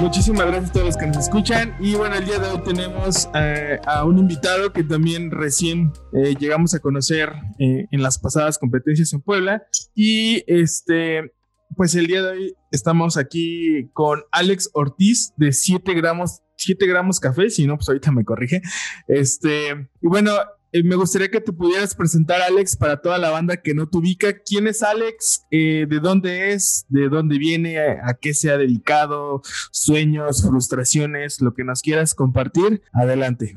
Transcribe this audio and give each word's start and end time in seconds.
Muchísimas 0.00 0.46
gracias 0.46 0.70
a 0.70 0.72
todos 0.72 0.86
los 0.86 0.96
que 0.96 1.06
nos 1.06 1.16
escuchan. 1.16 1.74
Y 1.80 1.94
bueno, 1.94 2.16
el 2.16 2.24
día 2.26 2.38
de 2.38 2.48
hoy 2.48 2.60
tenemos 2.62 3.30
eh, 3.34 3.78
a 3.86 4.04
un 4.04 4.18
invitado 4.18 4.72
que 4.72 4.84
también 4.84 5.30
recién 5.30 5.92
eh, 6.12 6.34
llegamos 6.38 6.74
a 6.74 6.80
conocer 6.80 7.32
eh, 7.58 7.86
en 7.90 8.02
las 8.02 8.18
pasadas 8.18 8.58
competencias 8.58 9.12
en 9.12 9.22
Puebla. 9.22 9.62
Y 9.94 10.44
este, 10.46 11.32
pues 11.76 11.94
el 11.94 12.06
día 12.06 12.22
de 12.22 12.30
hoy 12.30 12.54
estamos 12.70 13.16
aquí 13.16 13.88
con 13.94 14.22
Alex 14.30 14.70
Ortiz 14.74 15.32
de 15.36 15.52
7 15.52 15.94
gramos 15.94 16.42
7 16.56 16.86
gramos 16.86 17.18
café, 17.18 17.48
si 17.48 17.66
no, 17.66 17.76
pues 17.76 17.88
ahorita 17.88 18.12
me 18.12 18.24
corrige. 18.24 18.60
Este, 19.08 19.88
y 20.00 20.06
bueno, 20.06 20.32
eh, 20.72 20.82
me 20.82 20.96
gustaría 20.96 21.30
que 21.30 21.40
te 21.40 21.52
pudieras 21.52 21.94
presentar, 21.94 22.40
Alex, 22.40 22.76
para 22.76 23.00
toda 23.00 23.18
la 23.18 23.30
banda 23.30 23.58
que 23.58 23.74
no 23.74 23.88
te 23.88 23.98
ubica. 23.98 24.38
¿Quién 24.38 24.66
es 24.66 24.82
Alex? 24.82 25.44
Eh, 25.50 25.86
¿De 25.88 26.00
dónde 26.00 26.52
es? 26.52 26.86
¿De 26.88 27.08
dónde 27.08 27.36
viene? 27.38 27.78
¿A 27.78 28.14
qué 28.20 28.32
se 28.32 28.50
ha 28.50 28.56
dedicado? 28.56 29.42
¿Sueños, 29.70 30.42
frustraciones? 30.42 31.40
Lo 31.42 31.54
que 31.54 31.64
nos 31.64 31.82
quieras 31.82 32.14
compartir. 32.14 32.82
Adelante. 32.92 33.54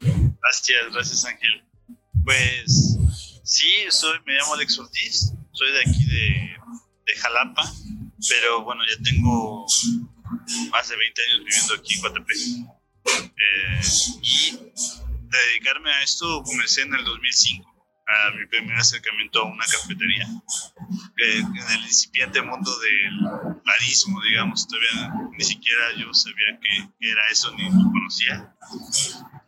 Gracias, 0.00 0.92
gracias 0.92 1.24
Ángel. 1.24 1.62
Pues 2.24 2.98
sí, 3.44 3.70
soy, 3.90 4.18
me 4.26 4.34
llamo 4.34 4.54
Alex 4.54 4.78
Ortiz, 4.78 5.32
soy 5.52 5.72
de 5.72 5.80
aquí 5.80 6.04
de, 6.04 6.50
Jalapa, 7.16 7.70
pero 8.28 8.62
bueno, 8.62 8.82
ya 8.88 9.02
tengo 9.02 9.66
más 10.70 10.88
de 10.88 10.96
20 10.96 11.22
años 11.22 11.44
viviendo 11.44 11.74
aquí 11.74 11.94
en 11.94 12.00
Coatepec. 12.00 12.36
Eh, 13.36 13.80
y 14.22 14.58
dedicarme 15.38 15.90
a 15.90 16.02
esto 16.02 16.42
comencé 16.42 16.82
en 16.82 16.94
el 16.94 17.04
2005, 17.04 17.70
a 18.06 18.30
mi 18.32 18.46
primer 18.46 18.76
acercamiento 18.76 19.40
a 19.40 19.44
una 19.44 19.64
cafetería, 19.64 20.26
en 21.16 21.56
el 21.56 21.82
incipiente 21.84 22.42
mundo 22.42 22.70
del 22.78 23.60
barismo, 23.64 24.20
digamos, 24.22 24.66
todavía 24.66 25.12
ni 25.38 25.44
siquiera 25.44 25.92
yo 25.96 26.12
sabía 26.12 26.58
qué 26.60 27.10
era 27.10 27.20
eso, 27.30 27.54
ni 27.54 27.64
lo 27.64 27.90
conocía. 27.90 28.54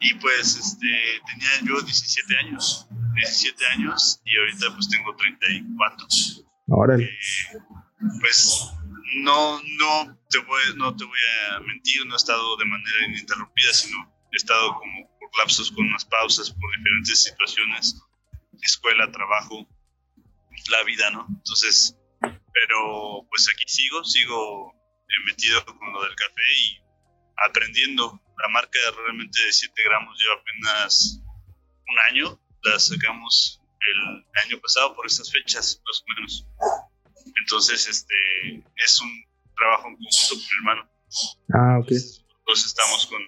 Y 0.01 0.15
pues 0.15 0.57
este, 0.57 1.21
tenía 1.27 1.51
yo 1.65 1.81
17 1.81 2.39
años, 2.39 2.87
17 3.15 3.67
años 3.67 4.21
y 4.25 4.37
ahorita 4.37 4.75
pues 4.75 4.89
tengo 4.89 5.15
34. 5.17 6.07
Ahora. 6.69 6.97
Eh, 6.97 7.19
pues 8.21 8.73
no, 9.15 9.61
no, 9.63 10.19
te 10.29 10.39
voy, 10.39 10.63
no 10.77 10.97
te 10.97 11.05
voy 11.05 11.19
a 11.51 11.61
mentir, 11.61 12.07
no 12.07 12.15
he 12.15 12.17
estado 12.17 12.57
de 12.57 12.65
manera 12.65 13.07
ininterrumpida, 13.07 13.73
sino 13.73 13.99
he 14.33 14.37
estado 14.37 14.75
como 14.75 15.12
lapsos 15.39 15.71
con 15.73 15.87
unas 15.87 16.05
pausas 16.05 16.51
por 16.51 16.77
diferentes 16.77 17.25
situaciones, 17.25 18.01
escuela, 18.63 19.11
trabajo, 19.11 19.67
la 20.71 20.83
vida, 20.85 21.11
¿no? 21.11 21.27
Entonces, 21.29 21.97
pero 22.21 23.27
pues 23.29 23.49
aquí 23.53 23.65
sigo, 23.67 24.05
sigo 24.05 24.73
eh, 24.73 25.25
metido 25.27 25.65
con 25.65 25.93
lo 25.93 26.03
del 26.03 26.15
café 26.15 26.43
y 26.59 26.81
aprendiendo. 27.49 28.21
La 28.39 28.49
marca 28.49 28.79
realmente 28.97 29.45
de 29.45 29.53
7 29.53 29.75
gramos 29.85 30.19
lleva 30.19 30.35
apenas 30.35 31.21
un 31.89 31.99
año, 32.11 32.41
la 32.63 32.79
sacamos 32.79 33.61
el 33.81 34.25
año 34.45 34.61
pasado 34.61 34.95
por 34.95 35.07
estas 35.07 35.31
fechas, 35.31 35.81
más 35.85 36.03
o 36.03 36.05
menos. 36.15 36.47
Entonces, 37.41 37.89
este, 37.89 38.63
es 38.77 39.01
un 39.01 39.25
trabajo 39.57 39.89
en 39.89 39.97
conjunto 39.97 40.35
con 40.35 40.39
mi 40.39 40.57
hermano. 40.59 40.91
Ah, 41.55 41.79
ok. 41.81 41.91
Entonces 41.91 42.67
estamos 42.67 43.07
con 43.07 43.21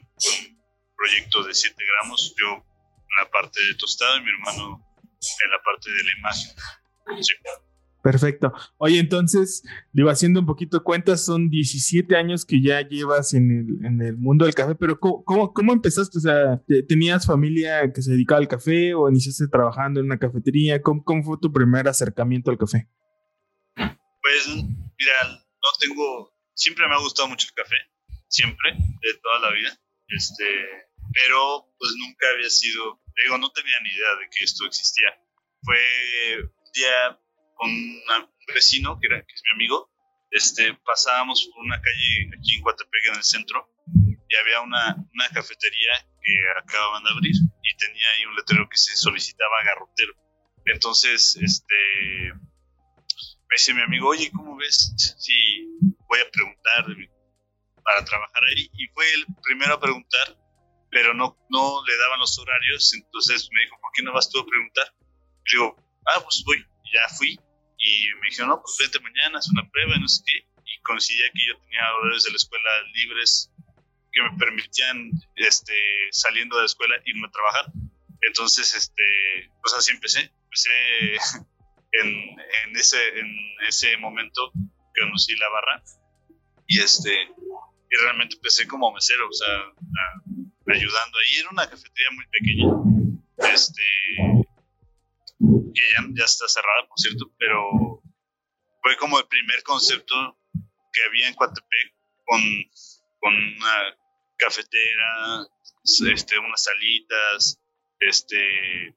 proyecto 0.97 1.43
de 1.45 1.55
7 1.55 1.75
gramos, 1.85 2.35
yo 2.39 2.55
en 2.55 3.25
la 3.25 3.31
parte 3.31 3.61
de 3.63 3.75
tostado 3.75 4.17
y 4.19 4.23
mi 4.23 4.31
hermano 4.31 4.85
en 5.45 5.51
la 5.51 5.63
parte 5.63 5.91
de 5.91 6.05
la 6.05 6.19
imagen. 6.19 6.51
Perfecto. 8.03 8.53
Oye, 8.77 8.99
entonces, 8.99 9.63
digo, 9.93 10.11
haciendo 10.11 10.41
un 10.41 10.47
poquito 10.47 10.77
de 10.77 10.85
cuentas, 10.85 11.25
son 11.25 11.49
17 11.49 12.15
años 12.15 12.45
que 12.45 12.61
ya 12.61 12.87
llevas 12.87 13.33
en 13.33 13.51
el, 13.51 13.87
en 13.87 14.03
el 14.03 14.19
mundo 14.19 14.45
del 14.45 14.55
café, 14.55 14.75
pero 14.75 15.01
¿cómo, 15.01 15.55
cómo, 15.55 15.73
empezaste? 15.73 16.19
O 16.19 16.21
sea, 16.21 16.63
¿tenías 16.87 17.25
familia 17.25 17.91
que 17.95 18.03
se 18.03 18.11
dedicaba 18.11 18.43
al 18.43 18.49
café 18.49 18.93
o 18.93 19.09
iniciaste 19.09 19.49
trabajando 19.49 20.01
en 20.01 20.07
una 20.07 20.19
cafetería? 20.19 20.83
¿Cómo, 20.83 21.03
cómo 21.03 21.23
fue 21.23 21.39
tu 21.41 21.51
primer 21.51 21.89
acercamiento 21.89 22.51
al 22.51 22.59
café? 22.59 22.91
Pues, 23.75 24.49
mira, 24.49 25.15
no 25.31 25.69
tengo, 25.81 26.31
siempre 26.53 26.87
me 26.87 26.95
ha 26.95 26.99
gustado 26.99 27.29
mucho 27.29 27.47
el 27.49 27.55
café, 27.55 27.77
siempre, 28.29 28.73
de 28.75 29.19
toda 29.23 29.49
la 29.49 29.57
vida. 29.57 29.81
Este, 30.17 30.45
pero 31.13 31.67
pues 31.79 31.93
nunca 31.99 32.27
había 32.35 32.51
sido, 32.51 33.01
digo, 33.23 33.39
no 33.39 33.51
tenía 33.51 33.79
ni 33.83 33.91
idea 33.91 34.15
de 34.21 34.29
que 34.31 34.45
esto 34.45 34.67
existía. 34.67 35.11
Fue 35.63 36.43
un 36.43 36.73
día 36.73 37.21
con 37.55 37.71
un 37.71 38.03
vecino, 38.55 38.99
que, 39.01 39.07
era, 39.07 39.25
que 39.25 39.33
es 39.33 39.43
mi 39.45 39.55
amigo, 39.55 39.91
este, 40.31 40.75
pasábamos 40.85 41.49
por 41.53 41.65
una 41.65 41.81
calle 41.81 42.31
aquí 42.37 42.57
en 42.57 42.63
Coatepec, 42.63 43.05
en 43.09 43.17
el 43.17 43.25
centro, 43.25 43.71
y 44.29 44.37
había 44.37 44.61
una, 44.61 44.97
una 45.13 45.29
cafetería 45.29 45.93
que 46.21 46.33
acababan 46.59 47.05
de 47.05 47.11
abrir 47.11 47.35
y 47.63 47.77
tenía 47.77 48.11
ahí 48.11 48.25
un 48.25 48.35
letrero 48.35 48.69
que 48.69 48.77
se 48.77 48.97
solicitaba 48.97 49.63
garrotero. 49.65 50.15
Entonces, 50.67 51.37
este, 51.41 52.33
me 52.33 53.57
dice 53.57 53.75
mi 53.75 53.83
amigo, 53.83 54.09
oye, 54.09 54.31
¿cómo 54.33 54.57
ves 54.57 54.95
si 55.19 55.69
voy 56.09 56.21
a 56.21 56.31
preguntar 56.31 56.87
para 57.85 58.05
trabajar 58.05 58.43
ahí? 58.45 58.71
Y 58.75 58.89
fue 58.89 59.13
el 59.15 59.27
primero 59.43 59.75
a 59.75 59.81
preguntar 59.81 60.37
pero 60.95 61.13
no, 61.13 61.37
no 61.51 61.83
le 61.85 61.97
daban 61.99 62.21
los 62.21 62.39
horarios, 62.39 62.95
entonces 62.95 63.49
me 63.53 63.63
dijo, 63.63 63.77
¿por 63.81 63.91
qué 63.93 64.03
no 64.03 64.13
vas 64.13 64.31
tú 64.31 64.39
a 64.39 64.47
preguntar? 64.47 64.95
Y 65.45 65.57
digo, 65.57 65.77
ah, 66.07 66.21
pues 66.23 66.43
voy, 66.47 66.65
y 66.85 66.93
ya 66.95 67.09
fui, 67.19 67.37
y 67.79 68.07
me 68.21 68.29
dijeron, 68.29 68.51
no, 68.51 68.63
pues 68.63 68.77
vente 68.79 69.01
mañana, 69.01 69.41
es 69.41 69.51
una 69.51 69.69
prueba, 69.71 69.97
y 69.97 70.01
no 70.01 70.07
sé 70.07 70.23
qué, 70.25 70.47
y 70.65 70.81
coincidía 70.83 71.27
que 71.35 71.47
yo 71.49 71.59
tenía 71.63 71.93
horarios 71.97 72.23
de 72.23 72.31
la 72.31 72.37
escuela 72.37 72.71
libres 72.95 73.51
que 74.13 74.23
me 74.23 74.39
permitían, 74.39 75.11
este, 75.35 75.75
saliendo 76.13 76.57
de 76.57 76.63
la 76.63 76.67
escuela, 76.67 76.95
irme 77.05 77.27
a 77.27 77.31
trabajar. 77.33 77.73
Entonces, 78.29 78.73
este, 78.77 79.51
pues 79.61 79.75
así 79.75 79.91
empecé, 79.91 80.31
empecé 80.45 80.71
en, 81.93 82.09
en, 82.09 82.77
ese, 82.77 83.19
en 83.19 83.37
ese 83.67 83.97
momento 83.97 84.53
que 84.95 85.03
conocí 85.03 85.35
la 85.35 85.49
barra, 85.49 85.83
y 86.69 86.79
este, 86.79 87.29
y 87.91 87.97
realmente 88.03 88.37
empecé 88.37 88.67
como 88.67 88.93
mesero, 88.93 89.29
o 89.29 89.33
sea, 89.33 89.73
ayudando 90.67 91.19
ahí. 91.19 91.37
Era 91.39 91.51
una 91.51 91.69
cafetería 91.69 92.11
muy 92.13 92.27
pequeña, 92.27 93.55
este, 93.55 93.83
que 95.39 95.83
ya, 95.93 96.07
ya 96.17 96.25
está 96.25 96.49
cerrada, 96.49 96.87
por 96.89 96.99
cierto, 96.99 97.33
pero 97.39 98.03
fue 98.83 98.97
como 98.97 99.19
el 99.19 99.27
primer 99.27 99.63
concepto 99.63 100.39
que 100.93 101.03
había 101.09 101.29
en 101.29 101.35
Coatepec 101.35 101.95
con, 102.25 102.41
con 103.21 103.35
una 103.35 103.97
cafetera, 104.37 105.47
este, 105.83 106.39
unas 106.39 106.63
salitas, 106.63 107.61
este, 108.01 108.95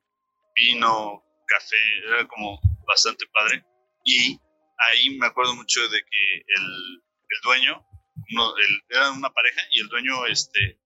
vino, 0.56 1.24
café, 1.48 1.98
era 2.06 2.28
como 2.28 2.60
bastante 2.86 3.26
padre. 3.28 3.64
Y 4.04 4.40
ahí 4.78 5.18
me 5.18 5.28
acuerdo 5.28 5.56
mucho 5.56 5.82
de 5.90 6.00
que 6.00 6.36
el, 6.36 7.02
el 7.30 7.42
dueño, 7.44 7.87
uno, 8.32 8.58
el, 8.58 8.84
era 8.90 9.12
una 9.12 9.30
pareja 9.30 9.62
y 9.72 9.80
el 9.80 9.88
dueño 9.88 10.26
este, 10.26 10.80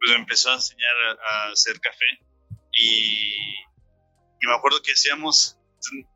pues 0.00 0.16
empezó 0.16 0.50
a 0.50 0.54
enseñar 0.54 1.18
a, 1.20 1.52
hacer 1.52 1.80
café 1.80 2.06
y, 2.72 3.64
me 4.46 4.54
acuerdo 4.54 4.82
que 4.82 4.92
hacíamos, 4.92 5.56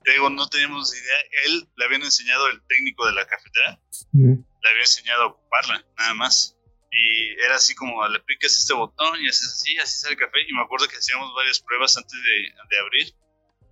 digo, 0.04 0.28
no 0.28 0.48
teníamos 0.50 0.94
idea, 0.94 1.16
él 1.46 1.66
le 1.76 1.84
habían 1.86 2.02
enseñado 2.02 2.48
el 2.48 2.60
técnico 2.66 3.06
de 3.06 3.12
la 3.12 3.26
cafetera, 3.26 3.80
le 4.12 4.68
había 4.68 4.82
enseñado 4.82 5.22
a 5.22 5.26
ocuparla, 5.28 5.82
nada 5.96 6.12
más. 6.12 6.54
Y 6.90 7.30
era 7.42 7.56
así 7.56 7.74
como, 7.74 8.06
le 8.08 8.20
picas 8.20 8.52
este 8.52 8.74
botón 8.74 9.18
y 9.22 9.28
haces 9.28 9.52
así, 9.54 9.78
así 9.78 9.98
sale 9.98 10.12
el 10.14 10.20
café. 10.20 10.40
Y 10.46 10.52
me 10.52 10.62
acuerdo 10.62 10.88
que 10.88 10.96
hacíamos 10.96 11.34
varias 11.34 11.60
pruebas 11.60 11.96
antes 11.96 12.12
de, 12.12 12.54
de 12.68 12.78
abrir. 12.78 13.14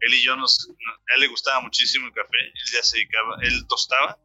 Él 0.00 0.14
y 0.14 0.22
yo 0.22 0.36
nos, 0.36 0.70
a 0.70 1.14
él 1.14 1.20
le 1.20 1.26
gustaba 1.26 1.60
muchísimo 1.60 2.06
el 2.06 2.12
café, 2.12 2.38
él 2.38 2.72
ya 2.72 2.82
se 2.82 2.96
dedicaba, 2.96 3.36
él 3.42 3.66
tostaba. 3.68 4.18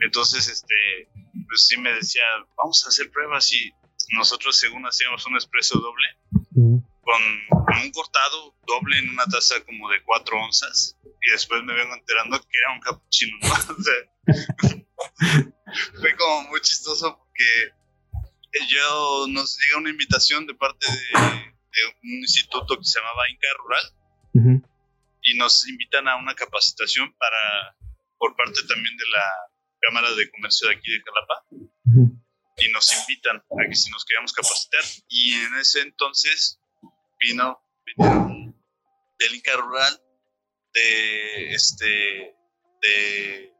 Entonces, 0.00 0.48
este, 0.48 1.08
pues 1.48 1.66
sí 1.66 1.78
me 1.78 1.92
decía, 1.92 2.22
vamos 2.56 2.84
a 2.84 2.88
hacer 2.88 3.10
pruebas 3.10 3.52
y 3.52 3.72
nosotros 4.12 4.56
según 4.56 4.84
hacíamos 4.86 5.26
un 5.26 5.34
expreso 5.34 5.78
doble 5.78 6.06
con, 7.02 7.22
un 7.82 7.90
cortado 7.92 8.54
doble 8.66 8.98
en 8.98 9.10
una 9.10 9.24
taza 9.26 9.62
como 9.64 9.88
de 9.90 10.02
4 10.02 10.36
onzas 10.38 10.96
y 11.22 11.30
después 11.30 11.62
me 11.62 11.74
vengo 11.74 11.94
enterando 11.94 12.40
que 12.40 12.58
era 12.58 12.72
un 12.72 12.80
cappuccino, 12.80 13.36
¿no? 13.42 13.48
fue 16.00 16.16
como 16.16 16.48
muy 16.48 16.60
chistoso 16.60 17.16
porque 17.18 18.68
yo 18.68 19.26
nos 19.28 19.58
llega 19.58 19.78
una 19.78 19.90
invitación 19.90 20.46
de 20.46 20.54
parte 20.54 20.86
de, 20.90 21.50
un 22.02 22.18
instituto 22.20 22.76
que 22.76 22.84
se 22.84 22.98
llamaba 22.98 23.30
Inca 23.30 23.46
Rural 23.58 24.64
y 25.22 25.36
nos 25.36 25.68
invitan 25.68 26.08
a 26.08 26.16
una 26.16 26.34
capacitación 26.34 27.14
para 27.16 27.76
por 28.18 28.36
parte 28.36 28.60
también 28.68 28.96
de 28.96 29.04
la 29.10 29.49
Cámara 29.80 30.14
de 30.14 30.30
Comercio 30.30 30.68
de 30.68 30.74
aquí 30.74 30.90
de 30.90 31.02
Jalapa 31.02 31.44
y 32.56 32.68
nos 32.72 32.92
invitan 33.00 33.36
a 33.38 33.68
que 33.68 33.74
si 33.74 33.90
nos 33.90 34.04
queríamos 34.04 34.32
capacitar. 34.32 34.82
Y 35.08 35.32
en 35.34 35.56
ese 35.58 35.80
entonces 35.80 36.60
vino 37.18 37.58
vinieron 37.84 38.54
del 39.18 39.34
Inca 39.34 39.56
Rural 39.56 40.00
de 40.72 41.54
este 41.54 42.36
de 42.82 43.52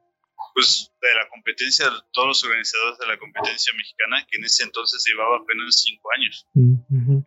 pues 0.54 0.90
de 1.00 1.14
la 1.14 1.28
competencia 1.28 1.86
todos 2.12 2.28
los 2.28 2.44
organizadores 2.44 2.98
de 2.98 3.06
la 3.06 3.18
competencia 3.18 3.72
mexicana 3.76 4.26
que 4.28 4.38
en 4.38 4.44
ese 4.44 4.64
entonces 4.64 5.04
llevaba 5.06 5.38
apenas 5.38 5.82
cinco 5.82 6.08
años. 6.16 6.46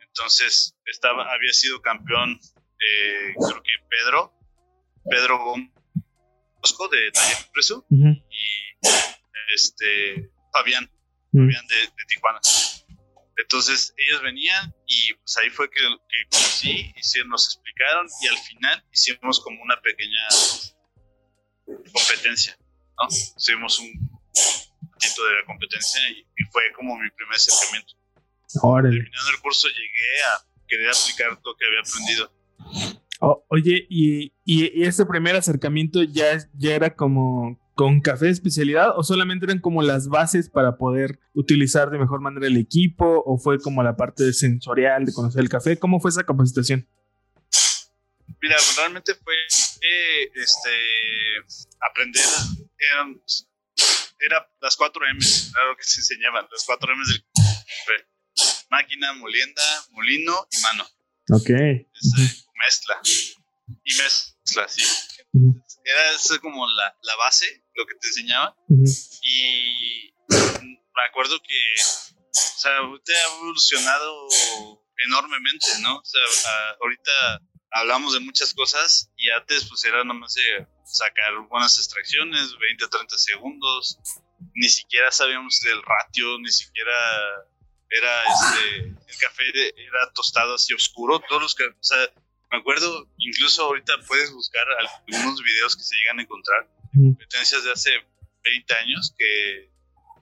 Entonces 0.07 0.75
estaba 0.86 1.31
había 1.34 1.54
sido 1.54 1.81
campeón 1.81 2.39
eh, 2.80 3.34
creo 3.48 3.63
que 3.63 3.72
Pedro 3.89 4.34
Pedro 5.10 5.44
Gómez 5.44 5.72
de 6.92 7.12
Taller 7.12 7.38
Preso 7.54 7.86
y 7.89 8.62
este 9.53 10.30
Fabián 10.51 10.89
Fabián 11.31 11.68
de, 11.68 11.75
de 11.75 12.06
Tijuana 12.07 12.39
entonces 13.38 13.94
ellos 13.97 14.21
venían 14.21 14.74
y 14.85 15.13
pues 15.13 15.38
ahí 15.38 15.50
fue 15.50 15.69
que, 15.69 15.80
que 15.80 16.30
conocí, 16.30 16.94
y 16.95 17.27
nos 17.27 17.47
explicaron 17.47 18.07
y 18.21 18.27
al 18.27 18.38
final 18.38 18.83
hicimos 18.91 19.39
como 19.39 19.62
una 19.62 19.80
pequeña 19.81 20.27
competencia, 21.65 22.57
¿no? 22.97 23.07
Hicimos 23.09 23.80
un 23.80 24.21
poquito 24.91 25.25
de 25.25 25.36
la 25.36 25.45
competencia 25.45 26.01
y, 26.09 26.25
fue 26.51 26.63
como 26.75 26.95
mi 26.97 27.09
primer 27.12 27.36
acercamiento. 27.36 27.94
Terminando 28.62 29.29
el 29.36 29.41
curso 29.41 29.68
llegué 29.68 30.24
a 30.29 30.45
querer 30.68 30.89
aplicar 30.89 31.39
lo 31.44 31.56
que 31.56 31.65
había 31.65 31.79
aprendido. 31.79 33.44
oye, 33.50 33.88
¿y, 33.89 34.33
y, 34.45 34.83
ese 34.83 35.06
primer 35.07 35.36
acercamiento 35.36 36.03
ya, 36.03 36.38
ya 36.53 36.75
era 36.75 36.95
como 36.95 37.59
con 37.75 38.02
café 38.02 38.25
de 38.25 38.31
especialidad 38.31 38.98
o 38.98 39.04
solamente 39.04 39.46
eran 39.46 39.60
como 39.60 39.81
las 39.81 40.08
bases 40.08 40.50
para 40.50 40.78
poder 40.78 41.20
utilizar 41.34 41.90
de 41.90 41.98
mejor 41.98 42.22
manera 42.22 42.48
el 42.48 42.58
equipo 42.58 43.24
o 43.25 43.38
fue 43.38 43.60
como 43.60 43.81
la 43.84 43.96
parte 43.96 44.31
sensorial 44.34 45.06
de 45.06 45.14
conocer 45.14 45.42
el 45.42 45.50
café? 45.50 45.78
¿Cómo 45.78 46.00
fue 46.00 46.10
esa 46.10 46.24
capacitación? 46.24 46.88
Mira, 48.42 48.58
realmente 48.78 49.16
fue 49.16 49.34
este 49.48 50.70
aprender 51.80 52.24
eran 52.78 53.22
era 54.20 54.50
las 54.62 54.75
4 54.78 55.06
M, 55.08 55.20
claro 55.52 55.75
que 55.75 55.84
se 55.84 56.00
enseñaban, 56.00 56.48
las 56.50 56.64
4 56.66 56.94
M 56.94 57.04
del 57.08 57.25
café. 57.36 58.66
Máquina, 58.70 59.14
molienda, 59.14 59.62
molino 59.92 60.48
y 60.52 60.62
mano. 60.62 60.88
Ok. 61.31 61.50
Mezcla. 61.50 63.02
Y 63.84 63.96
mezcla, 63.96 64.68
sí. 64.68 64.84
Era 65.84 66.12
eso 66.16 66.40
como 66.40 66.66
la, 66.68 66.98
la, 67.02 67.16
base, 67.18 67.62
lo 67.75 67.86
que 67.86 67.96
te 67.96 68.08
enseñaba. 68.08 68.56
Y 69.22 70.14
me 70.30 71.04
acuerdo 71.10 71.40
que, 71.42 71.81
o 71.81 72.60
sea, 72.60 72.81
usted 72.84 73.14
ha 73.14 73.36
evolucionado 73.36 74.28
enormemente, 75.06 75.68
¿no? 75.81 75.98
O 75.98 76.06
sea, 76.06 76.22
ahorita 76.81 77.42
hablamos 77.72 78.14
de 78.14 78.20
muchas 78.20 78.54
cosas 78.54 79.10
y 79.18 79.30
antes 79.31 79.66
pues 79.68 79.84
era 79.84 80.04
nomás 80.04 80.34
de 80.36 80.68
sacar 80.86 81.34
buenas 81.50 81.78
extracciones, 81.78 82.56
20 82.58 82.88
30 82.88 83.18
segundos, 83.18 83.98
ni 84.54 84.70
siquiera 84.70 85.12
sabíamos 85.12 85.60
del 85.62 85.81
ratio, 85.81 86.38
ni 86.40 86.52
siquiera 86.52 86.94
era 87.90 88.24
este, 88.25 88.78
el 88.88 89.18
café 89.20 89.44
era 89.78 90.12
tostado 90.14 90.56
así 90.56 90.74
oscuro, 90.74 91.20
todos 91.28 91.42
los 91.42 91.56
o 91.56 91.84
sea, 91.84 91.98
me 92.52 92.60
acuerdo, 92.60 93.08
incluso 93.18 93.64
ahorita 93.64 93.94
puedes 94.08 94.31
buscar 94.31 94.66
algunos 95.08 95.42
videos 95.42 95.75
que 95.75 95.84
se 95.84 95.96
llegan 95.96 96.20
a 96.20 96.24
encontrar, 96.24 96.70
competencias 96.94 97.63
de 97.63 97.72
hace 97.72 97.92
20 98.44 98.74
años, 98.75 99.13
que 99.18 99.72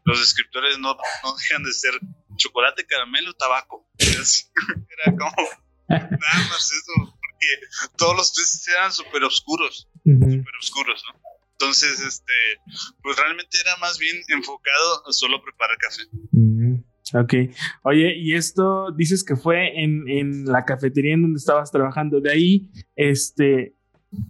los 0.06 0.19
descriptores 0.19 0.77
no, 0.79 0.95
no 1.23 1.35
dejan 1.35 1.63
de 1.63 1.73
ser 1.73 1.94
chocolate, 2.38 2.85
caramelo, 2.85 3.33
tabaco. 3.33 3.88
Era 4.00 5.18
como 5.18 5.50
nada 5.89 6.47
más 6.50 6.71
eso, 6.71 6.91
porque 7.19 7.95
todos 7.97 8.15
los 8.15 8.33
testes 8.33 8.68
eran 8.69 8.91
súper 8.91 9.23
oscuros, 9.23 9.89
súper 10.06 10.56
oscuros, 10.59 11.03
¿no? 11.07 11.19
Entonces, 11.62 12.00
este, 12.00 12.33
pues 13.03 13.17
realmente 13.17 13.59
era 13.59 13.77
más 13.77 14.00
bien 14.00 14.15
enfocado 14.29 15.07
a 15.07 15.12
solo 15.12 15.44
preparar 15.44 15.77
café. 15.77 16.01
Ok. 17.13 17.56
Oye, 17.83 18.15
y 18.17 18.33
esto 18.33 18.91
dices 18.91 19.24
que 19.24 19.35
fue 19.35 19.79
en, 19.79 20.07
en, 20.09 20.45
la 20.45 20.65
cafetería 20.65 21.13
en 21.13 21.21
donde 21.21 21.38
estabas 21.38 21.71
trabajando. 21.71 22.19
De 22.19 22.31
ahí, 22.31 22.71
este, 22.95 23.75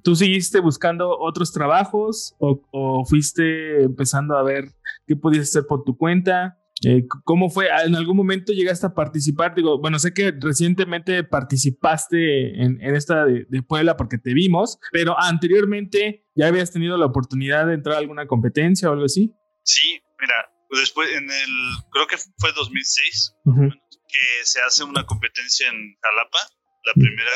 ¿tú 0.03 0.15
seguiste 0.15 0.59
buscando 0.59 1.17
otros 1.19 1.51
trabajos 1.51 2.35
o, 2.39 2.61
o 2.71 3.05
fuiste 3.05 3.83
empezando 3.83 4.37
a 4.37 4.43
ver 4.43 4.73
qué 5.07 5.15
podías 5.15 5.49
hacer 5.49 5.65
por 5.67 5.83
tu 5.83 5.97
cuenta? 5.97 6.57
Eh, 6.83 7.05
¿Cómo 7.23 7.49
fue? 7.49 7.67
¿En 7.85 7.95
algún 7.95 8.17
momento 8.17 8.53
llegaste 8.53 8.87
a 8.87 8.93
participar? 8.95 9.53
Digo, 9.53 9.79
bueno, 9.79 9.99
sé 9.99 10.13
que 10.13 10.33
recientemente 10.39 11.23
participaste 11.23 12.63
en, 12.63 12.81
en 12.81 12.95
esta 12.95 13.25
de, 13.25 13.45
de, 13.47 13.61
Puebla 13.61 13.97
porque 13.97 14.17
te 14.17 14.33
vimos, 14.33 14.79
pero 14.91 15.15
anteriormente 15.19 16.25
ya 16.35 16.47
habías 16.47 16.71
tenido 16.71 16.97
la 16.97 17.05
oportunidad 17.05 17.67
de 17.67 17.75
entrar 17.75 17.95
a 17.95 17.99
alguna 17.99 18.25
competencia 18.25 18.89
o 18.89 18.93
algo 18.93 19.05
así. 19.05 19.31
Sí, 19.63 20.01
mira, 20.19 20.33
después 20.71 21.09
en 21.11 21.29
el, 21.29 21.53
creo 21.91 22.07
que 22.07 22.17
fue 22.17 22.51
2006, 22.53 23.35
que 23.45 24.45
se 24.45 24.61
hace 24.61 24.83
una 24.83 25.05
competencia 25.05 25.69
en 25.69 25.95
Jalapa. 26.01 26.39
La 26.83 26.93
primera 26.93 27.29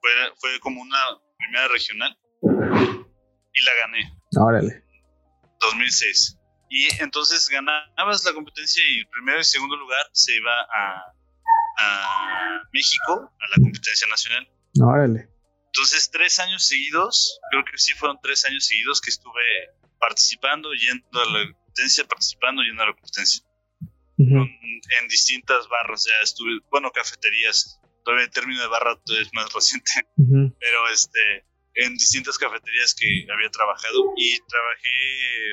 fue, 0.00 0.10
fue 0.40 0.60
como 0.60 0.82
una 0.82 0.98
primera 1.40 1.68
regional 1.68 2.16
y 3.52 3.62
la 3.62 3.74
gané. 3.82 4.12
Órale. 4.36 4.84
2006. 5.60 6.38
Y 6.70 7.02
entonces 7.02 7.48
ganabas 7.48 8.24
la 8.24 8.32
competencia 8.32 8.82
y 8.88 9.00
el 9.00 9.08
primero 9.08 9.40
y 9.40 9.44
segundo 9.44 9.76
lugar 9.76 10.06
se 10.12 10.36
iba 10.36 10.52
a, 10.52 11.12
a 11.78 12.62
México, 12.72 13.32
a 13.38 13.48
la 13.48 13.62
competencia 13.62 14.06
nacional. 14.08 14.48
Órale. 14.80 15.28
Entonces, 15.72 16.10
tres 16.10 16.38
años 16.40 16.66
seguidos, 16.66 17.40
creo 17.50 17.64
que 17.64 17.78
sí 17.78 17.92
fueron 17.94 18.18
tres 18.22 18.44
años 18.44 18.66
seguidos 18.66 19.00
que 19.00 19.10
estuve 19.10 19.42
participando, 20.00 20.72
yendo 20.72 21.20
a 21.20 21.24
la 21.26 21.52
competencia, 21.52 22.04
participando 22.04 22.62
y 22.62 22.70
en 22.70 22.76
la 22.76 22.92
competencia. 22.92 23.44
en 24.18 25.08
distintas 25.08 25.68
barras, 25.68 26.04
ya 26.04 26.20
estuve, 26.22 26.60
bueno, 26.70 26.90
cafeterías. 26.90 27.79
Todavía 28.04 28.24
el 28.26 28.30
término 28.30 28.60
de 28.60 28.68
barra 28.68 28.98
es 29.20 29.30
más 29.32 29.52
reciente, 29.54 29.92
pero 30.16 30.88
este, 30.92 31.44
en 31.74 31.94
distintas 31.94 32.38
cafeterías 32.38 32.94
que 32.94 33.26
había 33.32 33.50
trabajado 33.50 34.12
y 34.16 34.38
trabajé, 34.48 35.52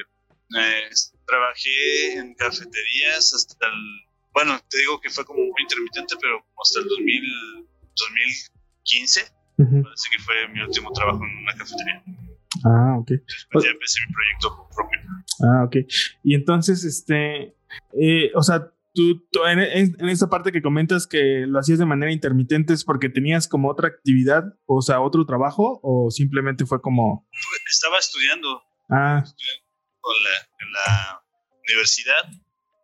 eh, 0.57 0.89
trabajé 1.25 2.13
en 2.13 2.33
cafeterías 2.35 3.33
hasta 3.33 3.67
el, 3.67 4.07
bueno, 4.33 4.59
te 4.69 4.77
digo 4.79 4.99
que 5.01 5.09
fue 5.09 5.25
como 5.25 5.39
muy 5.39 5.61
intermitente, 5.61 6.15
pero 6.21 6.45
hasta 6.61 6.79
el 6.79 6.87
2000, 6.87 7.67
2015, 7.95 9.21
parece 9.57 10.09
que 10.11 10.23
fue 10.23 10.47
mi 10.49 10.61
último 10.61 10.91
trabajo 10.91 11.23
en 11.23 11.37
una 11.37 11.53
cafetería. 11.53 12.03
Ah, 12.65 12.97
ok. 12.99 13.09
ya 13.09 13.69
empecé 13.69 13.99
mi 14.07 14.13
proyecto 14.13 14.69
propio. 14.75 14.99
Ah, 15.43 15.63
ok. 15.65 15.75
Y 16.23 16.35
entonces, 16.35 16.83
este, 16.83 17.55
eh, 17.99 18.31
o 18.35 18.43
sea, 18.43 18.71
tú, 18.97 19.45
en, 19.45 19.59
en, 19.59 20.09
esa 20.09 20.29
parte 20.29 20.51
que 20.51 20.61
comentas 20.61 21.05
que 21.07 21.45
lo 21.47 21.59
hacías 21.59 21.79
de 21.79 21.85
manera 21.85 22.11
intermitente 22.11 22.73
es 22.73 22.83
porque 22.83 23.09
tenías 23.09 23.47
como 23.47 23.69
otra 23.69 23.87
actividad, 23.87 24.43
o 24.65 24.81
sea, 24.81 25.01
otro 25.01 25.25
trabajo, 25.25 25.79
o 25.83 26.09
simplemente 26.09 26.65
fue 26.65 26.81
como... 26.81 27.27
Estaba 27.69 27.99
estudiando. 27.99 28.63
Ah. 28.89 29.23
en 30.59 30.71
la 30.71 31.23
universidad. 31.67 32.29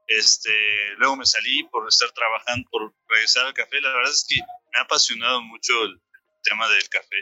Este, 0.08 0.52
luego 0.98 1.16
me 1.16 1.26
salí 1.26 1.64
por 1.72 1.88
estar 1.88 2.12
trabajando, 2.12 2.70
por 2.70 2.94
regresar 3.08 3.48
al 3.48 3.54
café. 3.54 3.82
La 3.82 3.94
verdad 3.94 4.12
es 4.12 4.26
que 4.28 4.36
me 4.38 4.80
ha 4.80 4.84
apasionado 4.84 5.42
mucho 5.42 5.74
el 5.86 6.00
tema 6.44 6.68
del 6.70 6.88
café 6.90 7.16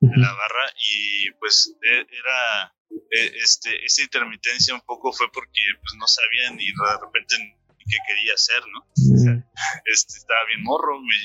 de 0.00 0.16
la 0.18 0.32
barra 0.32 0.70
y 0.76 1.30
pues 1.38 1.74
e, 1.82 2.00
era 2.00 2.74
e, 3.10 3.26
este 3.42 3.84
esa 3.84 4.02
intermitencia 4.02 4.74
un 4.74 4.82
poco 4.82 5.12
fue 5.12 5.30
porque 5.32 5.62
pues 5.80 5.94
no 5.98 6.06
sabía 6.06 6.50
ni 6.50 6.66
de 6.66 6.98
repente 7.00 7.55
qué 7.88 7.96
quería 8.06 8.34
hacer 8.34 8.62
no 8.72 8.86
este 9.84 10.18
estaba 10.18 10.44
bien 10.46 10.62
morro 10.62 11.00
me, 11.00 11.16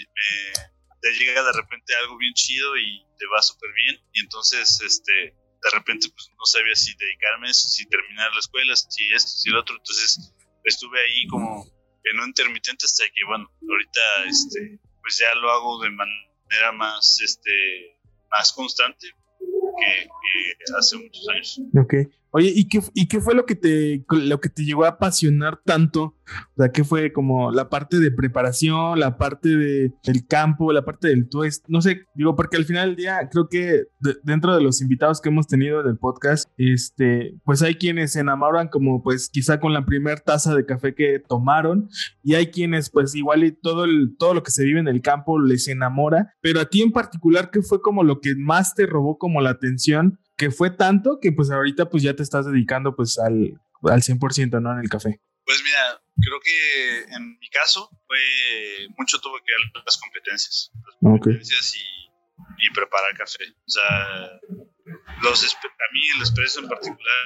te 1.01 1.11
llega 1.13 1.43
de 1.43 1.51
repente 1.51 1.95
algo 1.95 2.17
bien 2.17 2.33
chido 2.33 2.77
y 2.77 3.05
te 3.17 3.25
va 3.27 3.41
súper 3.41 3.71
bien. 3.73 3.99
Y 4.13 4.21
entonces 4.21 4.79
este 4.81 5.13
de 5.13 5.69
repente 5.73 6.07
pues 6.09 6.29
no 6.37 6.45
sabía 6.45 6.75
si 6.75 6.95
dedicarme 6.95 7.47
a 7.47 7.51
eso 7.51 7.67
si 7.67 7.87
terminar 7.87 8.31
la 8.33 8.39
escuela 8.39 8.75
si 8.75 9.13
esto 9.13 9.29
si 9.29 9.49
lo 9.49 9.59
otro. 9.61 9.75
Entonces 9.75 10.33
estuve 10.63 11.01
ahí 11.01 11.27
como 11.27 11.65
en 12.03 12.19
un 12.19 12.27
intermitente 12.27 12.85
hasta 12.85 13.05
que 13.05 13.23
bueno 13.27 13.49
ahorita 13.69 14.25
este 14.27 14.79
pues 15.01 15.17
ya 15.17 15.33
lo 15.35 15.51
hago 15.51 15.81
de 15.83 15.89
manera 15.89 16.71
más 16.73 17.19
este 17.21 17.97
más 18.29 18.53
constante 18.53 19.07
que, 19.07 20.07
hace 20.77 20.97
muchos 20.97 21.27
años. 21.29 21.61
Ok. 21.77 21.93
Oye, 22.33 22.51
¿y 22.55 22.69
qué, 22.69 22.79
¿y 22.93 23.07
qué 23.09 23.19
fue 23.19 23.35
lo 23.35 23.45
que 23.45 23.55
te 23.55 24.05
lo 24.09 24.39
que 24.39 24.47
te 24.47 24.63
llegó 24.63 24.85
a 24.85 24.89
apasionar 24.89 25.59
tanto? 25.65 26.15
O 26.55 26.61
sea, 26.61 26.71
¿qué 26.71 26.85
fue 26.85 27.11
como 27.11 27.51
la 27.51 27.69
parte 27.69 27.99
de 27.99 28.09
preparación, 28.09 28.97
la 29.01 29.17
parte 29.17 29.49
de, 29.49 29.91
del 30.05 30.25
campo, 30.27 30.71
la 30.71 30.85
parte 30.85 31.09
del 31.09 31.27
twist? 31.27 31.65
No 31.67 31.81
sé, 31.81 32.05
digo, 32.15 32.37
porque 32.37 32.55
al 32.55 32.63
final 32.63 32.89
del 32.89 32.95
día 32.95 33.27
creo 33.29 33.49
que 33.49 33.83
dentro 34.23 34.55
de 34.55 34.61
los 34.61 34.81
invitados 34.81 35.19
que 35.19 35.27
hemos 35.27 35.47
tenido 35.47 35.83
del 35.83 35.97
podcast, 35.97 36.49
este, 36.55 37.35
pues 37.43 37.61
hay 37.63 37.75
quienes 37.75 38.13
se 38.13 38.21
enamoran 38.21 38.69
como 38.69 39.03
pues 39.03 39.29
quizá 39.29 39.59
con 39.59 39.73
la 39.73 39.85
primera 39.85 40.21
taza 40.21 40.55
de 40.55 40.65
café 40.65 40.95
que 40.95 41.19
tomaron 41.19 41.89
y 42.23 42.35
hay 42.35 42.47
quienes 42.47 42.89
pues 42.89 43.13
igual 43.13 43.43
y 43.43 43.51
todo, 43.51 43.83
el, 43.83 44.15
todo 44.17 44.35
lo 44.35 44.43
que 44.43 44.51
se 44.51 44.63
vive 44.63 44.79
en 44.79 44.87
el 44.87 45.01
campo 45.01 45.37
les 45.37 45.67
enamora, 45.67 46.33
pero 46.39 46.61
a 46.61 46.65
ti 46.65 46.81
en 46.81 46.93
particular, 46.93 47.51
¿qué 47.51 47.61
fue 47.61 47.81
como 47.81 48.03
lo 48.05 48.21
que 48.21 48.35
más 48.37 48.73
te 48.73 48.85
robó 48.85 49.17
como 49.17 49.41
la 49.41 49.49
atención? 49.49 50.17
Que 50.41 50.49
fue 50.49 50.71
tanto 50.71 51.19
que 51.21 51.31
pues 51.31 51.51
ahorita 51.51 51.87
pues 51.87 52.01
ya 52.01 52.15
te 52.15 52.23
estás 52.23 52.47
dedicando 52.47 52.95
pues 52.95 53.19
al, 53.19 53.61
al 53.83 54.01
100%, 54.01 54.59
¿no? 54.59 54.71
En 54.73 54.79
el 54.79 54.89
café. 54.89 55.21
Pues 55.45 55.61
mira, 55.63 56.01
creo 56.19 56.39
que 56.39 57.13
en 57.13 57.37
mi 57.37 57.47
caso 57.51 57.87
fue 58.07 58.17
mucho 58.97 59.19
tuve 59.19 59.37
que 59.45 59.53
ver 59.53 59.83
las 59.85 59.97
competencias. 59.99 60.71
Las 60.83 60.95
competencias 60.99 61.75
y, 61.75 62.65
y, 62.65 62.73
preparar 62.73 63.15
café. 63.15 63.53
O 63.53 63.69
sea, 63.69 64.39
los, 65.21 65.43
a 65.43 65.93
mí 65.93 66.09
el 66.15 66.23
espresso 66.23 66.61
en 66.61 66.69
particular 66.69 67.25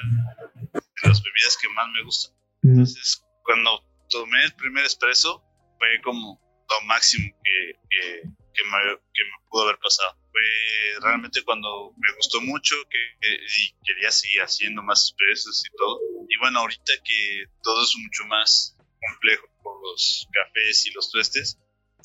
de 0.74 1.08
las 1.08 1.22
bebidas 1.22 1.56
que 1.56 1.68
más 1.70 1.86
me 1.94 2.02
gustan. 2.04 2.36
Entonces, 2.64 3.24
cuando 3.44 3.82
tomé 4.10 4.44
el 4.44 4.52
primer 4.56 4.84
espresso, 4.84 5.42
fue 5.78 6.02
como 6.04 6.38
lo 6.68 6.86
máximo 6.86 7.34
que, 7.42 7.80
que, 7.88 8.20
que, 8.52 8.64
me, 8.64 8.98
que 9.14 9.24
me 9.24 9.48
pudo 9.48 9.62
haber 9.62 9.78
pasado 9.78 10.18
fue 10.36 11.00
realmente 11.00 11.42
cuando 11.42 11.94
me 11.96 12.14
gustó 12.16 12.40
mucho 12.42 12.74
que, 12.90 13.34
y 13.34 13.74
quería 13.84 14.10
seguir 14.10 14.42
haciendo 14.42 14.82
más 14.82 15.10
expresos 15.10 15.64
y 15.64 15.76
todo. 15.76 16.00
Y 16.28 16.38
bueno, 16.38 16.60
ahorita 16.60 16.92
que 17.04 17.46
todo 17.62 17.82
es 17.82 17.94
mucho 17.96 18.24
más 18.26 18.76
complejo 19.08 19.48
por 19.62 19.80
los 19.82 20.28
cafés 20.32 20.86
y 20.86 20.90
los 20.92 21.10
tuestes, 21.10 21.58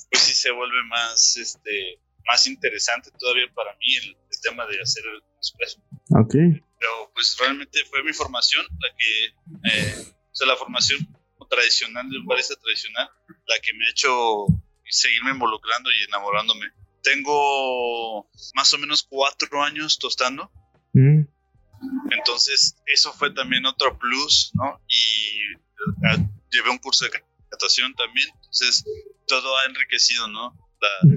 pues 0.10 0.24
sí 0.24 0.34
se 0.34 0.52
vuelve 0.52 0.84
más, 0.86 1.36
este, 1.38 2.00
más 2.26 2.48
interesante 2.48 3.12
todavía 3.20 3.52
para 3.54 3.76
mí 3.76 3.96
el, 3.98 4.18
tema 4.42 4.66
de 4.66 4.82
hacer 4.82 5.04
el 5.06 5.22
expreso. 5.38 5.80
Ok. 6.10 6.34
Pero 6.34 7.12
pues 7.14 7.38
realmente 7.40 7.86
fue 7.86 8.02
mi 8.04 8.12
formación 8.12 8.66
la 8.80 8.98
que, 8.98 9.26
eh, 9.26 10.06
o 10.08 10.36
sea, 10.36 10.48
la 10.48 10.56
formación 10.56 11.08
tradicional 11.48 12.10
de 12.10 12.18
un 12.18 12.26
barista 12.26 12.56
tradicional, 12.56 13.08
la 13.46 13.60
que 13.60 13.72
me 13.76 13.86
ha 13.86 13.90
hecho 13.92 14.48
seguirme 14.90 15.30
involucrando 15.30 15.92
y 15.92 16.06
enamorándome 16.06 16.72
tengo 17.01 18.29
más 18.55 18.74
o 18.74 18.77
menos 18.77 19.03
cuatro 19.03 19.63
años 19.63 19.98
tostando. 20.00 20.51
Mm. 20.93 21.22
Entonces, 22.12 22.75
eso 22.86 23.12
fue 23.13 23.34
también 23.34 23.65
otro 23.65 23.98
plus, 23.98 24.51
¿no? 24.53 24.79
Y 24.88 25.53
eh, 26.08 26.27
llevé 26.51 26.70
un 26.70 26.77
curso 26.77 27.05
de 27.05 27.12
catación 27.50 27.93
también. 27.96 28.29
Entonces, 28.36 28.86
todo 29.27 29.58
ha 29.58 29.65
enriquecido, 29.65 30.27
¿no? 30.27 30.55
La, 30.79 31.12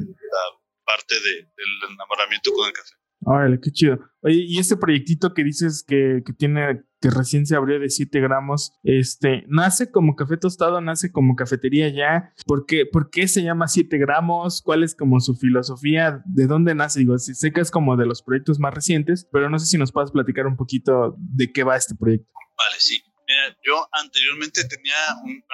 parte 0.86 1.14
del 1.14 1.92
enamoramiento 1.94 2.52
con 2.52 2.66
el 2.66 2.74
café. 2.74 2.92
Órale, 3.24 3.58
qué 3.58 3.70
chido. 3.70 3.98
Oye, 4.20 4.44
y 4.46 4.58
este 4.58 4.76
proyectito 4.76 5.32
que 5.32 5.42
dices 5.42 5.82
que, 5.82 6.22
que, 6.26 6.34
tiene, 6.34 6.84
que 7.04 7.10
recién 7.10 7.44
se 7.44 7.54
abrió 7.54 7.78
de 7.78 7.90
7 7.90 8.18
gramos, 8.18 8.72
este, 8.82 9.44
¿nace 9.46 9.90
como 9.90 10.16
café 10.16 10.38
tostado? 10.38 10.80
¿Nace 10.80 11.12
como 11.12 11.36
cafetería 11.36 11.90
ya? 11.90 12.32
¿Por 12.46 12.64
qué, 12.64 12.86
¿Por 12.86 13.10
qué 13.10 13.28
se 13.28 13.42
llama 13.42 13.68
7 13.68 13.98
gramos? 13.98 14.62
¿Cuál 14.62 14.82
es 14.82 14.94
como 14.94 15.20
su 15.20 15.36
filosofía? 15.36 16.22
¿De 16.24 16.46
dónde 16.46 16.74
nace? 16.74 17.00
Digo, 17.00 17.18
sé 17.18 17.52
que 17.52 17.60
es 17.60 17.70
como 17.70 17.98
de 17.98 18.06
los 18.06 18.22
proyectos 18.22 18.58
más 18.58 18.72
recientes, 18.72 19.28
pero 19.30 19.50
no 19.50 19.58
sé 19.58 19.66
si 19.66 19.76
nos 19.76 19.92
puedes 19.92 20.12
platicar 20.12 20.46
un 20.46 20.56
poquito 20.56 21.14
de 21.18 21.52
qué 21.52 21.62
va 21.62 21.76
este 21.76 21.94
proyecto. 21.94 22.26
Vale, 22.56 22.76
sí. 22.78 23.02
Mira, 23.28 23.54
yo 23.62 23.86
anteriormente 23.92 24.64
tenía, 24.64 24.96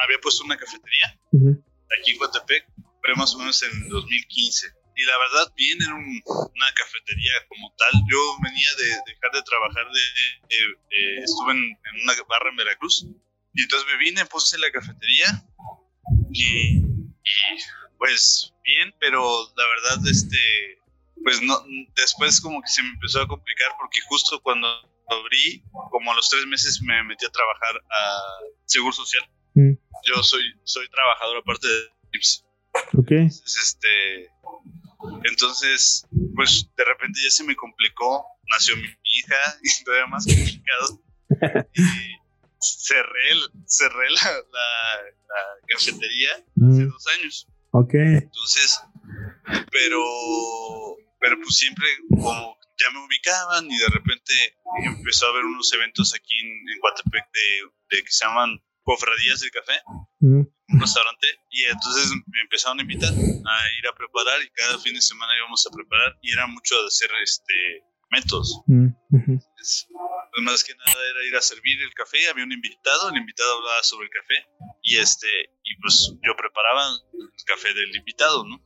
había 0.05 0.19
puesto 0.23 0.45
una 0.45 0.57
cafetería 0.57 1.19
aquí 1.99 2.13
en 2.13 2.19
Coatepec, 2.19 2.65
pero 3.03 3.17
más 3.17 3.35
o 3.35 3.39
menos 3.39 3.61
en 3.65 3.89
2015 3.89 4.69
y 5.01 5.05
la 5.07 5.17
verdad 5.17 5.53
bien 5.57 5.79
en 5.83 5.93
una 5.93 6.75
cafetería 6.75 7.33
como 7.49 7.73
tal. 7.79 7.91
Yo 8.11 8.37
venía 8.43 8.75
de, 8.77 8.89
dejar 9.07 9.33
de 9.33 9.43
trabajar, 9.43 9.87
de, 9.91 11.23
estuve 11.25 11.53
en, 11.53 11.77
una 12.03 12.13
barra 12.29 12.51
en 12.51 12.57
Veracruz 12.57 13.07
y 13.55 13.63
entonces 13.63 13.89
me 13.89 13.97
vine, 13.97 14.27
puse 14.27 14.59
la 14.59 14.71
cafetería 14.71 15.43
y, 16.33 16.83
pues 17.99 18.53
bien, 18.63 18.95
pero 19.01 19.51
la 19.57 19.67
verdad 19.67 20.07
este 20.07 20.79
pues 21.23 21.41
no 21.43 21.63
después 21.97 22.41
como 22.41 22.63
que 22.63 22.69
se 22.69 22.83
me 22.83 22.91
empezó 22.91 23.21
a 23.21 23.29
complicar 23.29 23.73
porque 23.79 24.01
justo 24.09 24.41
cuando 24.43 24.69
abrí, 25.09 25.63
como 25.91 26.13
a 26.13 26.15
los 26.15 26.29
tres 26.29 26.47
meses 26.47 26.81
me 26.83 27.03
metí 27.05 27.25
a 27.25 27.31
trabajar 27.31 27.77
a 27.91 28.21
Seguro 28.67 28.93
Social. 28.93 29.23
Mm. 29.55 29.73
Yo 30.07 30.23
soy, 30.23 30.43
soy 30.65 30.89
trabajador 30.89 31.39
aparte 31.39 31.67
de 31.67 31.89
IPS. 32.13 32.45
Ok. 32.97 33.11
este, 33.11 34.31
entonces, 35.25 36.07
pues 36.35 36.69
de 36.77 36.85
repente 36.85 37.21
ya 37.23 37.31
se 37.31 37.45
me 37.45 37.57
complicó, 37.57 38.25
nació 38.51 38.77
mi 38.77 38.85
hija 38.85 39.59
y 39.63 39.85
todavía 39.85 40.07
más 40.07 40.27
complicado. 40.27 41.03
Y 41.75 41.83
cerré, 42.61 43.41
cerré 43.67 44.11
la, 44.11 44.43
cafetería 45.69 46.31
hace 46.35 46.85
dos 46.85 47.07
años. 47.19 47.49
Ok. 47.71 47.95
Entonces, 47.95 48.81
pero, 49.71 50.03
pero 51.21 51.37
pues 51.41 51.57
siempre 51.57 51.87
como 52.11 52.59
ya 52.77 52.91
me 52.93 53.07
ubicaban 53.07 53.71
y 53.71 53.79
de 53.79 53.89
repente 53.93 54.33
empezó 54.85 55.27
a 55.27 55.31
haber 55.31 55.45
unos 55.45 55.73
eventos 55.73 56.15
aquí 56.15 56.39
en, 56.41 56.49
en 56.49 56.81
de, 57.33 57.97
de 57.97 58.03
que 58.03 58.11
se 58.11 58.25
llaman 58.25 58.61
cofradías 58.83 59.41
del 59.41 59.51
café 59.51 59.75
un 60.73 60.81
restaurante 60.81 61.27
y 61.51 61.65
entonces 61.65 62.11
me 62.27 62.41
empezaron 62.41 62.79
a 62.79 62.83
invitar 62.83 63.13
a 63.13 63.73
ir 63.79 63.87
a 63.89 63.95
preparar 63.95 64.43
y 64.43 64.51
cada 64.51 64.79
fin 64.79 64.95
de 64.95 65.01
semana 65.01 65.37
íbamos 65.37 65.67
a 65.67 65.71
preparar 65.71 66.19
y 66.23 66.33
era 66.33 66.47
mucho 66.47 66.81
de 66.81 66.87
hacer 66.87 67.11
este 67.23 67.85
métodos. 68.11 68.63
Mm, 68.67 68.89
pues, 69.57 69.89
más 70.43 70.65
que 70.65 70.75
nada 70.75 71.11
era 71.11 71.23
ir 71.25 71.37
a 71.37 71.43
servir 71.43 71.81
el 71.83 71.95
café, 71.95 72.29
había 72.29 72.45
un 72.45 72.53
invitado, 72.53 73.11
el 73.11 73.17
invitado 73.17 73.59
hablaba 73.59 73.83
sobre 73.83 74.07
el 74.07 74.11
café 74.11 74.47
y 74.83 74.97
este 74.97 75.29
y 75.65 75.77
pues 75.81 76.15
yo 76.23 76.37
preparaba 76.37 76.83
el 77.13 77.45
café 77.47 77.73
del 77.75 77.95
invitado, 77.95 78.45
¿no? 78.45 78.61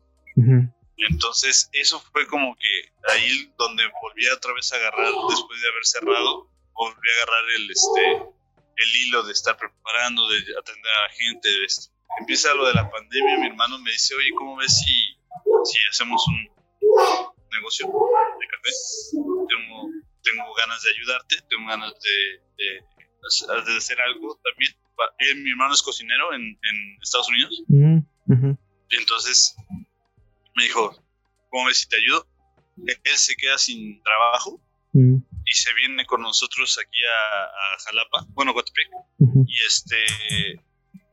Entonces 0.96 1.68
eso 1.73 2.00
fue 2.12 2.26
como 2.26 2.56
que 2.56 2.92
ahí 3.12 3.52
donde 3.58 3.82
volví 4.02 4.26
otra 4.28 4.52
vez 4.54 4.73
a 4.73 4.76
agarrar 4.76 5.12
después 5.28 5.61
de 5.61 5.68
haber 5.68 5.84
cerrado, 5.84 6.50
volví 6.73 7.08
a 7.11 7.23
agarrar 7.23 7.50
el 7.50 7.70
este 7.70 8.34
el 8.76 8.96
hilo 8.96 9.23
de 9.23 9.32
estar 9.32 9.56
preparando, 9.56 10.28
de 10.28 10.38
atender 10.38 10.92
a 10.99 11.08
la 11.08 11.14
gente, 11.14 11.49
de 11.49 11.64
esto 11.64 11.94
empieza 12.21 12.54
lo 12.54 12.66
de 12.66 12.75
la 12.75 12.90
pandemia, 12.90 13.38
mi 13.38 13.47
hermano 13.47 13.78
me 13.78 13.90
dice, 13.90 14.14
oye, 14.14 14.30
¿cómo 14.37 14.56
ves 14.56 14.80
si, 14.80 15.16
si 15.64 15.78
hacemos 15.90 16.26
un 16.28 16.49
negocio 17.52 17.87
de 17.87 18.47
café? 18.47 18.71
Tengo, 19.12 19.90
tengo 20.23 20.54
ganas 20.54 20.83
de 20.83 20.90
ayudarte, 20.90 21.37
tengo 21.49 21.68
ganas 21.68 21.92
de, 22.00 22.42
de, 22.59 23.76
hacer 23.76 24.00
algo 24.00 24.38
también. 24.42 24.73
Él, 25.18 25.42
mi 25.42 25.50
hermano 25.50 25.75
es 25.75 25.83
cocinero 25.83 26.33
en, 26.35 26.42
en 26.42 26.99
Estados 27.02 27.28
Unidos. 27.28 27.62
Y 28.90 28.97
entonces 28.97 29.56
me 30.54 30.64
dijo, 30.64 30.94
¿cómo 31.50 31.66
ves 31.66 31.78
si 31.78 31.88
te 31.88 31.97
ayudo? 31.97 32.26
Él 32.87 33.16
se 33.16 33.35
queda 33.37 33.59
sin 33.59 34.02
trabajo 34.02 34.61
y 34.92 35.52
se 35.52 35.75
viene 35.75 36.06
con 36.06 36.23
nosotros 36.23 36.78
aquí 36.78 37.00
a, 37.04 37.44
a 37.44 37.78
Jalapa, 37.85 38.26
bueno, 38.30 38.52
Guatepec, 38.52 38.88
y 39.47 39.61
este 39.66 39.97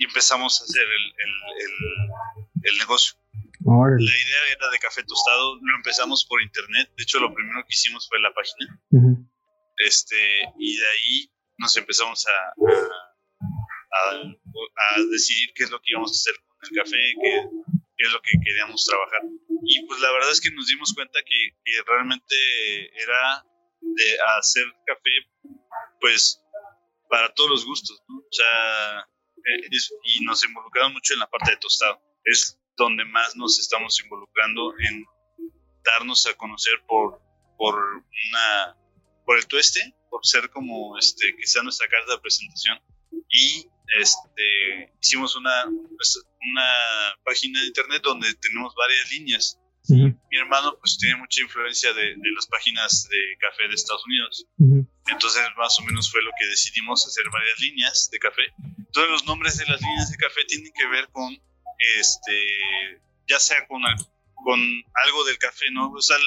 y 0.01 0.05
empezamos 0.05 0.60
a 0.60 0.63
hacer 0.63 0.81
el, 0.81 1.05
el, 1.25 2.72
el, 2.72 2.77
negocio. 2.79 3.13
La 3.60 4.17
idea 4.17 4.41
era 4.58 4.70
de 4.72 4.79
café 4.79 5.03
tostado, 5.03 5.60
lo 5.62 5.75
empezamos 5.75 6.25
por 6.25 6.41
internet, 6.41 6.91
de 6.98 7.03
hecho 7.03 7.20
lo 7.20 7.31
primero 7.31 7.62
que 7.62 7.75
hicimos 7.75 8.10
fue 8.10 8.20
la 8.20 8.34
página. 8.34 8.81
este, 9.77 10.41
y 10.58 10.75
de 10.75 10.88
ahí 10.88 11.31
nos 11.60 11.77
empezamos 11.77 12.25
a, 12.25 12.53
a, 13.93 14.22
a, 14.24 15.01
decidir 15.12 15.53
qué 15.53 15.65
es 15.65 15.70
lo 15.70 15.79
que 15.79 15.91
íbamos 15.91 16.10
a 16.10 16.17
hacer 16.17 16.34
con 16.48 16.58
el 16.63 16.84
café, 16.84 16.98
qué, 17.22 17.48
qué, 17.98 18.05
es 18.08 18.12
lo 18.12 18.22
que 18.24 18.31
queríamos 18.43 18.84
trabajar. 18.84 19.22
Y 19.67 19.86
pues 19.86 20.00
la 20.00 20.12
verdad 20.13 20.31
es 20.31 20.41
que 20.41 20.50
nos 20.50 20.65
dimos 20.65 20.96
cuenta 20.96 21.20
que, 21.24 21.58
que 21.63 21.84
realmente 21.86 23.03
era 23.03 23.46
de 23.81 24.17
hacer 24.39 24.65
café 24.88 25.12
pues 26.00 26.41
para 27.08 27.31
todos 27.36 27.51
los 27.51 27.65
gustos, 27.65 28.01
¿no? 28.10 28.17
O 28.17 28.31
sea, 28.31 29.08
eh, 29.45 29.69
y 30.03 30.25
nos 30.25 30.43
involucramos 30.43 30.93
mucho 30.93 31.13
en 31.13 31.19
la 31.19 31.29
parte 31.29 31.51
de 31.51 31.57
tostado. 31.57 32.01
Es 32.24 32.60
donde 32.77 33.05
más 33.05 33.36
nos 33.36 33.60
estamos 33.60 34.00
involucrando 34.01 34.74
en 34.79 35.05
darnos 35.83 36.25
a 36.27 36.33
conocer 36.36 36.74
por, 36.88 37.21
por, 37.57 37.75
una, 37.75 38.77
por 39.25 39.38
el 39.38 39.48
tueste, 39.48 39.95
por 40.10 40.25
ser 40.25 40.50
como 40.50 40.98
este, 40.98 41.36
sea 41.43 41.63
nuestra 41.63 41.88
carta 41.88 42.13
de 42.13 42.19
presentación. 42.19 42.79
Y 43.29 43.67
este, 44.00 44.93
hicimos 45.01 45.36
una, 45.36 45.65
pues, 45.95 46.24
una 46.51 47.15
página 47.24 47.60
de 47.62 47.67
internet 47.67 48.01
donde 48.03 48.33
tenemos 48.36 48.74
varias 48.75 49.12
líneas. 49.12 49.57
Mi 49.89 50.38
hermano 50.38 50.77
pues 50.79 50.98
tiene 50.98 51.17
mucha 51.17 51.41
influencia 51.41 51.91
de, 51.91 52.15
de, 52.15 52.31
las 52.36 52.45
páginas 52.48 53.07
de 53.10 53.17
café 53.39 53.67
de 53.67 53.74
Estados 53.74 54.05
Unidos. 54.05 54.45
Entonces, 55.12 55.44
más 55.58 55.77
o 55.80 55.84
menos 55.84 56.10
fue 56.12 56.22
lo 56.24 56.32
que 56.39 56.48
decidimos 56.48 57.06
hacer 57.06 57.25
varias 57.32 57.60
líneas 57.60 58.10
de 58.12 58.20
café. 58.20 58.44
Todos 58.91 59.10
los 59.10 59.25
nombres 59.25 59.58
de 59.58 59.65
las 59.65 59.82
líneas 59.82 60.10
de 60.10 60.18
café 60.18 60.46
tienen 60.48 60.72
que 60.74 60.88
ver 60.88 61.08
con, 61.10 61.38
este, 62.00 63.01
ya 63.27 63.39
sea 63.39 63.68
con, 63.68 63.82
con 64.44 64.60
algo 65.06 65.24
del 65.25 65.38
café, 65.38 65.70
¿no? 65.72 65.91
O 65.91 66.01
sea, 66.01 66.18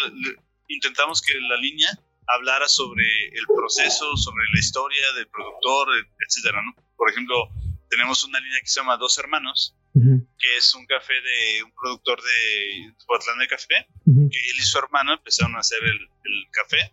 intentamos 0.69 1.23
que 1.23 1.33
la 1.41 1.57
línea 1.57 1.89
hablara 2.27 2.69
sobre 2.69 3.05
el 3.29 3.47
proceso, 3.47 4.17
sobre 4.17 4.45
la 4.53 4.61
historia 4.61 5.13
del 5.15 5.29
productor, 5.29 5.89
etcétera, 6.27 6.63
¿no? 6.63 6.75
Por 6.97 7.11
ejemplo, 7.11 7.49
tenemos 7.91 8.25
una 8.25 8.41
línea 8.41 8.61
que 8.61 8.67
se 8.67 8.81
llama 8.81 8.97
Dos 8.97 9.19
Hermanos, 9.19 9.75
que 9.95 10.57
es 10.57 10.75
un 10.75 10.85
café 10.87 11.15
de 11.15 11.63
un 11.63 11.73
productor 11.73 12.21
de 12.21 12.93
Portland 13.07 13.41
de 13.41 13.49
café, 13.49 13.87
que 14.05 14.51
él 14.51 14.57
y 14.59 14.63
su 14.63 14.79
hermano 14.79 15.15
empezaron 15.15 15.55
a 15.57 15.61
hacer 15.61 15.83
el, 15.85 16.01
el 16.25 16.47
café 16.51 16.93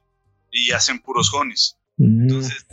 y 0.51 0.71
hacen 0.71 0.99
puros 0.99 1.33
honis. 1.33 1.77
Mm. 2.01 2.21
Entonces, 2.23 2.65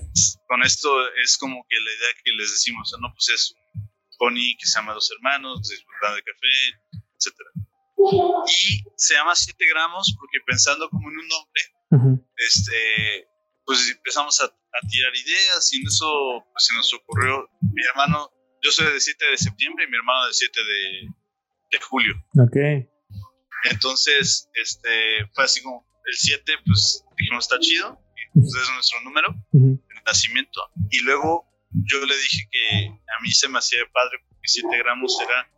con 0.49 0.63
esto 0.63 0.89
es 1.23 1.37
como 1.37 1.65
que 1.69 1.77
la 1.77 1.93
idea 1.93 2.23
que 2.25 2.33
les 2.33 2.51
decimos, 2.51 2.95
no, 3.01 3.13
pues 3.13 3.29
es 3.29 3.55
un 3.75 3.91
honey 4.21 4.57
que 4.57 4.67
se 4.67 4.79
llama 4.79 4.95
Dos 4.95 5.11
Hermanos, 5.11 5.69
de 5.69 5.77
de 5.77 6.23
café, 6.23 7.03
etcétera. 7.17 7.51
Y 8.47 8.83
se 8.97 9.15
llama 9.15 9.35
7 9.35 9.57
gramos 9.69 10.15
porque 10.17 10.39
pensando 10.47 10.89
como 10.89 11.11
en 11.11 11.19
un 11.19 11.29
nombre, 11.29 12.23
este, 12.37 13.29
pues 13.67 13.91
empezamos 13.91 14.41
a, 14.41 14.45
a, 14.45 14.89
tirar 14.89 15.15
ideas 15.15 15.73
y 15.73 15.81
en 15.81 15.87
eso 15.89 16.07
pues, 16.53 16.67
se 16.67 16.75
nos 16.75 16.95
ocurrió, 16.95 17.51
mi 17.61 17.83
hermano, 17.91 18.31
yo 18.63 18.71
soy 18.71 18.93
de 18.93 19.01
7 19.01 19.25
de 19.33 19.37
septiembre 19.37 19.85
y 19.85 19.91
mi 19.91 19.97
hermano 19.97 20.27
de 20.29 20.33
7 20.33 20.61
de, 20.65 21.09
de 21.73 21.81
julio. 21.81 22.15
Ok. 22.41 22.57
Entonces, 23.71 24.49
este, 24.55 25.27
fue 25.35 25.45
así 25.45 25.61
como, 25.61 25.85
el 26.07 26.15
7, 26.15 26.53
pues 26.65 27.05
dijimos, 27.19 27.45
está 27.45 27.59
chido, 27.59 28.01
pues, 28.41 28.55
es 28.63 28.75
nuestro 28.75 29.01
número 29.03 29.35
de 29.53 29.79
nacimiento. 30.07 30.61
Y 30.91 31.01
luego 31.01 31.47
yo 31.71 32.05
le 32.05 32.17
dije 32.17 32.49
que 32.51 32.87
a 32.89 33.23
mí 33.23 33.31
se 33.31 33.49
me 33.49 33.59
hacía 33.59 33.81
padre 33.93 34.19
porque 34.29 34.49
7 34.49 34.69
gramos 34.79 35.17
era 35.21 35.51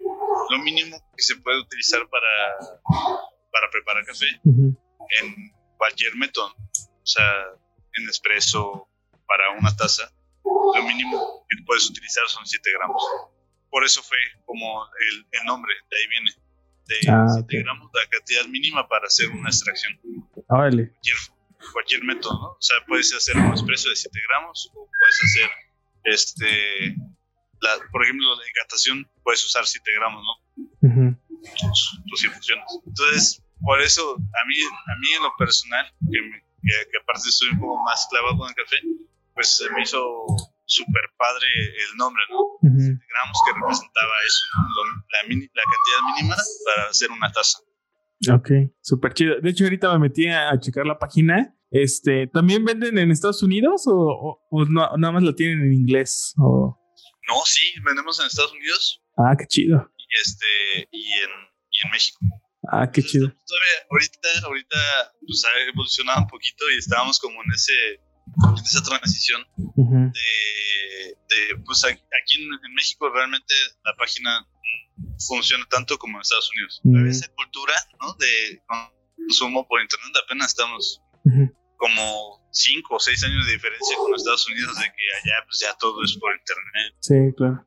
lo 0.51 0.59
mínimo 0.59 0.97
que 1.17 1.23
se 1.23 1.37
puede 1.37 1.61
utilizar 1.61 2.09
para, 2.09 3.13
para 3.53 3.71
preparar 3.71 4.05
café 4.05 4.27
en 4.45 5.53
cualquier 5.77 6.17
método. 6.17 6.55
O 7.03 7.07
sea, 7.07 7.33
en 7.95 8.09
espresso, 8.09 8.89
para 9.27 9.51
una 9.59 9.75
taza, 9.77 10.11
lo 10.45 10.83
mínimo 10.85 11.47
que 11.49 11.63
puedes 11.65 11.89
utilizar 11.89 12.27
son 12.29 12.47
7 12.47 12.71
gramos. 12.79 13.03
Por 13.71 13.85
eso 13.85 14.03
fue 14.03 14.19
como 14.45 14.85
el, 14.85 15.27
el 15.31 15.45
nombre, 15.45 15.73
de 15.91 15.97
ahí 15.97 16.07
viene. 16.09 16.31
De 16.87 16.97
7 17.01 17.11
ah, 17.13 17.63
gramos, 17.63 17.91
la 17.95 18.09
cantidad 18.11 18.45
mínima 18.47 18.89
para 18.89 19.07
hacer 19.07 19.29
una 19.31 19.49
extracción. 19.49 20.01
Cualquier, 20.47 21.17
cualquier 21.73 22.05
método, 22.05 22.33
¿no? 22.33 22.49
O 22.52 22.61
sea, 22.61 22.76
puedes 22.87 23.12
hacer 23.14 23.37
un 23.37 23.52
espresso 23.52 23.88
de 23.88 23.97
7 23.97 24.19
gramos 24.29 24.71
o 24.75 24.88
puedes 24.99 25.21
hacer, 25.25 25.50
este, 26.05 26.97
la, 27.61 27.79
por 27.90 28.02
ejemplo, 28.02 28.35
la 28.37 28.49
hidratación 28.49 29.09
puedes 29.23 29.45
usar 29.45 29.67
7 29.67 29.93
gramos, 29.95 30.25
¿no? 30.25 31.19
tus, 32.09 32.25
infusiones. 32.25 32.64
Entonces, 32.87 33.43
por 33.61 33.81
eso, 33.81 34.17
a 34.17 34.47
mí, 34.47 34.55
a 34.61 34.99
mí 35.00 35.09
en 35.17 35.23
lo 35.23 35.35
personal, 35.37 35.87
que, 36.11 36.19
que, 36.62 36.99
aparte 37.02 37.29
estoy 37.29 37.50
un 37.50 37.61
poco 37.61 37.83
más 37.85 38.07
clavado 38.11 38.38
con 38.38 38.49
el 38.49 38.55
café, 38.55 38.76
pues 39.35 39.57
se 39.57 39.71
me 39.71 39.83
hizo 39.83 40.26
súper 40.64 41.11
padre 41.17 41.47
el 41.57 41.97
nombre, 41.97 42.23
¿no? 42.31 42.59
7 42.61 43.07
gramos 43.09 43.38
que 43.45 43.52
representaba 43.52 44.14
eso, 44.26 44.47
¿no? 44.57 45.02
la, 45.09 45.21
la 45.23 45.62
cantidad 45.64 46.00
mínima 46.14 46.37
para 46.64 46.90
hacer 46.90 47.11
una 47.11 47.31
taza. 47.33 47.59
Ok, 48.29 48.50
súper 48.83 49.15
chido. 49.15 49.41
De 49.41 49.50
hecho, 49.50 49.65
ahorita 49.65 49.93
me 49.95 50.09
metí 50.09 50.27
a, 50.27 50.59
checar 50.61 50.85
la 50.85 50.99
página. 50.99 51.57
Este, 51.71 52.27
¿también 52.27 52.65
venden 52.65 52.99
en 52.99 53.11
Estados 53.11 53.43
Unidos 53.43 53.85
o, 53.87 54.43
o, 54.50 54.65
no, 54.67 54.97
nada 54.97 55.12
más 55.12 55.23
lo 55.23 55.35
tienen 55.35 55.62
en 55.62 55.73
inglés? 55.73 56.35
O... 56.37 56.77
No, 57.29 57.35
sí, 57.45 57.73
vendemos 57.85 58.21
en 58.21 58.27
Estados 58.27 58.53
Unidos. 58.53 59.03
Ah, 59.17 59.35
qué 59.39 59.47
chido. 59.47 59.91
Y 59.97 60.21
este, 60.23 60.89
y 60.91 61.12
en, 61.12 61.31
y 61.71 61.87
en 61.87 61.91
México. 61.93 62.19
Ah, 62.71 62.91
qué 62.91 63.03
chido. 63.03 63.33
ahorita, 63.91 64.29
ahorita 64.45 64.77
pues 65.27 65.45
ha 65.45 65.71
evolucionado 65.71 66.21
un 66.21 66.29
poquito 66.29 66.65
y 66.75 66.79
estábamos 66.79 67.19
como 67.19 67.43
en 67.43 67.53
ese, 67.55 67.94
en 67.94 68.64
esa 68.64 68.83
transición 68.83 69.42
de, 69.57 71.16
de, 71.29 71.62
pues 71.64 71.85
aquí 71.85 72.37
en, 72.37 72.53
en 72.53 72.75
México 72.75 73.09
realmente 73.09 73.55
la 73.85 73.94
página 73.97 74.47
funciona 75.26 75.64
tanto 75.70 75.98
como 75.98 76.18
en 76.18 76.22
Estados 76.22 76.50
Unidos. 76.52 76.80
Esa 77.09 77.28
cultura 77.35 77.74
¿no? 78.00 78.14
de 78.14 78.62
consumo 79.16 79.66
por 79.68 79.80
Internet 79.80 80.12
apenas 80.24 80.48
estamos 80.48 81.02
como 81.76 82.46
cinco 82.52 82.96
o 82.96 83.00
seis 83.00 83.22
años 83.24 83.46
de 83.46 83.52
diferencia 83.52 83.96
con 83.96 84.14
Estados 84.14 84.48
Unidos 84.48 84.76
de 84.76 84.85
que 84.85 85.30
allá 85.30 85.37
pues 85.46 85.61
ya 85.61 85.76
todo 85.78 86.02
es 86.04 86.16
por 86.18 86.33
Internet. 86.37 86.94
Sí, 87.00 87.14
claro. 87.37 87.66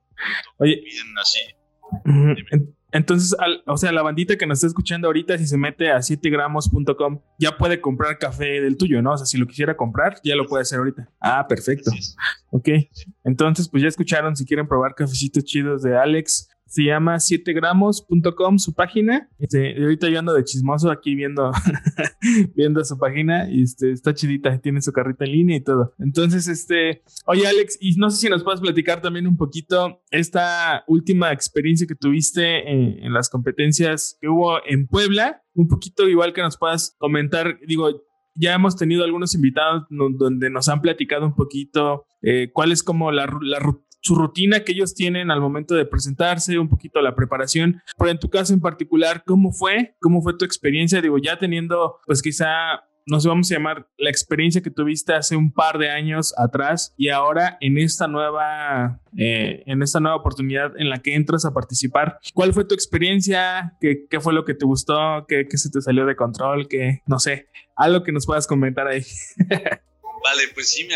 Oye, 0.57 0.83
así. 1.19 1.39
Entonces, 2.93 3.35
o 3.65 3.75
sea, 3.75 3.91
la 3.91 4.03
bandita 4.03 4.37
que 4.37 4.45
nos 4.45 4.59
está 4.59 4.67
escuchando 4.67 5.07
ahorita, 5.07 5.35
si 5.39 5.47
se 5.47 5.57
mete 5.57 5.89
a 5.89 5.97
7gramos.com, 5.97 7.21
ya 7.39 7.57
puede 7.57 7.81
comprar 7.81 8.19
café 8.19 8.61
del 8.61 8.77
tuyo, 8.77 9.01
¿no? 9.01 9.13
O 9.13 9.17
sea, 9.17 9.25
si 9.25 9.39
lo 9.39 9.47
quisiera 9.47 9.75
comprar, 9.75 10.21
ya 10.23 10.35
lo 10.35 10.45
puede 10.45 10.61
hacer 10.61 10.77
ahorita. 10.77 11.09
Ah, 11.19 11.47
perfecto. 11.47 11.89
Ok. 12.51 12.69
Entonces, 13.23 13.67
pues 13.67 13.81
ya 13.81 13.89
escucharon, 13.89 14.35
si 14.35 14.45
quieren 14.45 14.67
probar 14.67 14.93
cafecitos 14.93 15.43
chidos 15.43 15.81
de 15.81 15.97
Alex, 15.97 16.49
se 16.73 16.85
llama 16.85 17.17
7gramos.com 17.17 18.57
su 18.57 18.73
página. 18.73 19.29
Este, 19.37 19.79
ahorita 19.79 20.09
yo 20.09 20.17
ando 20.17 20.33
de 20.33 20.43
chismoso 20.43 20.89
aquí 20.89 21.13
viendo, 21.13 21.51
viendo 22.55 22.83
su 22.83 22.97
página 22.97 23.47
y 23.47 23.61
este, 23.61 23.91
está 23.91 24.15
chidita, 24.15 24.57
tiene 24.59 24.81
su 24.81 24.91
carrita 24.91 25.23
en 25.25 25.33
línea 25.33 25.57
y 25.57 25.61
todo. 25.61 25.93
Entonces, 25.99 26.47
este, 26.47 27.03
oye 27.27 27.45
Alex, 27.45 27.77
y 27.79 27.93
no 27.97 28.09
sé 28.09 28.21
si 28.21 28.27
nos 28.27 28.43
puedes 28.43 28.59
platicar 28.59 29.03
también 29.03 29.27
un 29.27 29.37
poquito 29.37 30.01
esta 30.09 30.83
última 30.87 31.31
experiencia 31.31 31.85
que 31.85 31.93
tuviste 31.93 32.67
en, 32.67 33.13
las 33.13 33.29
competencias 33.29 34.17
que 34.19 34.27
hubo 34.27 34.57
en 34.65 34.87
Puebla, 34.87 35.43
un 35.53 35.67
poquito 35.67 36.09
igual 36.09 36.33
que 36.33 36.41
nos 36.41 36.57
puedas 36.57 36.95
comentar, 36.97 37.59
digo, 37.67 38.01
ya 38.33 38.55
hemos 38.55 38.75
tenido 38.75 39.03
algunos 39.03 39.35
invitados 39.35 39.83
donde 39.91 40.49
nos 40.49 40.69
han 40.69 40.81
platicado 40.81 41.27
un 41.27 41.35
poquito 41.35 42.07
eh, 42.23 42.49
cuál 42.51 42.71
es 42.71 42.81
como 42.81 43.11
la, 43.11 43.27
la, 43.41 43.59
su 44.03 44.15
rutina 44.15 44.63
que 44.63 44.73
ellos 44.73 44.93
tienen 44.93 45.31
al 45.31 45.39
momento 45.39 45.75
de 45.75 45.85
presentarse, 45.85 46.59
un 46.59 46.69
poquito 46.69 47.01
la 47.01 47.15
preparación. 47.15 47.81
Pero 47.97 48.11
en 48.11 48.19
tu 48.19 48.29
caso 48.29 48.53
en 48.53 48.59
particular, 48.59 49.23
¿cómo 49.25 49.51
fue? 49.51 49.95
¿Cómo 49.99 50.21
fue 50.21 50.37
tu 50.37 50.43
experiencia? 50.45 51.01
Digo, 51.01 51.17
ya 51.17 51.39
teniendo, 51.39 51.99
pues 52.05 52.21
quizá 52.21 52.83
nos 53.05 53.25
vamos 53.25 53.49
a 53.51 53.55
llamar 53.55 53.87
la 53.97 54.09
experiencia 54.09 54.61
que 54.61 54.69
tuviste 54.69 55.13
hace 55.13 55.35
un 55.35 55.51
par 55.51 55.77
de 55.77 55.89
años 55.89 56.33
atrás 56.37 56.93
y 56.97 57.09
ahora 57.09 57.57
en 57.59 57.77
esta 57.77 58.07
nueva 58.07 59.01
eh, 59.17 59.63
en 59.65 59.81
esta 59.81 59.99
nueva 59.99 60.15
oportunidad 60.17 60.71
en 60.77 60.89
la 60.89 60.99
que 60.99 61.15
entras 61.15 61.45
a 61.45 61.53
participar. 61.53 62.19
Cuál 62.33 62.53
fue 62.53 62.65
tu 62.65 62.73
experiencia 62.73 63.75
qué, 63.81 64.05
qué 64.09 64.19
fue 64.19 64.33
lo 64.33 64.45
que 64.45 64.53
te 64.53 64.65
gustó 64.65 65.25
¿Qué, 65.27 65.47
¿Qué, 65.49 65.57
se 65.57 65.69
te 65.69 65.81
salió 65.81 66.05
de 66.05 66.15
control 66.15 66.67
que 66.67 67.01
no 67.05 67.19
sé. 67.19 67.49
Algo 67.75 68.03
que 68.03 68.11
nos 68.11 68.25
puedas 68.25 68.47
comentar 68.47 68.87
ahí. 68.87 69.03
Vale 69.37 70.43
pues 70.53 70.69
sí 70.69 70.87
me 70.87 70.95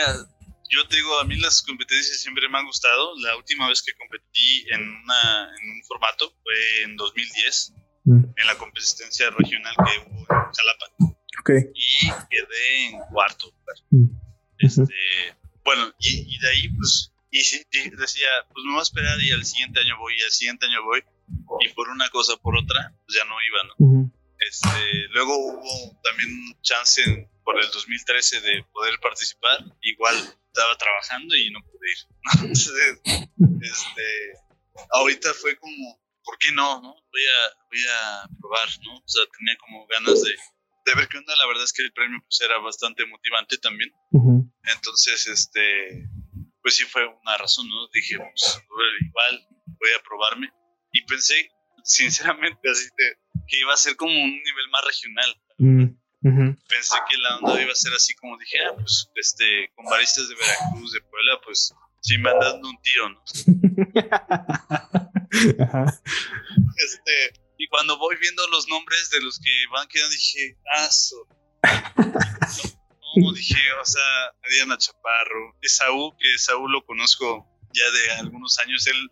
yo 0.69 0.87
te 0.87 0.97
digo, 0.97 1.19
a 1.19 1.25
mí 1.25 1.35
las 1.37 1.61
competencias 1.61 2.21
siempre 2.21 2.47
me 2.49 2.57
han 2.57 2.65
gustado. 2.65 3.13
La 3.19 3.35
última 3.35 3.67
vez 3.69 3.81
que 3.81 3.93
competí 3.93 4.65
en, 4.71 4.81
una, 4.81 5.55
en 5.61 5.69
un 5.71 5.83
formato 5.87 6.33
fue 6.43 6.83
en 6.83 6.95
2010, 6.95 7.73
mm. 8.05 8.23
en 8.35 8.47
la 8.47 8.57
competencia 8.57 9.29
regional 9.31 9.75
que 9.75 10.09
hubo 10.09 10.19
en 10.19 10.25
Jalapa. 10.25 10.85
Okay. 11.41 11.71
Y 11.73 12.07
quedé 12.29 12.87
en 12.87 12.99
cuarto 13.11 13.53
mm. 13.91 14.05
Este, 14.59 14.83
bueno, 15.63 15.93
y, 15.99 16.39
de 16.39 16.49
ahí, 16.49 16.69
pues, 16.69 17.13
y, 17.29 17.39
decía, 17.95 18.27
pues 18.51 18.65
me 18.65 18.71
voy 18.71 18.79
a 18.79 18.83
esperar 18.83 19.21
y 19.21 19.31
al 19.31 19.45
siguiente 19.45 19.79
año 19.79 19.97
voy, 19.99 20.15
y 20.17 20.23
al 20.23 20.31
siguiente 20.31 20.65
año 20.65 20.83
voy. 20.83 21.03
Y 21.59 21.69
por 21.73 21.89
una 21.89 22.09
cosa 22.09 22.37
por 22.37 22.57
otra, 22.57 22.95
pues 23.05 23.17
ya 23.17 23.25
no 23.25 23.35
iba, 23.41 23.75
¿no? 23.77 24.11
este, 24.39 25.07
luego 25.13 25.35
hubo 25.35 25.99
también 26.03 26.29
chance 26.61 27.01
en, 27.03 27.29
por 27.43 27.59
el 27.59 27.69
2013 27.71 28.41
de 28.41 28.63
poder 28.73 28.99
participar. 28.99 29.63
Igual 29.81 30.15
estaba 30.57 30.75
trabajando 30.77 31.35
y 31.35 31.51
no 31.51 31.61
pude 31.61 31.91
ir. 31.91 31.97
Entonces, 32.41 33.01
este, 33.61 34.07
ahorita 34.91 35.33
fue 35.35 35.55
como, 35.57 36.01
¿por 36.23 36.37
qué 36.39 36.51
no? 36.51 36.81
no? 36.81 36.93
Voy, 36.93 37.21
a, 37.21 37.65
voy 37.69 37.85
a 37.91 38.27
probar, 38.39 38.69
¿no? 38.83 38.97
O 38.97 39.07
sea, 39.07 39.23
tenía 39.37 39.55
como 39.57 39.85
ganas 39.87 40.23
de, 40.23 40.31
de 40.85 40.95
ver 40.95 41.07
qué 41.07 41.19
onda. 41.19 41.35
La 41.35 41.47
verdad 41.47 41.63
es 41.63 41.73
que 41.73 41.83
el 41.83 41.93
premio 41.93 42.19
pues, 42.21 42.41
era 42.41 42.57
bastante 42.57 43.05
motivante 43.05 43.57
también. 43.59 43.91
Entonces, 44.63 45.27
este, 45.27 46.09
pues 46.61 46.75
sí 46.75 46.85
fue 46.85 47.05
una 47.05 47.37
razón, 47.37 47.69
¿no? 47.69 47.87
Dije, 47.93 48.17
pues, 48.17 48.61
igual 49.05 49.47
voy 49.65 49.89
a 49.95 50.03
probarme. 50.03 50.51
Y 50.91 51.05
pensé, 51.05 51.51
sinceramente, 51.83 52.69
así 52.69 52.89
que 52.97 53.59
iba 53.59 53.73
a 53.73 53.77
ser 53.77 53.95
como 53.95 54.11
un 54.11 54.31
nivel 54.31 54.69
más 54.71 54.85
regional. 54.85 55.41
Pensé 56.21 56.95
que 57.09 57.17
la 57.17 57.37
onda 57.37 57.61
iba 57.61 57.71
a 57.71 57.75
ser 57.75 57.93
así 57.93 58.13
como 58.15 58.37
dije, 58.37 58.57
ah, 58.65 58.73
pues 58.75 59.09
este, 59.15 59.71
con 59.75 59.85
baristas 59.85 60.27
de 60.27 60.35
Veracruz, 60.35 60.91
de 60.91 60.99
Puebla, 61.01 61.39
pues 61.43 61.73
sí 62.01 62.17
me 62.17 62.31
han 62.31 62.39
dado 62.39 62.67
un 62.67 62.81
tiro, 62.81 63.09
¿no? 63.09 63.23
Este, 66.77 67.33
y 67.57 67.67
cuando 67.67 67.97
voy 67.97 68.15
viendo 68.19 68.47
los 68.47 68.67
nombres 68.67 69.09
de 69.09 69.21
los 69.21 69.39
que 69.39 69.65
van 69.71 69.87
quedando, 69.87 70.11
dije, 70.11 70.57
ah, 70.75 70.89
no, 73.17 73.33
dije, 73.33 73.57
o 73.81 73.85
sea, 73.85 74.33
Diana 74.49 74.77
Chaparro, 74.77 75.55
Esaú, 75.61 76.15
que 76.17 76.33
Esaú 76.35 76.67
lo 76.67 76.85
conozco 76.85 77.47
ya 77.73 77.89
de 77.91 78.11
algunos 78.21 78.57
años, 78.59 78.87
él, 78.87 79.09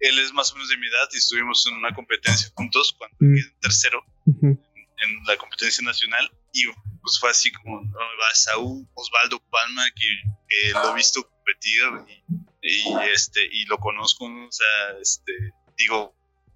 él 0.00 0.18
es 0.18 0.32
más 0.32 0.52
o 0.52 0.54
menos 0.54 0.68
de 0.68 0.76
mi 0.76 0.86
edad 0.86 1.08
y 1.12 1.18
estuvimos 1.18 1.66
en 1.66 1.74
una 1.74 1.94
competencia 1.94 2.50
juntos 2.54 2.94
cuando 2.98 3.16
mm. 3.20 3.34
quedé 3.34 3.50
tercero 3.60 4.04
en 4.42 5.24
la 5.26 5.36
competencia 5.36 5.82
nacional 5.82 6.30
y 6.54 6.62
pues 7.02 7.18
fue 7.18 7.30
así 7.30 7.52
como 7.52 7.82
va 7.82 8.30
Esaú, 8.32 8.88
Osvaldo 8.94 9.40
Palma, 9.50 9.84
que, 9.94 10.70
lo 10.72 10.92
he 10.92 10.94
visto 10.94 11.28
competir 11.28 11.82
y, 12.62 12.94
este, 13.12 13.44
y 13.52 13.64
lo 13.66 13.76
conozco, 13.78 14.24
o 14.24 14.52
sea, 14.52 14.98
este, 15.02 15.32
digo, 15.76 16.14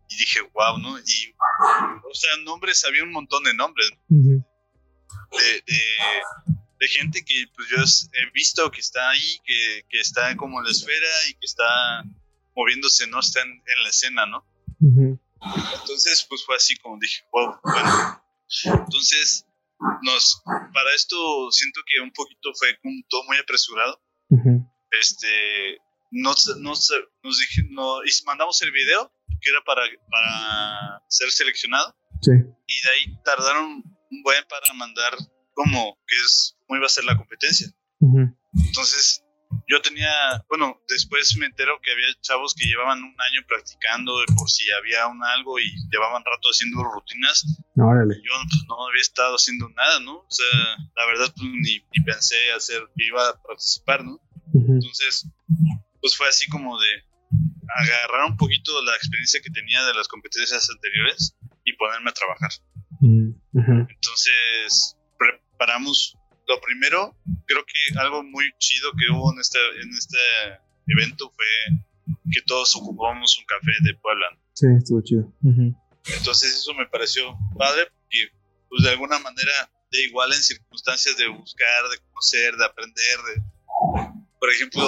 y 0.09 0.17
dije, 0.17 0.41
wow, 0.55 0.79
¿no? 0.79 0.99
Y, 1.01 1.35
o 2.09 2.15
sea, 2.15 2.31
nombres, 2.45 2.85
había 2.85 3.03
un 3.03 3.11
montón 3.11 3.43
de 3.43 3.55
nombres. 3.55 3.91
de, 4.09 5.63
de, 5.67 6.89
gente 6.89 7.23
que 7.25 7.45
pues 7.55 7.69
yo 7.69 7.77
he 8.15 8.31
visto 8.31 8.71
que 8.71 8.81
está 8.81 9.11
ahí, 9.11 9.39
que, 9.45 9.85
que, 9.91 10.01
está 10.01 10.35
como 10.37 10.61
en 10.61 10.65
la 10.65 10.71
esfera 10.71 11.09
y 11.29 11.35
que 11.35 11.47
está 11.47 12.05
moviéndose, 12.55 13.09
¿no? 13.09 13.19
Está 13.19 13.43
en, 13.43 13.61
la 13.83 13.89
escena, 13.89 14.27
¿no? 14.27 14.47
Entonces, 14.81 16.25
pues 16.29 16.45
fue 16.47 16.55
así 16.55 16.77
como 16.77 16.99
dije, 17.01 17.25
wow, 17.33 17.59
bueno. 17.63 18.23
Entonces, 18.65 19.45
nos, 20.03 20.43
para 20.45 20.95
esto 20.95 21.51
siento 21.51 21.81
que 21.87 22.01
un 22.01 22.13
poquito 22.13 22.51
fue 22.59 22.77
un, 22.85 23.03
todo 23.09 23.25
muy 23.25 23.37
apresurado. 23.39 24.01
Este, 24.91 25.79
nos, 26.11 26.57
nos, 26.59 26.91
nos 27.23 27.39
dije, 27.39 27.63
y 27.63 28.25
mandamos 28.27 28.61
el 28.63 28.73
video 28.73 29.13
que 29.41 29.51
era 29.51 29.61
para, 29.65 29.83
para 30.11 31.03
ser 31.09 31.31
seleccionado. 31.31 31.95
Sí. 32.23 32.33
Y 32.33 32.83
de 32.83 32.91
ahí 32.91 33.23
tardaron 33.25 33.83
un 34.11 34.23
buen 34.23 34.45
para 34.49 34.73
mandar 34.75 35.13
como 35.53 35.99
que 36.07 36.17
es 36.17 36.57
cómo 36.67 36.77
iba 36.77 36.87
a 36.87 36.91
ser 36.91 37.05
la 37.05 37.17
competencia. 37.17 37.69
Entonces, 38.01 39.25
yo 39.67 39.81
tenía, 39.83 40.11
bueno, 40.49 40.81
después 40.89 41.37
me 41.37 41.47
entero 41.47 41.79
que 41.83 41.93
había 41.93 42.07
chavos 42.21 42.55
que 42.55 42.67
llevaban 42.67 42.99
un 43.03 43.15
año 43.21 43.41
practicando 43.47 44.13
por 44.37 44.49
si 44.49 44.65
había 44.73 45.07
un 45.07 45.23
algo 45.25 45.59
y 45.59 45.71
llevaban 45.91 46.25
rato 46.25 46.49
haciendo 46.49 46.83
rutinas. 46.85 47.45
Órale. 47.77 48.17
Yo 48.17 48.33
pues, 48.49 48.65
no 48.69 48.89
había 48.89 49.03
estado 49.03 49.37
haciendo 49.37 49.69
nada, 49.71 50.01
¿no? 50.01 50.19
O 50.19 50.31
sea, 50.31 50.77
la 50.97 51.07
verdad, 51.07 51.33
pues, 51.37 51.49
ni, 51.51 51.79
ni 51.79 52.05
pensé 52.05 52.37
hacer 52.57 52.83
que 52.97 53.07
iba 53.07 53.29
a 53.29 53.43
participar, 53.43 54.05
¿no? 54.05 54.21
Entonces, 54.55 55.29
pues 56.01 56.17
fue 56.17 56.29
así 56.29 56.49
como 56.49 56.81
de, 56.81 57.09
agarrar 57.77 58.25
un 58.31 58.37
poquito 58.37 58.83
la 58.83 58.97
experiencia 58.97 59.41
que 59.43 59.51
tenía 59.51 59.85
de 59.85 59.95
las 59.95 60.09
competencias 60.09 60.69
anteriores 60.71 61.37
y 61.65 61.75
ponerme 61.75 62.11
a 62.11 62.15
trabajar. 62.15 62.51
Mm, 63.01 63.31
Entonces, 63.53 64.97
preparamos 65.19 66.17
lo 66.49 66.61
primero, 66.61 67.17
creo 67.47 67.65
que 67.65 67.99
algo 67.99 68.23
muy 68.23 68.45
chido 68.59 68.91
que 68.99 69.13
hubo 69.13 69.33
en 69.33 69.41
este, 69.41 69.59
en 69.83 69.91
este 69.91 70.19
evento 70.87 71.31
fue 71.37 72.15
que 72.31 72.41
todos 72.47 72.75
ocupamos 72.77 73.39
un 73.39 73.45
café 73.45 73.73
de 73.83 73.95
Puebla. 74.01 74.27
Sí, 74.55 74.67
estuvo 74.77 75.03
chido. 75.03 75.33
Entonces 75.43 76.55
eso 76.55 76.73
me 76.75 76.87
pareció 76.87 77.37
padre 77.57 77.85
porque 77.93 78.33
pues 78.69 78.83
de 78.83 78.91
alguna 78.91 79.19
manera 79.19 79.71
de 79.91 80.05
igual 80.05 80.33
en 80.33 80.43
circunstancias 80.43 81.17
de 81.17 81.29
buscar, 81.29 81.89
de 81.91 81.99
conocer, 81.99 82.57
de 82.57 82.65
aprender, 82.65 83.19
de 83.29 83.43
por 84.39 84.51
ejemplo, 84.51 84.83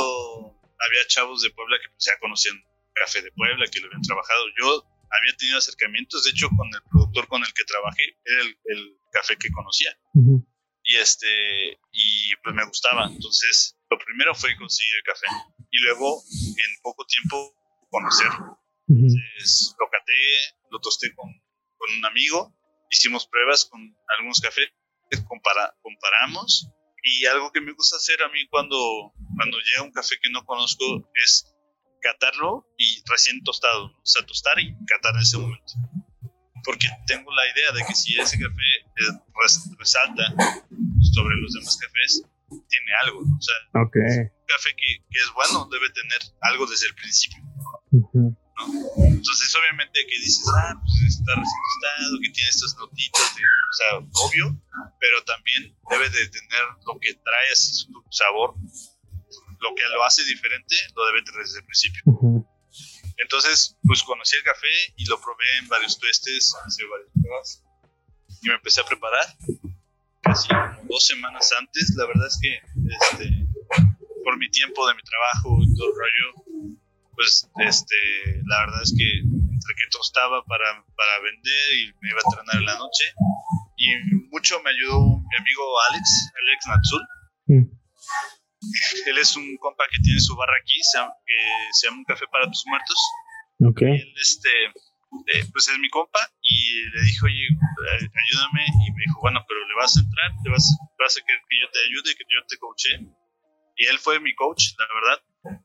había 0.79 1.07
chavos 1.07 1.43
de 1.43 1.51
Puebla 1.51 1.77
que 1.83 1.89
pues, 1.91 2.05
ya 2.05 2.19
conocían 2.21 2.57
Café 2.95 3.23
de 3.23 3.33
Puebla, 3.33 3.67
que 3.71 3.81
lo 3.81 3.87
habían 3.87 4.03
trabajado. 4.03 4.45
Yo 4.61 4.85
había 5.11 5.37
tenido 5.37 5.59
acercamientos, 5.59 6.25
de 6.25 6.31
hecho, 6.31 6.49
con 6.57 6.69
el 6.69 6.83
productor 6.91 7.29
con 7.29 7.43
el 7.43 7.53
que 7.53 7.65
trabajé, 7.65 8.17
era 8.25 8.43
el, 8.43 8.97
café 9.13 9.37
que 9.37 9.51
conocía. 9.51 9.91
Y 10.91 10.97
este, 10.97 11.79
y 11.93 12.35
pues 12.43 12.53
me 12.53 12.67
gustaba. 12.67 13.07
Entonces, 13.07 13.77
lo 13.89 13.97
primero 13.97 14.35
fue 14.35 14.57
conseguir 14.57 14.93
el 14.97 15.03
café. 15.05 15.27
Y 15.71 15.79
luego, 15.83 16.21
en 16.27 16.83
poco 16.83 17.05
tiempo, 17.07 17.55
conocerlo. 17.91 18.59
Entonces, 18.89 19.73
lo 19.79 19.87
caté, 19.89 20.59
lo 20.73 20.81
tosté 20.81 21.15
con, 21.15 21.31
con, 21.79 21.97
un 21.97 22.05
amigo, 22.07 22.53
hicimos 22.91 23.29
pruebas 23.29 23.67
con 23.67 23.81
algunos 24.19 24.41
cafés, 24.41 24.67
compara, 25.29 25.73
comparamos. 25.81 26.69
Y 27.05 27.25
algo 27.27 27.53
que 27.53 27.61
me 27.61 27.73
gusta 27.73 27.95
hacer 27.95 28.21
a 28.25 28.29
mí 28.29 28.49
cuando, 28.49 29.13
cuando 29.37 29.59
llega 29.59 29.85
un 29.85 29.93
café 29.93 30.17
que 30.21 30.31
no 30.31 30.45
conozco 30.45 31.09
es 31.15 31.55
catarlo 32.03 32.67
y 32.77 33.01
recién 33.09 33.45
tostado, 33.45 33.87
o 33.87 34.07
sea, 34.07 34.27
tostar 34.27 34.59
y 34.59 34.75
catar 34.87 35.15
en 35.15 35.21
ese 35.21 35.39
momento. 35.39 35.73
Porque 36.65 36.89
tengo 37.07 37.31
la 37.33 37.47
idea 37.47 37.73
de 37.73 37.85
que 37.87 37.95
si 37.95 38.19
ese 38.19 38.39
café 38.39 38.71
resalta 39.79 40.23
sobre 41.15 41.37
los 41.37 41.53
demás 41.53 41.77
cafés, 41.77 42.23
tiene 42.49 42.93
algo. 43.03 43.21
O 43.21 43.41
sea, 43.41 43.55
un 43.75 43.91
café 43.91 44.71
que, 44.77 45.05
que, 45.11 45.19
es 45.19 45.33
bueno 45.35 45.69
debe 45.71 45.91
tener 45.91 46.21
algo 46.43 46.67
desde 46.67 46.87
el 46.89 46.95
principio. 46.95 47.39
Entonces, 47.91 49.57
obviamente 49.57 50.01
que 50.07 50.19
dices, 50.21 50.45
ah, 50.55 50.75
pues 50.79 51.17
está 51.17 51.33
recién 51.33 51.63
tostado, 51.65 52.21
que 52.21 52.31
tiene 52.31 52.51
estas 52.51 52.77
notitas, 52.77 53.37
de, 53.37 53.43
o 53.43 53.73
sea, 53.73 54.23
obvio, 54.27 54.63
pero 55.01 55.25
también 55.25 55.75
debe 55.89 56.11
de 56.11 56.29
tener 56.29 56.65
lo 56.85 56.99
que 57.01 57.15
trae 57.15 57.53
así 57.53 57.73
su 57.73 58.05
sabor 58.11 58.55
lo 59.61 59.75
que 59.75 59.83
lo 59.95 60.05
hace 60.05 60.25
diferente 60.25 60.75
lo 60.97 61.07
debe 61.07 61.23
tener 61.23 61.43
desde 61.43 61.59
el 61.59 61.65
principio. 61.65 62.03
Entonces, 63.23 63.77
pues 63.85 64.03
conocí 64.03 64.37
el 64.37 64.43
café 64.43 64.69
y 64.97 65.05
lo 65.07 65.21
probé 65.21 65.45
en 65.59 65.69
varios 65.69 65.99
tuestes, 65.99 66.55
hice 66.69 66.85
varias 66.87 67.11
pruebas 67.13 67.65
y 68.43 68.49
me 68.49 68.55
empecé 68.55 68.81
a 68.81 68.87
preparar 68.87 69.25
casi 70.23 70.49
como 70.49 70.83
dos 70.89 71.07
semanas 71.07 71.53
antes. 71.59 71.95
La 71.97 72.07
verdad 72.07 72.27
es 72.27 72.39
que 72.41 72.55
este, 72.55 73.47
por 74.25 74.39
mi 74.39 74.51
tiempo 74.51 74.87
de 74.89 74.95
mi 74.95 75.03
trabajo 75.03 75.59
y 75.63 75.75
todo 75.75 75.89
el 75.89 75.95
rollo, 75.95 76.79
pues 77.15 77.49
este, 77.59 77.97
la 78.47 78.61
verdad 78.67 78.83
es 78.83 78.95
que 78.97 79.19
entre 79.21 79.75
que 79.77 79.91
tostaba 79.91 80.43
para, 80.45 80.85
para 80.97 81.21
vender 81.21 81.75
y 81.75 81.93
me 82.01 82.11
iba 82.11 82.19
a 82.19 82.29
entrenar 82.31 82.57
en 82.57 82.67
la 82.67 82.79
noche 82.79 83.05
y 83.77 83.95
mucho 84.31 84.61
me 84.63 84.71
ayudó 84.71 85.01
mi 85.01 85.37
amigo 85.37 85.81
Alex, 85.91 86.33
Alex 86.41 86.67
Natsul. 86.69 87.03
Él 89.07 89.19
es 89.19 89.37
un 89.37 89.57
compa 89.59 89.85
que 89.91 89.99
tiene 89.99 90.21
su 90.21 90.37
barra 90.37 90.55
aquí, 90.61 90.79
se 90.83 90.99
llama, 90.99 91.13
que 91.27 91.35
se 91.73 91.87
llama 91.87 91.99
Un 91.99 92.05
Café 92.05 92.27
para 92.31 92.47
tus 92.47 92.65
Muertos. 92.67 93.01
Ok. 93.61 93.83
él, 93.83 94.15
este, 94.21 94.51
eh, 95.35 95.45
pues 95.53 95.69
es 95.69 95.79
mi 95.79 95.89
compa 95.89 96.21
y 96.41 96.83
le 96.89 97.03
dijo, 97.03 97.27
oye, 97.27 97.49
ayúdame. 97.49 98.65
Y 98.87 98.93
me 98.93 99.03
dijo, 99.07 99.21
bueno, 99.21 99.45
pero 99.49 99.61
le 99.67 99.75
vas 99.77 99.97
a 99.97 100.01
entrar, 100.01 100.33
le 100.45 100.51
vas, 100.51 100.65
vas 100.99 101.17
a 101.17 101.25
querer 101.25 101.41
que 101.49 101.61
yo 101.61 101.71
te 101.71 101.79
ayude, 101.89 102.17
que 102.17 102.25
yo 102.29 102.47
te 102.47 102.57
coache. 102.59 103.01
Y 103.77 103.87
él 103.87 103.99
fue 103.99 104.21
mi 104.21 104.35
coach, 104.35 104.77
la 104.79 104.87
verdad. 104.93 105.19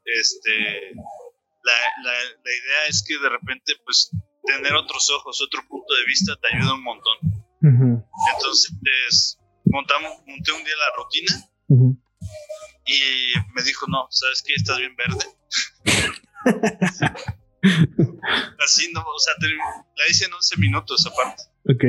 Este, 0.05 0.95
la, 1.63 1.77
la, 2.03 2.13
la 2.13 2.51
idea 2.51 2.87
es 2.87 3.03
que 3.05 3.17
de 3.19 3.29
repente, 3.29 3.73
pues, 3.83 4.09
tener 4.45 4.73
otros 4.73 5.09
ojos, 5.09 5.41
otro 5.41 5.61
punto 5.67 5.93
de 5.93 6.05
vista 6.05 6.35
te 6.37 6.55
ayuda 6.55 6.75
un 6.75 6.83
montón. 6.83 7.17
Entonces, 7.61 9.37
montamos, 9.65 10.21
monté 10.27 10.51
un 10.51 10.63
día 10.63 10.75
la 10.77 10.95
rutina. 10.95 12.04
Y 12.85 13.33
me 13.53 13.63
dijo, 13.63 13.87
no, 13.87 14.07
¿sabes 14.11 14.43
qué? 14.43 14.53
Estás 14.53 14.77
bien 14.77 14.95
verde. 14.95 15.25
Así, 18.63 18.91
no, 18.93 19.01
o 19.01 19.19
sea, 19.19 19.33
la 19.41 20.09
hice 20.09 20.25
en 20.25 20.33
11 20.33 20.57
minutos 20.57 21.05
aparte. 21.07 21.43
Ok. 21.67 21.83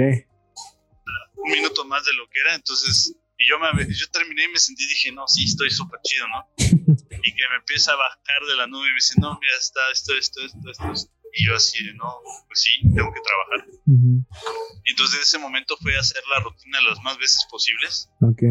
Un 1.35 1.53
minuto 1.53 1.85
más 1.85 2.05
de 2.05 2.15
lo 2.15 2.27
que 2.31 2.41
era, 2.41 2.55
entonces, 2.55 3.15
y 3.39 3.49
yo, 3.49 3.59
me, 3.59 3.87
yo 3.95 4.09
terminé 4.11 4.45
y 4.45 4.49
me 4.49 4.59
sentí, 4.59 4.87
dije, 4.87 5.13
no, 5.13 5.29
sí, 5.29 5.45
estoy 5.45 5.71
súper 5.71 6.01
chido, 6.03 6.27
¿no? 6.29 6.49
y 6.59 7.35
que 7.35 7.49
me 7.51 7.57
empieza 7.57 7.93
a 7.93 7.97
bajar 7.97 8.43
de 8.49 8.57
la 8.57 8.67
nube 8.67 8.87
y 8.87 8.91
me 8.91 8.95
dice, 8.95 9.15
no, 9.21 9.39
mira, 9.39 9.55
está 9.59 9.81
esto, 9.93 10.17
esto, 10.17 10.41
esto, 10.45 10.71
esto. 10.71 11.11
Y 11.35 11.47
yo 11.47 11.55
así, 11.55 11.85
no, 11.95 12.21
pues 12.47 12.63
sí, 12.63 12.81
tengo 12.95 13.13
que 13.13 13.21
trabajar. 13.21 13.69
Y 13.87 14.91
entonces, 14.91 15.17
en 15.17 15.23
ese 15.23 15.39
momento 15.39 15.77
fue 15.83 15.95
hacer 15.99 16.23
la 16.35 16.41
rutina 16.41 16.81
las 16.81 16.99
más 17.03 17.19
veces 17.19 17.47
posibles. 17.51 18.09
Ok 18.23 18.43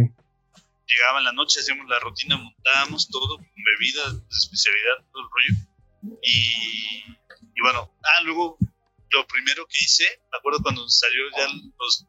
llegaba 0.88 1.20
en 1.20 1.26
la 1.26 1.34
noche, 1.34 1.60
hacíamos 1.60 1.88
la 1.88 2.00
rutina, 2.00 2.38
montábamos 2.38 3.10
todo, 3.10 3.38
con 3.38 3.64
bebidas 3.64 4.14
de 4.14 4.38
especialidad, 4.38 5.06
todo 5.12 5.24
el 5.24 5.30
rollo. 5.30 6.20
Y, 6.22 7.04
y, 7.56 7.62
bueno, 7.62 7.92
ah, 8.04 8.22
luego 8.24 8.58
lo 9.10 9.28
primero 9.28 9.66
que 9.68 9.78
hice, 9.80 10.06
me 10.32 10.38
acuerdo 10.38 10.60
cuando 10.62 10.88
salió 10.90 11.24
ya 11.38 11.48
los, 11.80 12.06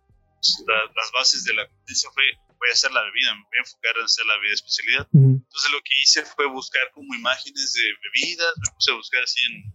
las 0.66 1.12
bases 1.12 1.44
de 1.44 1.54
la 1.54 1.66
competencia 1.66 2.10
fue, 2.12 2.24
voy 2.58 2.68
a 2.70 2.72
hacer 2.72 2.92
la 2.92 3.02
bebida, 3.02 3.34
me 3.34 3.42
voy 3.42 3.58
a 3.58 3.60
enfocar 3.60 3.96
en 3.96 4.04
hacer 4.04 4.26
la 4.26 4.34
bebida 4.34 4.50
de 4.50 4.54
especialidad. 4.54 5.08
Entonces 5.12 5.70
lo 5.70 5.80
que 5.82 5.94
hice 6.02 6.24
fue 6.24 6.46
buscar 6.46 6.90
como 6.92 7.14
imágenes 7.14 7.72
de 7.72 7.82
bebidas, 8.02 8.52
me 8.58 8.72
puse 8.74 8.90
a 8.90 8.94
buscar 8.94 9.22
así 9.22 9.40
en, 9.44 9.72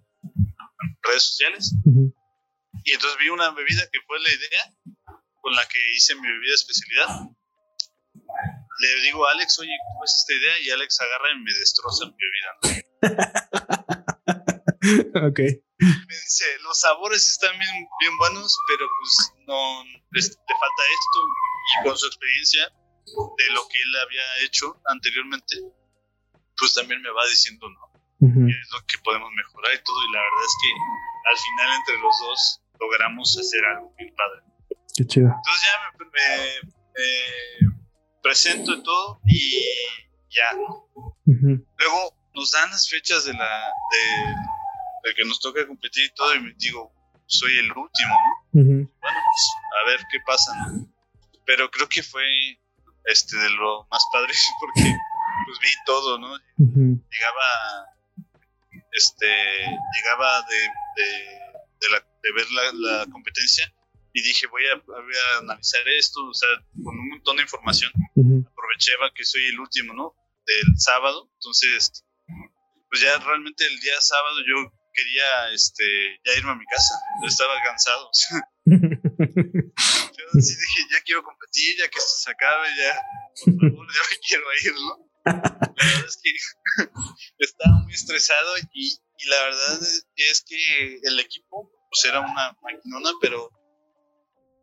redes 1.04 1.24
sociales. 1.24 1.74
Y 2.84 2.94
entonces 2.94 3.20
vi 3.20 3.30
una 3.30 3.52
bebida 3.52 3.90
que 3.92 4.02
fue 4.06 4.20
la 4.20 4.30
idea 4.30 4.74
con 5.42 5.54
la 5.56 5.68
que 5.68 5.80
hice 5.96 6.14
mi 6.16 6.28
bebida 6.28 6.50
de 6.50 6.56
especialidad 6.56 7.08
le 8.82 9.02
digo 9.02 9.28
a 9.28 9.32
Alex, 9.32 9.60
oye, 9.60 9.76
¿cómo 9.91 10.04
es 10.06 10.15
esta 10.17 10.34
idea? 10.34 10.60
Y 10.60 10.70
Alex 10.72 11.00
agarra 11.02 11.32
y 11.32 11.39
me 11.39 11.54
destroza 11.54 12.06
mi 12.06 12.15
bebida. 12.17 12.58
ok. 15.28 15.39
Me 15.80 16.15
dice, 16.15 16.46
los 16.63 16.80
sabores 16.80 17.28
están 17.28 17.58
bien, 17.58 17.88
bien 18.00 18.17
buenos, 18.17 18.56
pero 18.67 18.88
pues 19.00 19.34
no, 19.48 19.84
le 20.12 20.22
falta 20.22 20.84
esto. 20.94 21.20
Y 21.82 21.84
con 21.88 21.98
su 21.98 22.06
experiencia 22.08 22.67
de 22.67 23.50
lo 23.54 23.67
que 23.67 23.82
él 23.82 23.96
había 24.06 24.38
hecho 24.46 24.80
anteriormente, 24.86 25.58
pues 26.58 26.74
también 26.76 27.02
me 27.02 27.10
va 27.12 27.26
diciendo, 27.28 27.67
¿no? 27.70 27.91
Ujú. 28.22 28.46
qué 28.46 28.52
es 28.54 28.70
lo 28.72 28.86
que 28.86 28.98
podemos 29.04 29.32
mejorar 29.34 29.74
y 29.74 29.84
todo. 29.84 30.00
Y 30.08 30.12
la 30.13 30.20
verdad 30.22 30.46
es 30.46 30.56
que 30.62 30.70
al 31.32 31.38
final 31.38 31.74
entre 31.80 31.98
los 31.98 32.20
dos 32.20 32.62
logramos 32.80 33.36
hacer 33.39 33.65
algo 33.65 33.91
bien 33.98 34.13
padre. 34.15 34.41
Qué 34.96 35.06
chido. 35.08 35.26
Entonces 35.28 35.63
ya 35.63 35.91
me, 35.98 36.06
me- 36.06 36.62
me 36.94 37.10
presento 38.22 38.74
y 38.76 38.84
todo 38.84 39.20
y 39.26 39.66
ya. 40.30 40.54
Luego 41.78 42.16
nos 42.34 42.52
dan 42.52 42.70
las 42.72 42.90
fechas 42.90 43.26
de 43.26 43.34
la 43.34 43.68
de, 43.92 45.10
de 45.10 45.16
que 45.16 45.26
nos 45.26 45.40
toca 45.40 45.66
competir 45.68 46.06
y 46.06 46.14
todo 46.14 46.34
y 46.36 46.40
me 46.42 46.54
digo, 46.58 46.92
soy 47.26 47.58
el 47.60 47.66
último, 47.72 48.16
¿no? 48.54 48.60
Bueno, 48.64 48.92
pues 49.02 49.52
a 49.82 49.88
ver 49.88 50.00
qué 50.12 50.18
pasa, 50.26 50.56
¿no? 50.56 50.88
Pero 51.46 51.70
creo 51.72 51.88
que 51.90 52.04
fue 52.04 52.24
este 53.06 53.36
de 53.38 53.50
lo 53.50 53.88
más 53.92 54.04
padre 54.14 54.32
porque 54.60 54.82
pues 55.46 55.60
vi 55.62 55.70
todo, 55.86 56.18
¿no? 56.20 56.38
Llegaba 57.10 57.88
este 58.92 59.28
llegaba 59.96 60.42
de, 60.44 60.58
de, 60.58 61.08
de 61.82 61.90
la- 61.92 62.06
de 62.24 62.32
ver 62.34 62.46
la, 62.52 62.72
la 63.00 63.06
competencia 63.12 63.74
y 64.13 64.21
dije 64.21 64.47
voy 64.47 64.63
a, 64.67 64.76
voy 64.76 65.15
a 65.36 65.39
analizar 65.39 65.88
esto 65.88 66.24
o 66.26 66.34
sea 66.34 66.50
con 66.84 66.97
un 66.97 67.10
montón 67.10 67.38
de 67.38 67.43
información. 67.43 67.91
Ujú. 68.15 68.45
aprovechaba 68.52 69.12
que 69.13 69.24
soy 69.24 69.47
el 69.47 69.60
último 69.60 69.93
no 69.93 70.15
del 70.45 70.78
sábado. 70.78 71.30
Entonces 71.36 72.06
pues 72.89 73.02
ya 73.02 73.17
realmente 73.19 73.65
el 73.65 73.80
día 73.80 74.00
sábado 74.02 74.38
yo 74.47 74.71
quería 74.93 75.52
este 75.54 76.19
ya 76.26 76.38
irme 76.38 76.52
a 76.52 76.56
mi 76.56 76.65
casa. 76.65 76.95
Yo 77.21 77.28
estaba 77.28 77.54
cansado. 77.63 78.08
O 78.08 78.13
sea, 78.13 78.41
yo 78.65 80.26
sí 80.41 80.56
dije 80.56 80.88
ya 80.91 81.02
quiero 81.06 81.24
competir 81.24 81.78
ya 81.78 81.88
que 81.89 81.97
esto 81.97 82.13
se 82.24 82.32
acabe 82.32 82.67
ya 82.78 83.02
por 83.45 83.71
favor 83.71 83.88
ya 83.88 84.02
me 84.10 84.17
quiero 84.19 84.45
ir 84.63 84.74
no 84.76 85.12
la 85.26 85.34
verdad 85.34 86.06
es 86.08 86.19
que 86.21 86.32
estaba 87.39 87.80
muy 87.84 87.93
estresado 87.93 88.58
y, 88.74 89.00
y 89.17 89.26
la 89.28 89.43
verdad 89.43 89.82
es, 89.82 90.08
es 90.15 90.43
que 90.47 91.00
el 91.04 91.19
equipo 91.19 91.71
pues 91.89 92.06
era 92.06 92.21
una 92.21 92.58
maquinona, 92.62 93.12
pero 93.19 93.52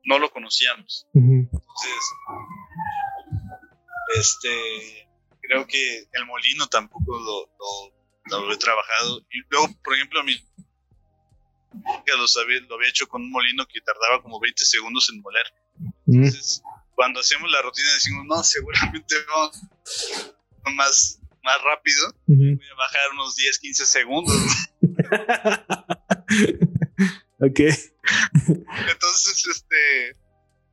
no 0.09 0.19
lo 0.19 0.31
conocíamos. 0.31 1.07
Entonces, 1.15 2.05
este, 4.17 5.09
creo 5.43 5.67
que 5.67 6.09
el 6.13 6.27
molino 6.27 6.67
tampoco 6.69 7.19
lo, 7.19 7.51
lo, 8.31 8.47
lo 8.47 8.53
he 8.53 8.57
trabajado. 8.57 9.21
Y 9.31 9.41
luego, 9.51 9.69
por 9.85 9.95
ejemplo, 9.95 10.23
mi 10.25 10.35
lo, 12.07 12.27
sabía- 12.27 12.61
lo 12.69 12.77
había 12.77 12.89
hecho 12.89 13.07
con 13.07 13.23
un 13.23 13.31
molino 13.31 13.67
que 13.67 13.81
tardaba 13.83 14.23
como 14.23 14.41
20 14.41 14.65
segundos 14.65 15.11
en 15.13 15.21
moler. 15.21 15.45
Entonces, 16.07 16.63
cuando 16.95 17.21
hacemos 17.21 17.51
la 17.51 17.61
rutina 17.63 17.93
decimos, 17.93 18.25
no, 18.27 18.43
seguramente 18.43 19.15
vamos 19.29 19.61
más, 20.75 21.21
más 21.45 21.63
rápido. 21.63 22.13
Voy 22.57 22.67
a 22.73 22.77
bajar 22.77 23.11
unos 23.13 23.37
10, 23.37 23.59
15 23.59 23.87
segundos. 23.87 24.35
ok. 27.41 27.61
Entonces, 29.19 29.47
este, 29.49 30.17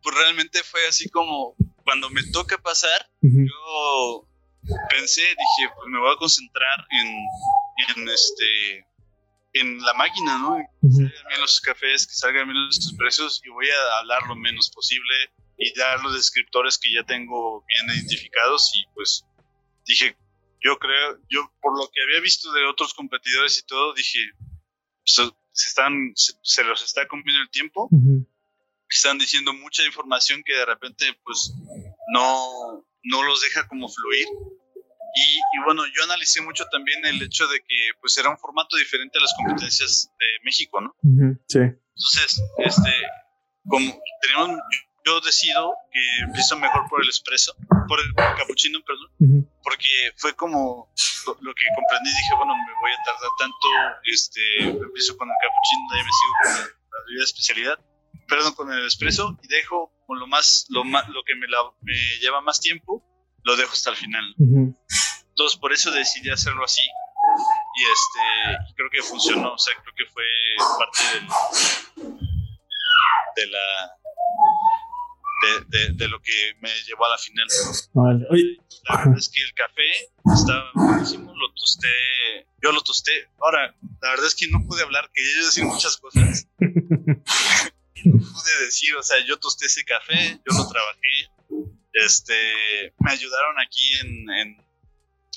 pues 0.03 0.15
realmente 0.15 0.62
fue 0.63 0.86
así 0.88 1.10
como 1.10 1.55
cuando 1.84 2.10
me 2.12 2.21
toca 2.31 2.58
pasar, 2.60 3.10
Ujú. 3.21 3.45
yo 3.47 4.27
pensé, 4.89 5.21
dije, 5.21 5.73
pues 5.75 5.88
me 5.88 5.99
voy 5.99 6.13
a 6.13 6.17
concentrar 6.17 6.86
en, 6.91 7.08
en 7.95 8.10
este, 8.10 8.88
en 9.53 9.79
la 9.81 9.93
máquina, 9.95 10.38
¿no? 10.38 10.58
Que 10.81 10.89
salgan 10.91 11.27
bien 11.27 11.41
los 11.41 11.60
cafés, 11.62 12.05
que 12.05 12.13
salgan 12.13 12.47
bien 12.47 12.67
los 12.67 12.77
expresos 12.77 13.41
y 13.43 13.49
voy 13.49 13.67
a 13.69 13.97
hablar 13.99 14.21
lo 14.27 14.36
menos 14.36 14.69
posible 14.69 15.15
y 15.58 15.73
dar 15.77 16.01
los 16.01 16.13
descriptores 16.13 16.77
que 16.77 16.93
ya 16.93 17.03
tengo 17.03 17.63
bien 17.67 17.97
identificados 17.97 18.71
y 18.75 18.86
pues 18.93 19.25
dije, 19.86 20.15
yo 20.62 20.77
creo, 20.77 21.17
yo 21.29 21.51
por 21.62 21.77
lo 21.79 21.89
que 21.91 22.01
había 22.03 22.19
visto 22.19 22.51
de 22.51 22.65
otros 22.65 22.93
competidores 22.93 23.58
y 23.58 23.65
todo, 23.65 23.93
dije, 23.93 24.19
se, 25.03 25.23
se 25.51 25.67
están, 25.69 26.12
se, 26.15 26.34
se 26.43 26.63
los 26.63 26.84
está 26.84 27.08
comiendo 27.08 27.41
el 27.41 27.49
tiempo 27.49 27.88
Ujú. 27.91 28.27
Están 28.89 29.17
diciendo 29.17 29.54
mucha 29.54 29.84
información 29.84 30.43
que 30.43 30.54
de 30.54 30.65
repente 30.65 31.06
pues 31.24 31.54
no, 32.13 32.86
no 33.04 33.24
los 33.24 33.41
deja 33.41 33.67
como 33.67 33.88
fluir. 33.89 34.28
Y, 35.17 35.38
y 35.38 35.63
bueno, 35.63 35.86
yo 35.86 36.04
analicé 36.04 36.41
mucho 36.41 36.65
también 36.65 37.06
el 37.06 37.21
hecho 37.21 37.48
de 37.48 37.60
que 37.60 37.91
pues 38.02 38.17
era 38.17 38.30
un 38.30 38.38
formato 38.38 38.76
diferente 38.76 39.17
a 39.17 39.21
las 39.21 39.34
competencias 39.36 40.10
de 40.19 40.26
México, 40.43 40.82
¿no? 40.82 40.93
Sí. 41.48 41.60
Entonces, 41.60 42.41
este, 42.58 42.91
como 43.65 43.98
tenemos, 44.21 44.60
yo 45.06 45.21
decido 45.21 45.74
que 45.93 46.24
empiezo 46.24 46.58
mejor 46.58 46.89
por 46.89 47.02
el 47.02 47.08
espresso, 47.08 47.56
por 47.88 47.98
el 48.02 48.13
cappuccino, 48.15 48.80
perdón, 48.86 49.10
Ujú. 49.19 49.50
porque 49.63 50.12
fue 50.17 50.36
como 50.36 50.91
lo, 51.28 51.38
lo 51.39 51.54
que 51.54 51.63
comprendí, 51.76 52.10
dije, 52.10 52.36
bueno, 52.36 52.54
me 52.54 52.74
voy 52.82 52.91
a 52.91 53.04
tardar 53.06 53.30
tanto, 53.39 53.67
este, 54.12 54.41
empiezo 54.84 55.15
con 55.15 55.30
el 55.30 55.36
cappuccino, 55.39 55.93
de 55.93 55.98
ahí 55.98 56.04
me 56.04 56.12
sigo 56.12 56.34
con 56.43 56.52
la, 56.52 57.19
la 57.19 57.24
especialidad, 57.24 57.80
perdón, 58.27 58.53
con 58.53 58.71
el 58.71 58.85
espresso 58.85 59.38
y 59.43 59.47
dejo 59.47 59.91
con 60.07 60.19
lo 60.19 60.27
más, 60.27 60.65
lo 60.69 60.83
más, 60.83 61.07
lo 61.09 61.23
que 61.23 61.35
me, 61.35 61.47
la- 61.47 61.71
me 61.81 61.93
lleva 62.21 62.41
más 62.41 62.59
tiempo, 62.59 63.03
lo 63.43 63.55
dejo 63.55 63.73
hasta 63.73 63.89
el 63.91 63.95
final. 63.95 64.23
Ujú. 64.38 64.77
Entonces, 65.29 65.59
por 65.59 65.73
eso 65.73 65.91
decidí 65.91 66.29
hacerlo 66.29 66.63
así. 66.63 66.81
Y 66.83 67.81
este, 67.83 68.73
creo 68.75 68.89
que 68.89 69.01
funcionó, 69.01 69.53
o 69.53 69.57
sea, 69.57 69.73
creo 69.81 69.93
que 69.95 70.05
fue 70.13 70.23
parte 70.79 70.99
del, 71.13 72.13
de 73.35 73.47
la, 73.47 73.97
de, 75.41 75.65
de, 75.77 75.93
de 75.93 76.07
lo 76.07 76.21
que 76.21 76.53
me 76.61 76.69
llevó 76.88 77.05
a 77.05 77.09
la 77.09 77.17
final. 77.17 77.47
Vale. 77.93 78.25
La 78.88 78.97
verdad 78.97 79.17
es 79.17 79.29
que 79.29 79.41
el 79.43 79.53
café 79.53 79.91
estaba 80.33 80.71
buenísimo, 80.75 81.33
lo 81.35 81.51
tosté, 81.53 82.47
yo 82.63 82.71
lo 82.71 82.81
tosté. 82.81 83.29
Ahora, 83.41 83.75
la 84.01 84.09
verdad 84.11 84.27
es 84.27 84.35
que 84.35 84.47
no 84.47 84.59
pude 84.65 84.83
hablar, 84.83 85.11
quería 85.13 85.45
decir 85.45 85.65
muchas 85.65 85.97
cosas. 85.97 86.47
Pude 88.12 88.65
decir, 88.65 88.96
o 88.96 89.04
sea, 89.04 89.18
yo 89.26 89.38
tosté 89.39 89.65
ese 89.65 89.84
café, 89.84 90.39
yo 90.46 90.58
lo 90.58 90.68
trabajé. 90.70 91.32
Este, 91.94 92.94
me 93.00 93.12
ayudaron 93.12 93.60
aquí 93.60 93.94
en, 94.02 94.30
en, 94.30 94.50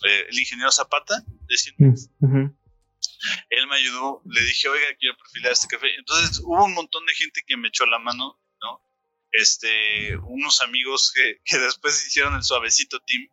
eh, 0.04 0.26
el 0.28 0.38
ingeniero 0.38 0.72
Zapata, 0.72 1.22
de 1.48 1.56
Cienmex. 1.56 2.10
Ujú. 2.20 2.56
él 3.50 3.66
me 3.68 3.76
ayudó, 3.76 4.22
le 4.26 4.40
dije, 4.42 4.68
oiga, 4.68 4.86
quiero 4.98 5.16
perfilar 5.16 5.52
este 5.52 5.68
café. 5.68 5.86
Entonces 5.96 6.40
hubo 6.40 6.64
un 6.64 6.74
montón 6.74 7.06
de 7.06 7.14
gente 7.14 7.42
que 7.46 7.56
me 7.56 7.68
echó 7.68 7.86
la 7.86 7.98
mano, 7.98 8.40
¿no? 8.60 8.82
Este, 9.30 10.16
unos 10.16 10.60
amigos 10.60 11.12
que, 11.14 11.40
que 11.44 11.58
después 11.58 12.06
hicieron 12.06 12.34
el 12.34 12.42
suavecito 12.42 12.98
team. 13.00 13.28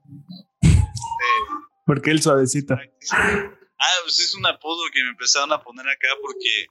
¿Por 1.85 2.01
qué 2.01 2.11
el 2.11 2.21
suavecito? 2.21 2.75
Ah, 3.11 3.93
pues 4.03 4.19
es 4.19 4.33
un 4.35 4.45
apodo 4.45 4.81
que 4.93 5.03
me 5.03 5.09
empezaron 5.09 5.51
a 5.51 5.61
poner 5.61 5.87
acá 5.87 6.07
porque 6.21 6.67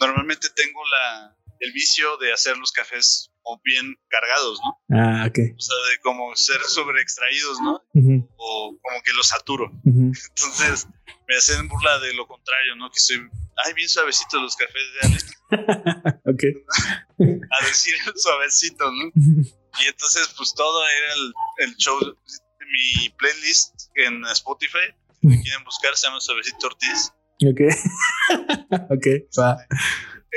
normalmente 0.00 0.48
tengo 0.54 0.80
la, 0.84 1.36
el 1.60 1.72
vicio 1.72 2.16
de 2.18 2.32
hacer 2.32 2.56
los 2.56 2.72
cafés 2.72 3.30
como 3.42 3.60
bien 3.64 3.96
cargados, 4.08 4.60
¿no? 4.62 4.96
Ah, 4.96 5.26
ok. 5.28 5.38
O 5.56 5.60
sea, 5.60 5.76
de 5.90 6.00
como 6.02 6.34
ser 6.36 6.60
sobre 6.62 7.00
extraídos, 7.00 7.60
¿no? 7.60 7.82
O 8.36 8.78
como 8.82 9.02
que 9.04 9.12
los 9.12 9.28
saturo. 9.28 9.70
Entonces 9.84 10.88
me 11.28 11.36
hacen 11.36 11.68
burla 11.68 11.98
de 12.00 12.14
lo 12.14 12.26
contrario, 12.26 12.76
¿no? 12.76 12.90
Que 12.90 13.00
soy, 13.00 13.18
ay, 13.64 13.72
bien 13.74 13.88
suavecito 13.88 14.40
los 14.40 14.56
cafés 14.56 14.82
de 14.94 15.08
Alex. 15.08 15.36
ok. 16.26 16.44
A 17.50 17.64
decir 17.66 17.94
suavecito, 18.16 18.90
¿no? 18.90 19.10
Y 19.14 19.86
entonces, 19.86 20.28
pues 20.36 20.54
todo 20.54 20.84
era 20.86 21.14
el, 21.14 21.34
el 21.68 21.76
show. 21.76 21.98
Mi 22.68 23.08
playlist 23.10 23.90
en 23.94 24.24
Spotify, 24.26 24.92
si 25.20 25.26
me 25.28 25.40
quieren 25.40 25.62
buscar, 25.64 25.96
se 25.96 26.08
llama 26.08 26.20
Suavecito 26.20 26.66
Ortiz. 26.66 27.12
Ok. 27.44 27.60
ok. 28.90 29.06
Va. 29.38 29.56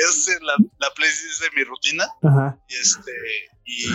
Es 0.07 0.41
la, 0.41 0.55
la 0.79 0.93
playlist 0.93 1.41
de 1.41 1.51
mi 1.51 1.63
rutina. 1.63 2.07
Ajá. 2.23 2.57
Y 2.69 2.75
este, 2.75 3.11
y, 3.65 3.89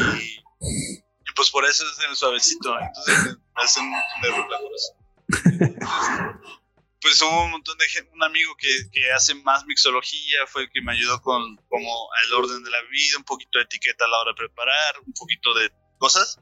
y 0.60 1.32
pues 1.34 1.50
por 1.50 1.64
eso 1.64 1.84
es 1.84 1.98
el 2.08 2.16
suavecito. 2.16 2.78
Entonces 2.78 3.24
me 3.24 3.62
hacen 3.62 3.84
un 3.84 3.90
montón 3.90 4.20
de. 4.22 4.28
Entonces, 4.28 4.94
Pues 7.04 7.20
hubo 7.20 7.44
un 7.44 7.50
montón 7.50 7.76
de 7.76 7.84
gente, 7.86 8.10
un 8.14 8.22
amigo 8.22 8.56
que, 8.56 8.88
que 8.90 9.12
hace 9.12 9.34
más 9.34 9.66
mixología, 9.66 10.46
fue 10.46 10.62
el 10.62 10.70
que 10.72 10.80
me 10.80 10.92
ayudó 10.92 11.20
con 11.20 11.54
como 11.68 12.08
el 12.24 12.32
orden 12.32 12.64
de 12.64 12.70
la 12.70 12.80
vida, 12.90 13.18
un 13.18 13.24
poquito 13.24 13.58
de 13.58 13.64
etiqueta 13.64 14.06
a 14.06 14.08
la 14.08 14.20
hora 14.20 14.30
de 14.30 14.36
preparar, 14.36 14.94
un 15.06 15.12
poquito 15.12 15.52
de 15.52 15.70
cosas. 15.98 16.40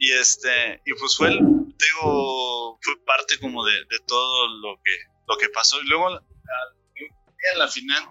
Y 0.00 0.10
este, 0.10 0.82
y 0.84 0.94
pues 0.94 1.16
fue 1.16 1.28
el, 1.28 1.38
digo, 1.38 2.76
fue 2.82 3.04
parte 3.06 3.38
como 3.38 3.64
de, 3.64 3.72
de 3.72 4.00
todo 4.04 4.48
lo 4.48 4.80
que, 4.84 4.98
lo 5.28 5.36
que 5.38 5.48
pasó. 5.50 5.80
Y 5.80 5.86
luego 5.86 6.10
en 6.10 7.58
la 7.58 7.68
final, 7.68 8.02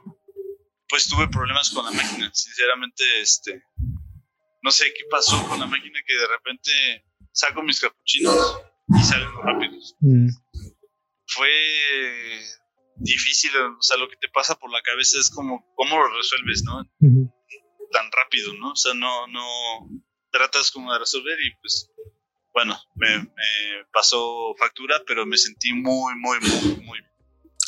pues 0.93 1.09
tuve 1.09 1.27
problemas 1.27 1.71
con 1.71 1.83
la 1.85 1.89
máquina. 1.89 2.29
Sinceramente, 2.31 3.03
este, 3.19 3.63
no 4.61 4.69
sé 4.69 4.93
qué 4.93 5.05
pasó 5.09 5.43
con 5.47 5.59
la 5.59 5.65
máquina 5.65 5.99
que 6.05 6.13
de 6.13 6.27
repente 6.27 6.71
saco 7.31 7.63
mis 7.63 7.81
capuchinos 7.81 8.61
y 8.89 9.03
salen 9.03 9.33
rápidos. 9.41 9.95
Mm. 10.01 10.27
Fue 11.25 11.49
difícil, 12.97 13.49
o 13.57 13.81
sea, 13.81 13.97
lo 13.97 14.07
que 14.07 14.17
te 14.17 14.29
pasa 14.29 14.53
por 14.53 14.71
la 14.71 14.83
cabeza 14.83 15.17
es 15.17 15.31
como, 15.31 15.65
¿cómo 15.73 15.97
lo 15.97 16.15
resuelves, 16.15 16.63
no? 16.63 16.87
Tan 17.91 18.11
rápido, 18.11 18.53
¿no? 18.53 18.73
O 18.73 18.75
sea, 18.75 18.93
no, 18.93 19.25
no, 19.25 19.89
tratas 20.29 20.69
como 20.69 20.93
de 20.93 20.99
resolver 20.99 21.41
y 21.41 21.55
pues 21.55 21.89
bueno, 22.53 22.79
me, 22.93 23.31
pasó 23.91 24.53
factura, 24.59 25.01
pero 25.07 25.25
me 25.25 25.37
sentí 25.37 25.73
muy, 25.73 26.13
muy, 26.17 26.37
muy, 26.39 26.85
muy 26.85 26.99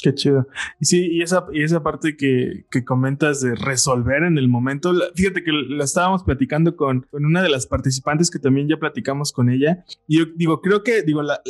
Qué 0.05 0.13
chido. 0.13 0.47
Y 0.79 0.85
sí, 0.85 1.07
y 1.11 1.23
esa, 1.23 1.47
y 1.51 1.63
esa 1.63 1.81
parte 1.81 2.15
que, 2.15 2.67
que 2.69 2.85
comentas 2.85 3.41
de 3.41 3.55
resolver 3.55 4.21
en 4.21 4.37
el 4.37 4.47
momento, 4.47 4.93
fíjate 5.15 5.43
que 5.43 5.51
la 5.51 5.83
estábamos 5.83 6.21
platicando 6.21 6.75
con, 6.75 7.07
con, 7.09 7.25
una 7.25 7.41
de 7.41 7.49
las 7.49 7.65
participantes 7.65 8.29
que 8.29 8.37
también 8.37 8.67
ya 8.67 8.77
platicamos 8.77 9.33
con 9.33 9.49
ella. 9.49 9.83
Y 10.07 10.19
yo 10.19 10.25
digo, 10.35 10.61
creo 10.61 10.83
que, 10.83 11.01
digo, 11.01 11.23
la, 11.23 11.41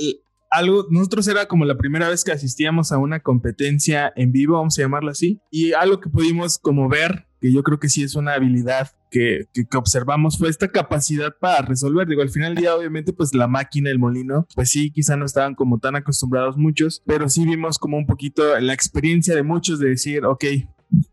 algo, 0.52 0.88
nosotros 0.90 1.28
era 1.28 1.50
como 1.50 1.66
la 1.66 1.76
primera 1.76 2.08
vez 2.08 2.24
que 2.24 2.32
asistíamos 2.32 2.94
a 2.94 2.98
una 2.98 3.20
competencia 3.20 4.14
en 4.16 4.32
vivo, 4.32 4.54
vamos 4.54 4.80
a 4.80 4.84
llamarla 4.84 5.12
así, 5.12 5.42
y 5.52 5.74
algo 5.74 6.00
que 6.00 6.10
pudimos 6.10 6.58
como 6.58 6.88
ver, 6.88 7.28
que 7.46 7.54
yo 7.54 7.62
creo 7.62 7.80
que 7.80 7.90
sí 7.90 8.02
es 8.02 8.16
una 8.16 8.34
habilidad 8.34 8.90
que, 9.12 9.46
que, 9.54 9.78
observamos 9.78 10.40
fue 10.40 10.50
esta 10.50 10.68
capacidad 10.68 11.32
para 11.40 11.62
resolver. 11.62 12.08
Digo, 12.08 12.24
al 12.24 12.32
final 12.32 12.56
del 12.56 12.64
día, 12.64 12.76
obviamente, 12.76 13.14
pues 13.14 13.36
la 13.36 13.48
máquina, 13.48 13.92
el 13.92 14.00
molino, 14.00 14.48
pues 14.56 14.72
sí, 14.72 14.90
quizá 14.90 15.16
no 15.16 15.26
estaban 15.26 15.54
como 15.54 15.78
tan 15.78 15.96
acostumbrados 15.96 16.58
muchos, 16.58 17.04
pero 17.06 17.30
sí 17.30 17.46
vimos 17.46 17.78
como 17.78 17.98
un 17.98 18.08
poquito 18.08 18.60
la 18.60 18.74
experiencia 18.74 19.36
de 19.36 19.44
muchos 19.44 19.78
de 19.78 19.90
decir, 19.90 20.26
ok, 20.26 20.44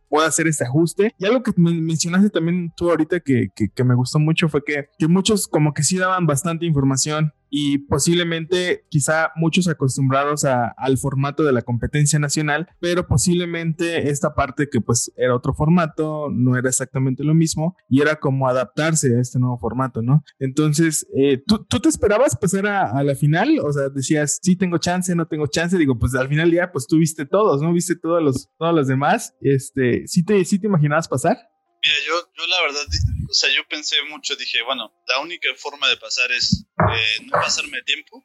puedo 0.09 0.27
hacer 0.27 0.47
este 0.47 0.65
ajuste. 0.65 1.15
Y 1.19 1.27
algo 1.27 1.43
que 1.43 1.53
mencionaste 1.55 2.31
también 2.31 2.73
tú 2.75 2.89
ahorita 2.89 3.21
que, 3.21 3.51
que, 3.55 3.69
que 3.69 3.85
me 3.85 3.95
gustó 3.95 4.19
mucho 4.19 4.49
fue 4.49 4.65
que, 4.65 4.87
que 4.99 5.09
muchos 5.09 5.47
como 5.47 5.75
que 5.75 5.83
sí 5.83 5.99
daban 5.99 6.27
bastante 6.27 6.65
información 6.65 7.35
y 7.55 7.77
posiblemente 7.77 8.87
quizá 8.89 9.31
muchos 9.37 9.69
acostumbrados 9.69 10.47
al 10.47 10.97
formato 10.97 11.45
de 11.45 11.53
la 11.53 11.61
competencia 11.61 12.19
nacional, 12.19 12.67
pero 12.81 13.07
posiblemente 13.07 14.09
esta 14.09 14.35
parte 14.35 14.71
que 14.71 14.81
pues 14.81 15.13
era 15.17 15.37
otro 15.37 15.53
formato, 15.53 16.31
no 16.33 16.57
era 16.57 16.71
exactamente 16.71 17.23
lo 17.23 17.35
mismo 17.35 17.77
y 17.91 18.01
era 18.01 18.17
como 18.17 18.49
adaptarse 18.49 19.19
a 19.19 19.21
este 19.21 19.39
nuevo 19.39 19.59
formato, 19.59 20.01
¿no? 20.01 20.25
Entonces, 20.39 21.07
eh, 21.15 21.43
¿tú, 21.47 21.59
te 21.67 21.91
esperabas 21.91 22.37
pasar 22.37 22.67
a, 22.67 23.03
la 23.03 23.15
final? 23.15 23.59
O 23.63 23.71
sea, 23.71 23.91
decías, 23.91 24.39
sí 24.41 24.57
tengo 24.57 24.79
chance, 24.79 25.15
no 25.15 25.27
tengo 25.27 25.47
chance, 25.47 25.77
digo, 25.77 25.99
pues 25.99 26.15
al 26.15 26.29
final 26.29 26.51
día 26.51 26.73
pues 26.73 26.87
tú 26.87 26.97
viste 26.97 27.27
todos, 27.27 27.61
¿no? 27.61 27.71
Viste 27.75 27.97
todos 27.97 28.23
los, 28.23 28.49
todos 28.57 28.75
los 28.75 28.87
demás, 28.87 29.35
este, 29.43 30.07
¿sí 30.07 30.25
te, 30.25 30.43
sí 30.47 30.59
te 30.59 30.69
imaginabas 30.69 31.07
pasar? 31.07 31.37
Mira, 31.83 31.97
yo, 32.07 32.33
yo 32.37 32.47
la 32.47 32.63
verdad, 32.63 32.87
o 33.29 33.35
sea, 33.35 33.51
yo 33.51 33.67
pensé 33.69 33.97
mucho, 34.05 34.37
dije, 34.37 34.63
bueno, 34.63 34.93
la 35.09 35.19
única 35.21 35.49
forma 35.57 35.89
de 35.89 35.97
pasar 35.97 36.31
es 36.31 36.65
eh, 36.95 37.23
no 37.25 37.33
pasarme 37.33 37.83
tiempo 37.83 38.23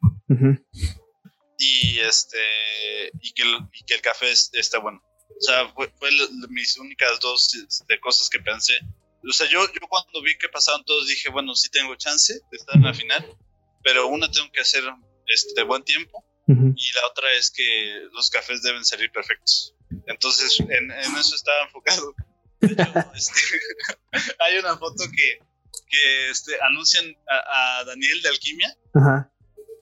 y 1.57 1.99
este 1.99 2.37
y 3.21 3.33
que, 3.33 3.43
el, 3.43 3.57
y 3.73 3.85
que 3.85 3.95
el 3.95 4.01
café 4.01 4.31
esté 4.31 4.77
bueno. 4.77 5.01
O 5.29 5.41
sea, 5.41 5.69
fue, 5.69 5.91
fue 5.97 6.09
mis 6.49 6.77
únicas 6.77 7.19
dos 7.19 7.53
este, 7.55 7.99
cosas 7.99 8.29
que 8.29 8.39
pensé. 8.39 8.79
O 9.27 9.33
sea, 9.33 9.47
yo, 9.47 9.65
yo 9.73 9.87
cuando 9.87 10.21
vi 10.21 10.37
que 10.37 10.49
pasaron 10.49 10.85
todos 10.85 11.07
dije, 11.07 11.29
bueno, 11.29 11.55
sí 11.55 11.69
tengo 11.69 11.95
chance 11.95 12.33
de 12.33 12.57
estar 12.57 12.75
en 12.75 12.83
la 12.83 12.93
final, 12.93 13.37
pero 13.83 14.07
una 14.07 14.29
tengo 14.31 14.51
que 14.51 14.61
hacer 14.61 14.83
este 15.27 15.63
buen 15.63 15.83
tiempo 15.83 16.23
y 16.49 16.91
la 16.93 17.07
otra 17.07 17.29
es 17.33 17.51
que 17.51 18.07
los 18.13 18.29
cafés 18.29 18.61
deben 18.61 18.85
salir 18.85 19.11
perfectos. 19.11 19.75
Entonces, 20.05 20.57
en, 20.61 20.91
en 20.91 21.15
eso 21.17 21.35
estaba 21.35 21.63
enfocado. 21.65 22.15
Este, 22.61 23.41
hay 24.39 24.57
una 24.59 24.77
foto 24.77 25.03
que, 25.15 25.39
que 25.89 26.29
este, 26.29 26.53
anuncian 26.69 27.05
a, 27.29 27.83
Daniel 27.85 28.21
de 28.21 28.29
Alquimia. 28.29 28.77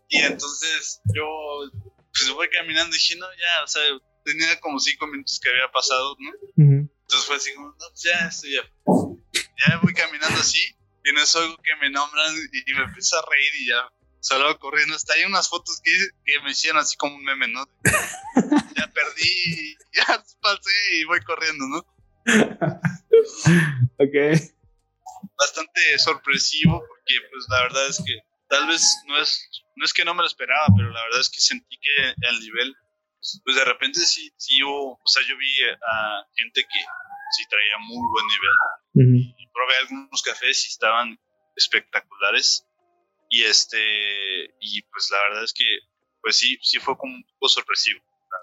Y 0.09 0.19
entonces 0.19 1.01
yo 1.13 1.25
pues 2.13 2.29
voy 2.31 2.49
caminando 2.49 2.95
y 2.95 2.99
dije, 2.99 3.15
no, 3.17 3.25
ya, 3.33 3.63
o 3.63 3.67
sea, 3.67 3.81
tenía 4.23 4.59
como 4.59 4.79
cinco 4.79 5.07
minutos 5.07 5.39
que 5.41 5.49
había 5.49 5.71
pasado, 5.71 6.15
¿no? 6.19 6.31
Entonces 6.57 7.27
fue 7.27 7.35
así 7.35 7.53
como, 7.53 7.69
no, 7.69 7.75
pues 7.77 8.03
ya, 8.03 8.27
estoy 8.27 8.53
ya. 8.53 8.61
Ya 9.67 9.79
voy 9.81 9.93
caminando 9.93 10.39
así, 10.39 10.75
y 11.05 11.09
en 11.09 11.17
eso 11.17 11.39
oigo 11.39 11.57
que 11.57 11.75
me 11.81 11.89
nombran 11.89 12.35
y, 12.51 12.73
me 12.73 12.83
empiezo 12.83 13.17
a 13.17 13.25
reír 13.29 13.53
y 13.61 13.69
ya 13.69 13.89
salgo 14.19 14.57
corriendo. 14.57 14.95
Hasta 14.95 15.13
hay 15.13 15.23
unas 15.23 15.47
fotos 15.49 15.79
que, 15.83 15.91
que 16.25 16.41
me 16.41 16.51
hicieron 16.51 16.81
así 16.81 16.97
como 16.97 17.15
un 17.15 17.23
meme, 17.23 17.47
¿no? 17.47 17.63
ya 18.75 18.91
perdí, 18.91 19.77
ya 19.93 20.23
pasé 20.41 20.71
y 20.93 21.03
voy 21.05 21.21
corriendo, 21.21 21.67
¿no? 21.67 21.85
ok. 23.99 24.15
Bastante 25.37 25.99
sorpresivo 25.99 26.83
porque 26.87 27.15
pues 27.29 27.45
la 27.49 27.61
verdad 27.63 27.87
es 27.87 28.03
que 28.05 28.19
tal 28.49 28.67
vez 28.67 28.83
no 29.07 29.17
es, 29.19 29.49
no 29.75 29.85
es 29.85 29.93
que 29.93 30.05
no 30.05 30.13
me 30.13 30.21
lo 30.21 30.27
esperaba, 30.27 30.67
pero 30.75 30.89
la 30.91 31.03
verdad 31.03 31.21
es 31.21 31.29
que 31.29 31.39
sentí 31.39 31.77
que 31.77 32.13
el 32.29 32.39
nivel, 32.39 32.75
pues 33.43 33.55
de 33.55 33.65
repente 33.65 33.99
sí, 33.99 34.31
sí 34.37 34.63
hubo, 34.63 34.93
o 34.93 35.07
sea, 35.07 35.23
yo 35.27 35.37
vi 35.37 35.63
a 35.63 36.25
gente 36.35 36.61
que 36.61 36.79
sí 37.37 37.43
traía 37.49 37.77
muy 37.79 38.07
buen 38.09 38.25
nivel 38.27 39.33
y 39.37 39.47
probé 39.47 39.77
algunos 39.81 40.21
cafés 40.21 40.65
y 40.65 40.67
estaban 40.69 41.19
espectaculares 41.55 42.65
y 43.29 43.43
este, 43.43 44.45
y 44.59 44.81
pues 44.83 45.09
la 45.11 45.21
verdad 45.27 45.43
es 45.43 45.53
que, 45.53 45.65
pues 46.21 46.37
sí, 46.37 46.57
sí 46.61 46.79
fue 46.79 46.97
como 46.97 47.15
un 47.15 47.23
poco 47.23 47.49
sorpresivo. 47.49 47.99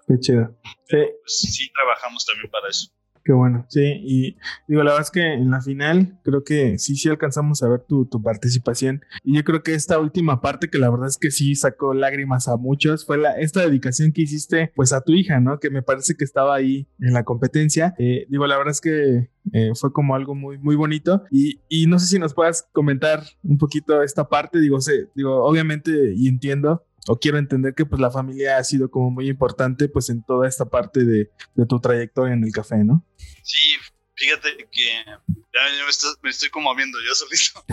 Qué 0.07 0.18
chido. 0.21 0.59
sí. 0.88 0.97
Pues, 1.23 1.38
sí 1.38 1.73
trabajamos 1.73 2.27
también 2.27 2.51
para 2.51 2.68
eso. 2.68 2.90
Qué 3.24 3.32
bueno, 3.32 3.64
sí, 3.68 3.82
y 3.85 4.37
digo, 4.66 4.82
la 4.82 4.90
verdad 4.90 5.02
es 5.02 5.12
que 5.12 5.35
en 5.35 5.50
la 5.50 5.61
final 5.61 6.18
creo 6.24 6.42
que 6.42 6.76
sí, 6.78 6.96
sí 6.96 7.08
alcanzamos 7.08 7.62
a 7.62 7.68
ver 7.68 7.80
tu, 7.80 8.04
tu, 8.04 8.20
participación 8.20 9.04
y 9.22 9.37
yo 9.37 9.44
creo 9.44 9.62
que 9.62 9.74
esta 9.74 10.00
última 10.00 10.40
parte 10.40 10.68
que 10.68 10.78
la 10.78 10.90
verdad 10.90 11.06
es 11.06 11.18
que 11.18 11.30
sí 11.30 11.54
sacó 11.54 11.94
lágrimas 11.94 12.48
a 12.48 12.56
muchos 12.56 13.06
fue 13.06 13.18
la, 13.18 13.32
esta 13.38 13.61
dedicación 13.61 14.11
que 14.11 14.22
hiciste 14.22 14.72
pues 14.74 14.92
a 14.92 15.02
tu 15.02 15.12
hija, 15.12 15.38
¿no? 15.38 15.61
Que 15.61 15.70
me 15.70 15.82
parece 15.82 16.16
que 16.16 16.24
estaba 16.24 16.56
ahí 16.56 16.88
en 16.98 17.12
la 17.12 17.22
competencia. 17.22 17.94
Eh, 17.98 18.26
digo, 18.28 18.46
la 18.48 18.56
verdad 18.56 18.72
es 18.72 18.80
que 18.80 19.30
eh, 19.52 19.70
fue 19.74 19.92
como 19.92 20.16
algo 20.16 20.35
muy, 20.35 20.58
muy 20.58 20.74
bonito 20.74 21.22
y, 21.30 21.61
y, 21.68 21.87
no 21.87 21.98
sé 21.98 22.06
si 22.06 22.18
nos 22.18 22.35
puedas 22.35 22.68
comentar 22.72 23.22
un 23.42 23.58
poquito 23.58 24.02
esta 24.02 24.28
parte, 24.28 24.61
digo, 24.61 24.80
sé, 24.80 25.08
digo, 25.14 25.44
obviamente 25.44 26.12
y 26.16 26.28
entiendo 26.28 26.85
o 27.08 27.18
quiero 27.18 27.38
entender 27.38 27.74
que 27.74 27.84
pues 27.84 28.00
la 28.00 28.10
familia 28.10 28.58
ha 28.58 28.64
sido 28.64 28.90
como 28.90 29.10
muy 29.10 29.28
importante 29.28 29.88
pues 29.88 30.08
en 30.10 30.24
toda 30.24 30.48
esta 30.48 30.66
parte 30.66 31.04
de, 31.04 31.30
de 31.54 31.66
tu 31.66 31.80
trayectoria 31.80 32.34
en 32.34 32.44
el 32.44 32.52
café, 32.52 32.76
¿no? 32.84 33.04
Sí, 33.42 33.76
fíjate 34.14 34.68
que 34.70 35.04
ya 35.04 35.84
me 35.84 35.90
estoy, 35.90 36.14
me 36.22 36.30
estoy 36.30 36.48
como 36.50 36.74
viendo 36.74 36.98
yo 37.00 37.14
solito. 37.14 37.64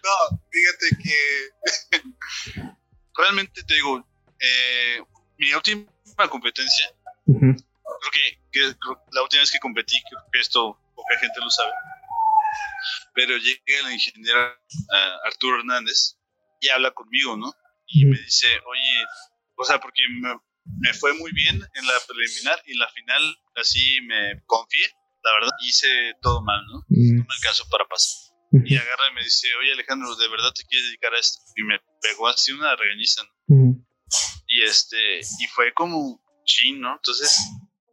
no, 0.00 0.40
fíjate 0.50 0.86
que 1.02 1.18
realmente 3.16 3.62
te 3.64 3.74
digo, 3.74 4.06
eh, 4.38 5.02
mi 5.38 5.52
última 5.52 5.86
competencia, 6.30 6.86
creo, 7.26 7.56
que, 8.52 8.60
la 9.12 9.22
última 9.22 9.40
vez 9.40 9.50
que 9.50 9.58
competí, 9.58 10.00
creo 10.08 10.22
que 10.32 10.40
esto 10.40 10.78
poca 10.94 11.18
gente 11.18 11.40
lo 11.40 11.50
sabe, 11.50 11.72
pero 13.14 13.36
llegué 13.36 13.82
la 13.82 13.92
ingeniera 13.92 14.56
uh, 14.70 15.26
Arturo 15.26 15.58
Hernández 15.58 16.16
y 16.64 16.68
habla 16.70 16.90
conmigo, 16.92 17.36
¿no? 17.36 17.52
Y 17.86 18.06
me 18.06 18.18
dice, 18.18 18.46
oye, 18.66 19.04
o 19.56 19.64
sea, 19.64 19.78
porque 19.80 20.02
me, 20.10 20.94
fue 20.94 21.12
muy 21.14 21.30
bien 21.32 21.56
en 21.56 21.86
la 21.86 21.94
preliminar 22.08 22.62
y 22.66 22.72
en 22.72 22.78
la 22.78 22.88
final 22.88 23.38
así 23.56 24.00
me 24.02 24.42
confié, 24.46 24.86
la 25.22 25.32
verdad, 25.34 25.50
hice 25.66 26.14
todo 26.22 26.42
mal, 26.42 26.64
¿no? 26.66 26.84
No 26.88 27.24
me 27.24 27.34
alcanzó 27.34 27.68
para 27.68 27.84
pasar. 27.86 28.32
Y 28.64 28.76
agarra 28.76 29.10
y 29.10 29.14
me 29.14 29.24
dice, 29.24 29.48
oye 29.56 29.72
Alejandro, 29.72 30.14
¿de 30.14 30.28
verdad 30.28 30.52
te 30.54 30.64
quieres 30.64 30.86
dedicar 30.86 31.12
a 31.12 31.18
esto? 31.18 31.42
Y 31.56 31.64
me 31.64 31.80
pegó 32.00 32.28
así 32.28 32.52
una 32.52 32.76
regañiza, 32.76 33.24
¿no? 33.48 33.84
Y 34.46 34.62
este, 34.62 35.20
y 35.20 35.46
fue 35.48 35.74
como 35.74 36.22
chin, 36.44 36.80
¿no? 36.80 36.94
Entonces, 36.94 37.36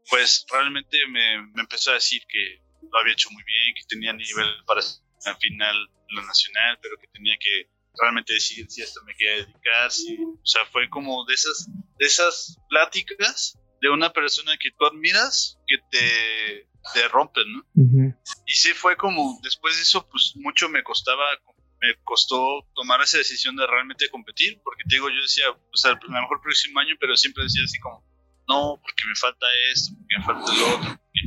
pues 0.10 0.46
realmente 0.52 0.98
me, 1.08 1.42
me, 1.54 1.62
empezó 1.62 1.92
a 1.92 1.96
decir 1.96 2.22
que 2.28 2.62
lo 2.92 3.00
había 3.00 3.14
hecho 3.14 3.32
muy 3.32 3.44
bien, 3.44 3.74
que 3.76 3.88
tenía 3.88 4.14
nivel 4.14 4.48
para 4.66 4.82
la 5.26 5.36
final 5.38 5.90
la 6.12 6.24
nacional, 6.24 6.78
pero 6.82 6.98
que 6.98 7.08
tenía 7.08 7.36
que 7.40 7.70
realmente 8.00 8.34
decidir 8.34 8.70
si 8.70 8.82
esto 8.82 9.02
me 9.06 9.16
quería 9.16 9.46
dedicar, 9.46 9.92
si, 9.92 10.18
o 10.24 10.46
sea, 10.46 10.66
fue 10.66 10.90
como 10.90 11.26
de 11.26 11.34
esas, 11.34 11.68
de 12.00 12.06
esas 12.06 12.58
pláticas 12.70 13.58
de 13.82 13.90
una 13.90 14.14
persona 14.14 14.54
que 14.58 14.72
tú 14.72 14.86
admiras 14.86 15.58
que 15.68 15.78
te, 15.90 16.70
te 16.94 17.08
rompen, 17.10 17.52
¿no? 17.52 17.66
Y 18.46 18.54
sí 18.54 18.74
fue 18.74 18.96
como, 18.96 19.40
después 19.44 19.76
de 19.76 19.84
eso, 19.84 20.08
pues 20.10 20.34
mucho 20.36 20.70
me 20.70 20.84
costaba, 20.84 21.26
me 21.80 21.96
costó 22.04 22.68
tomar 22.76 23.02
esa 23.02 23.18
decisión 23.18 23.56
de 23.56 23.66
realmente 23.66 24.10
competir, 24.10 24.60
porque 24.64 24.84
te 24.88 24.96
digo, 24.96 25.10
yo 25.10 25.22
decía, 25.22 25.46
pues 25.70 25.84
a 25.86 25.90
lo 25.90 26.10
mejor 26.10 26.38
el 26.38 26.44
próximo 26.44 26.80
año, 26.80 26.96
pero 27.00 27.18
siempre 27.18 27.44
decía 27.44 27.64
así 27.66 27.80
como, 27.80 28.06
no, 28.48 28.80
porque 28.82 29.04
me 29.08 29.16
falta 29.16 29.46
esto, 29.74 29.96
porque 29.98 30.18
me 30.18 30.24
falta 30.24 30.54
lo 30.54 30.76
otro, 30.76 30.90
porque 30.90 31.22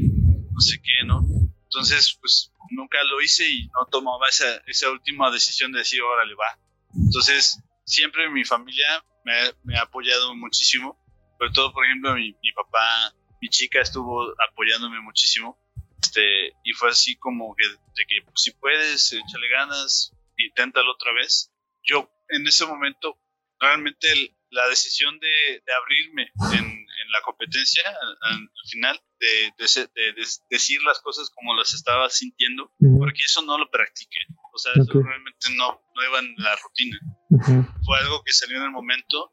no 0.52 0.60
sé 0.60 0.80
qué, 0.80 1.06
¿no? 1.06 1.43
Entonces, 1.74 2.16
pues 2.20 2.52
nunca 2.70 3.02
lo 3.02 3.20
hice 3.20 3.48
y 3.50 3.66
no 3.66 3.84
tomaba 3.90 4.28
esa, 4.28 4.58
esa 4.66 4.90
última 4.90 5.28
decisión 5.32 5.72
de 5.72 5.80
decir, 5.80 6.00
órale, 6.02 6.34
va. 6.36 6.56
Entonces, 6.94 7.60
siempre 7.84 8.30
mi 8.30 8.44
familia 8.44 9.04
me, 9.24 9.76
ha 9.76 9.82
apoyado 9.82 10.36
muchísimo. 10.36 10.96
Sobre 11.36 11.50
todo, 11.50 11.72
por 11.72 11.84
ejemplo, 11.84 12.14
mi, 12.14 12.32
mi, 12.40 12.52
papá, 12.52 13.12
mi 13.40 13.48
chica 13.48 13.80
estuvo 13.80 14.22
apoyándome 14.48 15.00
muchísimo. 15.00 15.58
Este, 16.00 16.52
y 16.62 16.72
fue 16.74 16.90
así 16.90 17.16
como 17.16 17.56
que, 17.56 17.66
de 17.66 18.06
que 18.06 18.22
pues, 18.22 18.42
si 18.42 18.52
puedes, 18.52 19.12
échale 19.12 19.48
ganas, 19.48 20.12
inténtalo 20.36 20.92
otra 20.92 21.12
vez. 21.12 21.50
Yo 21.82 22.08
en 22.28 22.46
ese 22.46 22.66
momento, 22.66 23.18
realmente 23.58 24.36
la 24.50 24.68
decisión 24.68 25.18
de, 25.18 25.60
de 25.66 25.72
abrirme 25.74 26.30
en, 26.56 26.83
en 27.04 27.12
la 27.12 27.20
competencia 27.22 27.82
al, 28.22 28.50
final, 28.70 29.00
de, 29.18 29.52
de, 29.58 30.24
decir 30.50 30.82
las 30.82 31.00
cosas 31.00 31.30
como 31.30 31.54
las 31.54 31.74
estaba 31.74 32.08
sintiendo, 32.10 32.72
porque 32.98 33.24
eso 33.24 33.42
no 33.42 33.58
lo 33.58 33.70
practiqué. 33.70 34.18
O 34.52 34.58
sea, 34.58 34.72
eso 34.72 34.92
realmente 34.92 35.48
no, 35.56 35.82
no 35.94 36.04
iba 36.04 36.18
en 36.20 36.34
la 36.38 36.56
rutina. 36.56 36.98
Fue 37.84 37.98
algo 37.98 38.22
que 38.24 38.32
salió 38.32 38.58
en 38.58 38.64
el 38.64 38.70
momento 38.70 39.32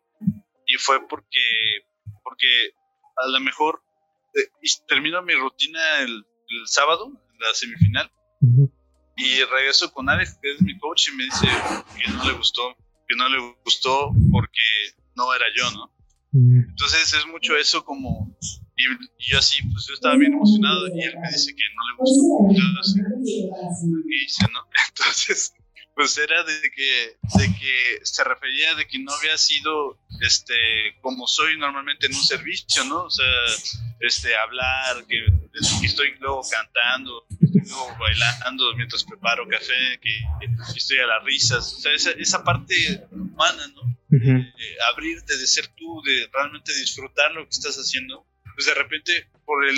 y 0.66 0.76
fue 0.78 1.08
porque, 1.08 1.86
porque 2.24 2.72
a 3.18 3.28
lo 3.28 3.40
mejor 3.40 3.84
eh, 4.36 4.50
termino 4.88 5.22
mi 5.22 5.34
rutina 5.34 6.00
el, 6.00 6.26
sábado, 6.66 7.12
la 7.40 7.54
semifinal, 7.54 8.12
y 9.16 9.44
regreso 9.44 9.94
con 9.94 10.10
Alex, 10.10 10.38
que 10.42 10.54
es 10.54 10.62
mi 10.62 10.78
coach, 10.80 11.08
y 11.08 11.16
me 11.16 11.24
dice 11.24 11.48
que 11.98 12.12
no 12.12 12.26
le 12.26 12.34
gustó, 12.34 12.76
que 13.08 13.16
no 13.16 13.30
le 13.30 13.56
gustó 13.64 14.12
porque 14.32 14.62
no 15.16 15.34
era 15.34 15.46
yo, 15.56 15.72
¿no? 15.72 16.01
Entonces 16.34 17.14
es 17.14 17.28
mucho 17.28 17.58
eso 17.58 17.84
como, 17.84 18.34
y, 18.78 19.32
yo 19.32 19.38
así, 19.38 19.62
pues 19.72 19.86
yo 19.88 19.94
estaba 19.94 20.16
bien 20.16 20.34
emocionado 20.34 20.88
y 20.88 21.02
él 21.02 21.14
me 21.22 21.30
dice 21.30 21.54
que 21.54 21.64
no 21.76 21.82
le 21.90 21.98
gustó. 21.98 22.48
Dice, 24.06 24.46
¿no? 24.54 24.60
Entonces, 24.90 25.54
pues 25.96 26.18
era 26.18 26.44
de 26.44 26.62
que, 26.72 27.18
de 27.38 27.56
que 27.60 28.00
se 28.04 28.24
refería 28.24 28.76
de 28.76 28.88
que 28.88 29.00
no 29.00 29.14
había 29.14 29.38
sido 29.38 30.00
este 30.22 30.56
como 31.02 31.28
soy 31.28 31.58
normalmente 31.58 32.08
en 32.08 32.16
un 32.16 32.24
servicio, 32.24 32.84
¿no? 32.86 33.04
O 33.04 33.10
sea, 33.10 33.26
este 34.00 34.36
hablar, 34.36 35.06
que, 35.08 35.26
estoy 35.84 36.16
luego 36.20 36.42
cantando, 36.50 37.26
estoy 37.42 37.62
luego 37.68 37.96
bailando 38.00 38.76
mientras 38.76 39.04
preparo 39.04 39.48
café, 39.48 40.00
que, 40.02 40.22
estoy 40.76 40.98
a 40.98 41.08
las 41.08 41.24
risas, 41.24 41.74
o 41.74 41.80
sea, 41.80 41.94
esa, 41.94 42.12
esa 42.12 42.44
parte 42.44 43.04
humana, 43.12 43.68
¿no? 43.76 43.82
abrirte, 44.92 45.38
de 45.38 45.48
ser 45.48 45.68
tú, 45.78 46.02
de 46.04 46.30
realmente 46.34 46.74
disfrutar 46.74 47.32
lo 47.32 47.44
que 47.44 47.52
estás 47.52 47.76
haciendo, 47.78 48.26
pues 48.56 48.66
de 48.68 48.74
repente, 48.74 49.30
por 49.46 49.66
el, 49.66 49.78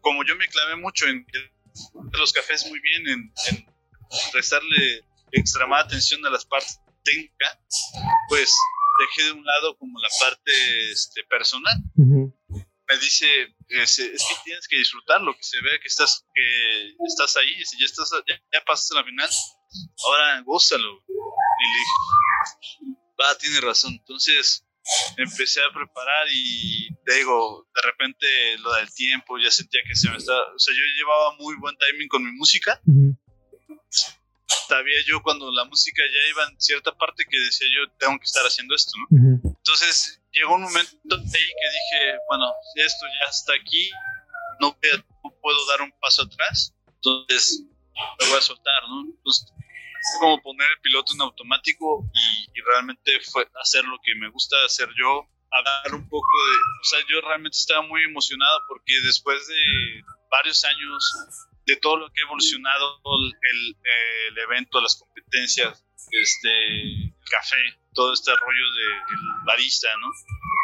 como 0.00 0.24
yo 0.24 0.36
me 0.36 0.48
clavé 0.48 0.76
mucho 0.76 1.06
en 1.06 1.26
los 2.12 2.32
cafés 2.32 2.66
muy 2.68 2.78
bien, 2.80 3.08
en, 3.08 3.32
en 3.48 3.66
prestarle 4.32 5.04
extremada 5.38 5.84
atención 5.84 6.24
a 6.26 6.30
las 6.30 6.44
partes 6.44 6.80
técnicas, 7.02 7.58
pues 8.28 8.54
dejé 8.98 9.24
de 9.24 9.32
un 9.32 9.44
lado 9.44 9.76
como 9.78 9.98
la 10.00 10.08
parte 10.20 10.90
este, 10.92 11.22
personal. 11.24 11.74
Me 12.86 12.98
dice, 12.98 13.26
es, 13.68 13.96
que 13.96 14.34
tienes 14.44 14.68
que 14.68 14.76
disfrutarlo, 14.76 15.34
que 15.34 15.42
se 15.42 15.60
vea 15.62 15.78
que 15.80 15.88
estás, 15.88 16.26
que 16.34 16.94
estás 17.06 17.36
ahí, 17.36 17.64
si 17.64 17.78
ya, 17.80 17.86
estás, 17.86 18.10
ya, 18.28 18.34
ya 18.52 18.64
pasaste 18.64 18.94
la 18.94 19.04
final, 19.04 19.30
ahora 20.06 20.40
gózalo. 20.42 21.02
Y 21.08 21.64
le 21.72 21.78
dije, 21.78 22.98
va, 23.20 23.38
tiene 23.38 23.60
razón. 23.60 23.94
Entonces 23.94 24.66
empecé 25.16 25.62
a 25.62 25.72
preparar 25.72 26.26
y 26.30 26.94
te 27.06 27.14
digo, 27.14 27.66
de 27.74 27.82
repente 27.82 28.26
lo 28.58 28.74
del 28.74 28.92
tiempo, 28.92 29.38
ya 29.38 29.50
sentía 29.50 29.80
que 29.88 29.96
se 29.96 30.10
me 30.10 30.18
estaba, 30.18 30.52
o 30.54 30.58
sea, 30.58 30.74
yo 30.74 30.82
llevaba 30.94 31.36
muy 31.36 31.56
buen 31.56 31.74
timing 31.78 32.08
con 32.08 32.22
mi 32.22 32.32
música 32.32 32.78
sabía 34.68 34.98
yo 35.06 35.22
cuando 35.22 35.50
la 35.52 35.64
música 35.64 36.02
ya 36.02 36.30
iba 36.30 36.44
en 36.48 36.60
cierta 36.60 36.92
parte 36.92 37.24
que 37.28 37.38
decía 37.38 37.68
yo 37.74 37.90
tengo 37.98 38.18
que 38.18 38.24
estar 38.24 38.44
haciendo 38.44 38.74
esto, 38.74 38.92
¿no? 38.98 39.40
Entonces 39.44 40.20
llegó 40.32 40.54
un 40.54 40.62
momento 40.62 40.96
ahí 41.10 41.30
que 41.30 41.68
dije, 41.70 42.18
bueno, 42.28 42.52
esto 42.76 43.06
ya 43.20 43.30
está 43.30 43.52
aquí, 43.54 43.90
no, 44.60 44.76
puedo 45.40 45.66
dar 45.66 45.82
un 45.82 45.92
paso 46.00 46.22
atrás, 46.22 46.74
entonces 46.86 47.62
lo 47.94 48.28
voy 48.28 48.38
a 48.38 48.42
soltar, 48.42 48.82
¿no? 48.88 49.12
Entonces 49.16 49.52
como 50.20 50.42
poner 50.42 50.68
el 50.70 50.80
piloto 50.82 51.14
en 51.14 51.22
automático 51.22 52.04
y, 52.12 52.58
y, 52.58 52.62
realmente 52.62 53.20
fue 53.32 53.48
hacer 53.58 53.84
lo 53.84 53.98
que 54.04 54.14
me 54.16 54.28
gusta 54.28 54.54
hacer 54.66 54.88
yo, 54.98 55.26
hablar 55.50 55.94
un 55.94 56.08
poco 56.08 56.26
de, 56.46 56.56
o 56.56 56.84
sea, 56.84 56.98
yo 57.08 57.20
realmente 57.22 57.56
estaba 57.56 57.82
muy 57.82 58.04
emocionado 58.04 58.60
porque 58.68 58.92
después 59.06 59.46
de 59.46 60.04
varios 60.30 60.62
años 60.64 61.14
de 61.66 61.76
todo 61.76 61.96
lo 61.96 62.10
que 62.10 62.20
ha 62.20 62.26
evolucionado 62.26 63.00
el, 63.22 63.76
el 64.30 64.38
evento, 64.38 64.80
las 64.80 64.96
competencias, 64.96 65.84
este, 66.10 66.82
el 66.82 67.14
café, 67.30 67.78
todo 67.94 68.12
este 68.12 68.30
rollo 68.34 68.74
del 68.74 69.44
barista, 69.46 69.88
¿no? 69.98 70.08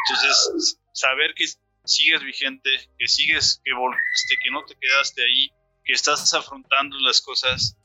Entonces, 0.07 0.79
saber 0.93 1.33
que 1.33 1.45
sigues 1.85 2.21
vigente, 2.21 2.69
que 2.97 3.07
sigues, 3.07 3.61
que 3.63 3.73
volviste, 3.73 4.35
que 4.43 4.51
no 4.51 4.63
te 4.65 4.75
quedaste 4.79 5.23
ahí, 5.23 5.51
que 5.83 5.93
estás 5.93 6.33
afrontando 6.33 6.99
las 6.99 7.21
cosas, 7.21 7.77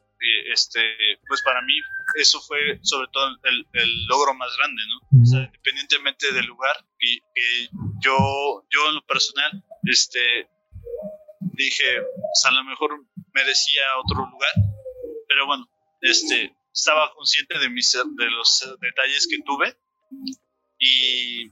este, 0.52 0.80
pues 1.28 1.42
para 1.42 1.60
mí 1.62 1.74
eso 2.20 2.40
fue 2.40 2.78
sobre 2.82 3.08
todo 3.12 3.36
el, 3.44 3.66
el 3.72 4.06
logro 4.06 4.34
más 4.34 4.50
grande, 4.56 4.82
¿no? 4.86 5.22
O 5.22 5.26
sea, 5.26 5.44
independientemente 5.44 6.32
del 6.32 6.46
lugar, 6.46 6.84
y 6.98 7.20
que 7.20 7.68
yo, 8.00 8.64
yo 8.70 8.88
en 8.88 8.94
lo 8.96 9.06
personal, 9.06 9.64
este, 9.84 10.48
dije, 11.40 11.84
pues 12.00 12.44
a 12.44 12.50
lo 12.50 12.64
mejor 12.64 13.04
merecía 13.32 13.82
otro 14.04 14.26
lugar, 14.26 14.52
pero 15.28 15.46
bueno, 15.46 15.68
este, 16.00 16.54
estaba 16.72 17.12
consciente 17.14 17.58
de, 17.58 17.68
mis, 17.68 17.92
de 17.92 18.30
los 18.30 18.76
detalles 18.80 19.26
que 19.28 19.42
tuve 19.44 19.76
y, 20.78 21.46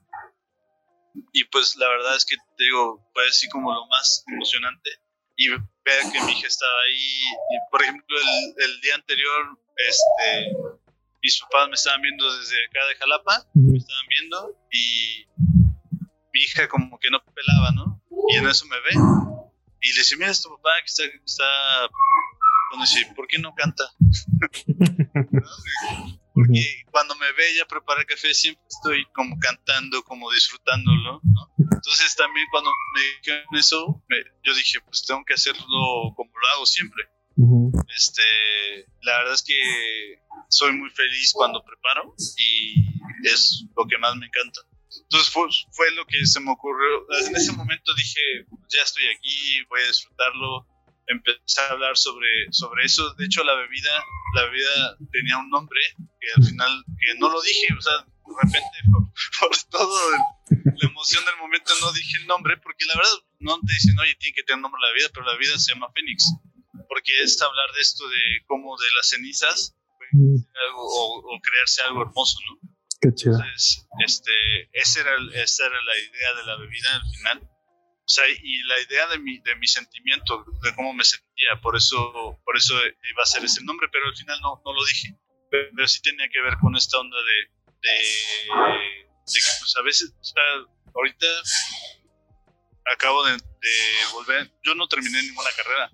y 1.33 1.45
pues 1.51 1.77
la 1.77 1.89
verdad 1.89 2.17
es 2.17 2.25
que 2.25 2.37
te 2.57 2.65
digo, 2.65 3.09
fue 3.13 3.27
así 3.29 3.49
como 3.49 3.73
lo 3.73 3.87
más 3.87 4.25
emocionante 4.29 4.91
y 5.37 5.49
ver 5.49 5.61
que 6.13 6.23
mi 6.25 6.33
hija 6.33 6.47
estaba 6.47 6.73
ahí, 6.87 7.21
y 7.21 7.71
por 7.71 7.83
ejemplo 7.83 8.17
el, 8.17 8.65
el 8.65 8.81
día 8.81 8.95
anterior, 8.95 9.59
este, 9.77 10.53
mis 11.23 11.41
papás 11.41 11.69
me 11.69 11.75
estaban 11.75 12.03
viendo 12.03 12.39
desde 12.39 12.65
acá 12.67 12.87
de 12.87 12.95
Jalapa, 12.97 13.47
me 13.55 13.79
estaban 13.79 14.07
viendo 14.09 14.57
y 14.71 15.27
mi 16.33 16.41
hija 16.43 16.69
como 16.69 16.99
que 16.99 17.11
no 17.11 17.25
pelaba, 17.35 17.73
¿no? 17.73 18.01
Y 18.29 18.37
en 18.37 18.47
eso 18.47 18.67
me 18.67 18.77
ve 18.81 19.24
y 19.85 19.93
le 19.93 19.99
dice, 19.99 20.17
mira, 20.17 20.33
tu 20.33 20.49
papá 20.49 20.71
que 20.81 20.87
está, 20.87 21.05
está... 21.05 21.45
Cuando 22.71 22.87
dice, 22.87 23.07
¿por 23.15 23.29
qué 23.29 23.39
no 23.39 23.55
canta? 23.55 23.85
Porque 26.35 26.83
cuando 26.91 27.15
me 27.17 27.31
ve 27.33 27.55
ya 27.57 27.67
preparar 27.67 28.07
café 28.07 28.33
siempre 28.35 28.65
estoy 28.69 29.07
como 29.15 29.39
cantando, 29.39 30.03
como 30.03 30.33
disfrutándolo, 30.33 31.21
¿no? 31.23 31.55
Entonces 31.59 32.17
también 32.17 32.47
cuando 32.51 32.71
me 32.95 33.03
dijeron 33.19 33.47
eso, 33.53 34.03
yo 34.43 34.55
dije, 34.55 34.81
pues 34.81 35.05
tengo 35.07 35.25
que 35.25 35.35
hacerlo 35.35 36.13
como 36.17 36.33
lo 36.33 36.49
hago 36.55 36.67
siempre. 36.67 37.05
Este, 37.95 38.23
la 39.03 39.19
verdad 39.19 39.35
es 39.35 39.45
que 39.45 40.23
soy 40.49 40.73
muy 40.73 40.91
feliz 40.91 41.33
cuando 41.33 41.63
preparo 41.63 42.17
y 42.37 43.29
es 43.29 43.67
lo 43.77 43.87
que 43.87 43.99
más 43.99 44.17
me 44.17 44.27
encanta. 44.27 44.61
Entonces 45.03 45.31
fue, 45.31 45.49
fue, 45.73 45.91
lo 45.93 46.07
que 46.07 46.25
se 46.27 46.41
me 46.41 46.53
ocurrió. 46.53 47.07
En 47.27 47.37
ese 47.37 47.53
momento 47.53 47.95
dije, 47.95 48.21
ya 48.69 48.83
estoy 48.83 49.05
aquí, 49.17 49.63
voy 49.69 49.81
a 49.83 49.89
disfrutarlo. 49.89 50.67
Empecé 51.07 51.61
a 51.61 51.73
hablar 51.73 51.97
sobre, 51.97 52.29
sobre 52.51 52.85
eso. 52.85 53.15
De 53.15 53.27
hecho, 53.27 53.45
la 53.45 53.55
bebida, 53.55 53.91
la 54.35 54.45
bebida 54.45 54.97
tenía 55.13 55.39
un 55.39 55.51
nombre 55.51 55.81
que 56.21 56.29
al 56.37 56.45
final, 56.45 56.85
que 56.99 57.19
no 57.19 57.29
lo 57.29 57.41
dije, 57.43 57.67
o 57.77 57.83
sea, 57.83 57.99
de 57.99 58.35
repente, 58.43 58.79
por, 59.41 59.57
todo 59.71 60.11
la 60.49 60.89
emoción 60.89 61.25
del 61.25 61.37
momento, 61.37 61.73
no 61.81 61.93
dije 61.93 62.19
el 62.19 62.27
nombre, 62.27 62.57
porque 62.57 62.87
la 62.87 62.97
verdad 62.97 63.13
no 63.41 63.61
te 63.61 63.73
dicen, 63.73 63.99
oye, 63.99 64.15
tiene 64.17 64.35
que 64.35 64.43
tener 64.45 64.63
nombre 64.63 64.81
la 64.81 64.95
vida, 64.97 65.09
pero 65.13 65.27
la 65.27 65.37
vida 65.37 65.59
se 65.59 65.75
llama 65.75 65.93
Fénix. 65.95 66.25
Porque 66.89 67.23
es 67.23 67.41
hablar 67.41 67.73
de 67.75 67.81
esto, 67.81 68.09
de 68.09 68.45
cómo 68.47 68.77
de 68.79 68.93
las 68.97 69.09
cenizas, 69.09 69.77
o, 70.77 71.23
o 71.25 71.41
crearse 71.41 71.83
algo 71.83 72.03
hermoso, 72.03 72.39
¿no? 72.49 72.74
Entonces, 73.09 73.87
este, 74.05 74.69
esa 74.73 75.01
era, 75.01 75.13
esa 75.35 75.67
era 75.67 75.81
la 75.83 75.99
idea 75.99 76.35
de 76.35 76.45
la 76.45 76.57
bebida 76.57 76.95
al 76.95 77.17
final. 77.17 77.51
O 78.07 78.09
sea, 78.09 78.25
y 78.29 78.63
la 78.65 78.81
idea 78.81 79.07
de 79.09 79.19
mi, 79.19 79.39
de 79.41 79.57
mi 79.57 79.67
sentimiento, 79.67 80.45
de 80.63 80.75
cómo 80.75 80.93
me 80.93 81.05
sentía, 81.05 81.61
por 81.63 81.77
eso, 81.77 82.39
por 82.45 82.57
eso 82.57 82.75
iba 82.77 83.23
a 83.23 83.27
ser 83.27 83.45
ese 83.45 83.65
nombre, 83.65 83.89
pero 83.91 84.07
al 84.07 84.17
final 84.17 84.39
no, 84.43 84.61
no 84.65 84.73
lo 84.75 84.85
dije. 84.85 85.17
Pero, 85.51 85.87
sí 85.89 86.03
tenía 86.03 86.29
que 86.29 86.43
ver 86.43 86.57
con 86.61 86.77
esta 86.77 86.99
onda 86.99 87.17
de, 87.17 87.51
pues 89.25 89.75
a 89.79 89.83
veces, 89.83 90.13
o 90.21 90.25
sea, 90.25 90.43
ahorita 90.95 91.27
acabo 92.95 93.25
de, 93.25 93.33
de, 93.33 94.13
volver, 94.13 94.53
yo 94.63 94.75
no 94.75 94.87
terminé 94.89 95.23
ninguna 95.23 95.51
carrera. 95.57 95.91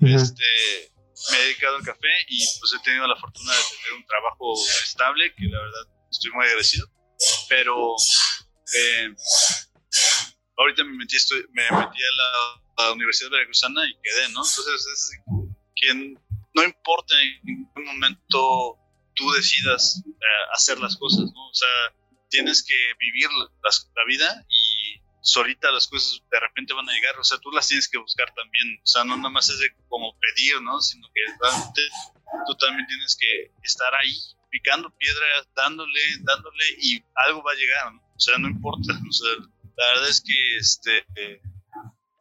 Este, 0.00 0.92
me 1.30 1.38
he 1.38 1.42
dedicado 1.42 1.76
al 1.76 1.84
café 1.84 2.08
y 2.28 2.44
pues 2.58 2.72
he 2.74 2.82
tenido 2.82 3.06
la 3.06 3.16
fortuna 3.16 3.52
de 3.52 3.76
tener 3.76 3.92
un 3.98 4.06
trabajo 4.06 4.54
estable, 4.82 5.34
que 5.34 5.44
la 5.44 5.60
verdad 5.60 5.86
estoy 6.10 6.30
muy 6.32 6.44
agradecido. 6.44 6.88
Pero 7.48 7.94
eh, 8.74 9.14
ahorita 10.56 10.84
me 10.84 10.96
metí, 10.96 11.16
me 11.52 11.62
metí 11.62 11.98
a 12.02 12.12
la, 12.16 12.58
Universidad 12.92 13.30
Veracruzana 13.30 13.88
y 13.88 13.94
quedé, 14.02 14.28
¿no? 14.30 14.42
Entonces 14.44 14.86
es 14.92 15.10
que 15.76 15.94
no 16.54 16.64
importa 16.64 17.14
en 17.20 17.68
qué 17.74 17.80
momento 17.80 18.76
tú 19.14 19.30
decidas 19.32 20.02
eh, 20.04 20.52
hacer 20.52 20.80
las 20.80 20.96
cosas, 20.96 21.30
¿no? 21.32 21.48
O 21.48 21.54
sea, 21.54 21.68
tienes 22.28 22.64
que 22.64 22.74
vivir 22.98 23.28
la 23.62 24.04
vida 24.08 24.44
y 24.48 24.71
solita 25.22 25.70
las 25.70 25.86
cosas 25.86 26.20
de 26.30 26.40
repente 26.40 26.74
van 26.74 26.88
a 26.88 26.92
llegar, 26.92 27.18
o 27.18 27.24
sea, 27.24 27.38
tú 27.38 27.50
las 27.52 27.68
tienes 27.68 27.88
que 27.88 27.98
buscar 27.98 28.32
también, 28.34 28.80
o 28.82 28.86
sea, 28.86 29.04
no 29.04 29.16
nada 29.16 29.30
más 29.30 29.48
es 29.48 29.58
de 29.60 29.72
como 29.88 30.18
pedir, 30.18 30.60
¿no? 30.60 30.80
Sino 30.80 31.08
que 31.14 31.20
realmente 31.40 31.80
tú 32.46 32.56
también 32.56 32.86
tienes 32.88 33.16
que 33.16 33.52
estar 33.62 33.94
ahí 33.94 34.14
picando 34.50 34.90
piedra, 34.96 35.26
dándole, 35.54 36.00
dándole 36.20 36.64
y 36.78 37.02
algo 37.26 37.42
va 37.42 37.52
a 37.52 37.56
llegar, 37.56 37.94
¿no? 37.94 38.02
O 38.14 38.20
sea, 38.20 38.36
no 38.38 38.48
importa, 38.48 38.92
o 39.08 39.12
sea, 39.12 39.30
la 39.76 39.86
verdad 39.94 40.08
es 40.08 40.20
que 40.20 40.56
este 40.58 41.06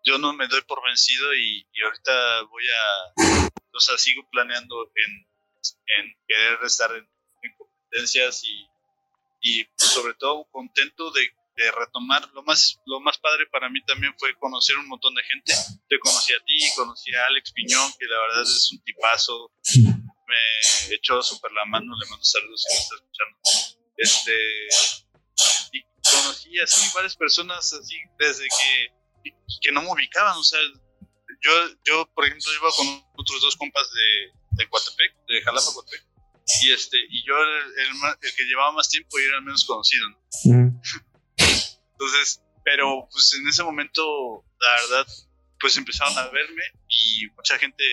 yo 0.03 0.17
no 0.17 0.33
me 0.33 0.47
doy 0.47 0.61
por 0.61 0.83
vencido 0.83 1.33
y, 1.35 1.65
ahorita 1.83 2.43
voy 2.43 2.63
a, 2.69 3.51
o 3.73 3.79
sea, 3.79 3.97
sigo 3.97 4.27
planeando 4.31 4.91
en, 4.95 5.27
en 5.97 6.15
querer 6.27 6.59
estar 6.63 6.95
en, 6.95 7.07
competencias 7.57 8.43
y, 8.43 8.67
y 9.41 9.67
sobre 9.75 10.13
todo 10.13 10.45
contento 10.51 11.11
de, 11.11 11.29
retomar. 11.77 12.27
Lo 12.33 12.43
más, 12.43 12.79
lo 12.85 12.99
más 12.99 13.17
padre 13.17 13.45
para 13.51 13.69
mí 13.69 13.83
también 13.85 14.13
fue 14.17 14.33
conocer 14.39 14.77
un 14.77 14.87
montón 14.87 15.13
de 15.15 15.23
gente. 15.23 15.53
Te 15.87 15.99
conocí 15.99 16.33
a 16.33 16.39
ti, 16.45 16.59
conocí 16.75 17.13
a 17.13 17.25
Alex 17.27 17.51
Piñón, 17.51 17.91
que 17.99 18.05
la 18.05 18.19
verdad 18.19 18.43
es 18.43 18.71
un 18.71 18.83
tipazo. 18.83 19.51
Me 20.27 20.95
echó 20.95 21.21
súper 21.21 21.51
la 21.51 21.65
mano, 21.65 21.93
le 21.99 22.09
mando 22.09 22.23
saludos 22.23 22.63
si 22.63 22.73
me 22.73 22.79
está 22.81 22.95
escuchando. 22.95 23.37
Este, 23.97 24.33
y 25.73 25.83
conocí 26.09 26.59
así 26.59 26.89
varias 26.95 27.15
personas 27.15 27.73
así 27.73 27.95
desde 28.17 28.45
que, 28.45 29.31
que 29.61 29.71
no 29.71 29.81
me 29.81 29.91
ubicaban, 29.91 30.37
o 30.37 30.43
sea, 30.43 30.59
yo, 31.41 31.51
yo, 31.85 32.09
por 32.13 32.25
ejemplo, 32.25 32.51
iba 32.53 32.69
con 32.75 32.87
otros 33.17 33.41
dos 33.41 33.55
compas 33.57 33.87
de, 33.93 34.31
de 34.51 34.69
Coatepec, 34.69 35.15
de 35.27 35.41
Jalapa, 35.43 35.73
Coatepec, 35.73 36.05
y, 36.63 36.71
este, 36.71 36.97
y 37.09 37.25
yo 37.25 37.33
era 37.35 37.65
el, 37.65 38.17
el, 38.21 38.35
que 38.35 38.43
llevaba 38.43 38.71
más 38.73 38.89
tiempo 38.89 39.19
y 39.19 39.23
era 39.23 39.37
el 39.37 39.43
menos 39.43 39.65
conocido, 39.65 40.07
Entonces, 42.01 42.41
pero 42.63 43.07
pues 43.11 43.31
en 43.39 43.47
ese 43.47 43.63
momento, 43.63 44.43
la 44.59 44.81
verdad, 44.81 45.13
pues 45.59 45.77
empezaron 45.77 46.17
a 46.17 46.29
verme 46.29 46.63
y 46.87 47.27
mucha 47.35 47.59
gente 47.59 47.83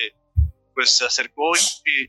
pues 0.73 0.97
se 0.97 1.05
acercó 1.05 1.51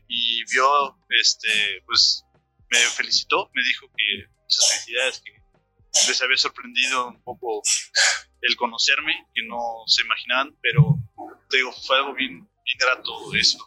y, 0.07 0.43
vio, 0.51 0.97
este, 1.09 1.83
pues 1.85 2.25
me 2.71 2.79
felicitó, 2.79 3.51
me 3.53 3.63
dijo 3.63 3.85
que 3.95 4.25
muchas 4.41 4.69
felicidades, 4.71 5.21
que 5.21 6.07
les 6.07 6.21
había 6.23 6.37
sorprendido 6.37 7.09
un 7.09 7.23
poco 7.23 7.61
el 8.41 8.55
conocerme, 8.55 9.27
que 9.35 9.43
no 9.45 9.83
se 9.85 10.01
imaginaban, 10.01 10.57
pero 10.59 10.97
digo, 11.51 11.71
fue 11.85 11.97
algo 11.97 12.15
bien, 12.15 12.39
bien 12.39 12.77
grato 12.79 13.35
eso. 13.35 13.59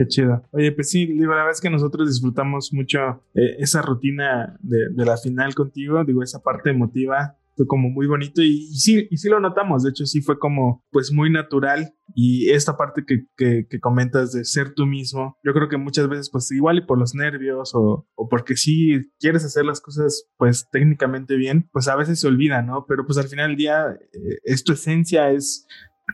Qué 0.00 0.06
chido. 0.06 0.42
Oye, 0.52 0.72
pues 0.72 0.88
sí, 0.88 1.06
la 1.08 1.28
verdad 1.28 1.50
es 1.50 1.60
que 1.60 1.68
nosotros 1.68 2.08
disfrutamos 2.08 2.72
mucho 2.72 3.22
eh, 3.34 3.56
esa 3.58 3.82
rutina 3.82 4.56
de, 4.62 4.88
de, 4.94 5.04
la 5.04 5.18
final 5.18 5.54
contigo, 5.54 6.02
digo, 6.04 6.22
esa 6.22 6.40
parte 6.40 6.70
emotiva 6.70 7.36
fue 7.54 7.66
como 7.66 7.90
muy 7.90 8.06
bonito 8.06 8.40
y, 8.40 8.62
sí, 8.68 9.06
y 9.10 9.18
sí 9.18 9.28
lo 9.28 9.40
notamos, 9.40 9.82
de 9.82 9.90
hecho 9.90 10.06
sí 10.06 10.22
fue 10.22 10.38
como 10.38 10.82
pues 10.90 11.12
muy 11.12 11.28
natural 11.28 11.92
y 12.14 12.48
esta 12.48 12.78
parte 12.78 13.04
que, 13.04 13.26
que, 13.36 13.78
comentas 13.78 14.32
de 14.32 14.46
ser 14.46 14.72
tú 14.72 14.86
mismo, 14.86 15.36
yo 15.44 15.52
creo 15.52 15.68
que 15.68 15.76
muchas 15.76 16.08
veces 16.08 16.30
pues 16.30 16.50
igual 16.50 16.78
y 16.78 16.86
por 16.86 16.98
los 16.98 17.14
nervios 17.14 17.74
o, 17.74 18.06
o 18.14 18.28
porque 18.30 18.56
sí 18.56 19.12
quieres 19.18 19.44
hacer 19.44 19.66
las 19.66 19.82
cosas 19.82 20.30
pues 20.38 20.66
técnicamente 20.72 21.36
bien, 21.36 21.68
pues 21.74 21.88
a 21.88 21.96
veces 21.96 22.20
se 22.20 22.26
olvida, 22.26 22.62
¿no? 22.62 22.86
Pero 22.88 23.04
pues 23.04 23.18
al 23.18 23.28
final 23.28 23.48
del 23.48 23.58
día 23.58 23.98
eh, 24.14 24.38
es 24.44 24.64
tu 24.64 24.72
esencia, 24.72 25.30
es 25.30 25.66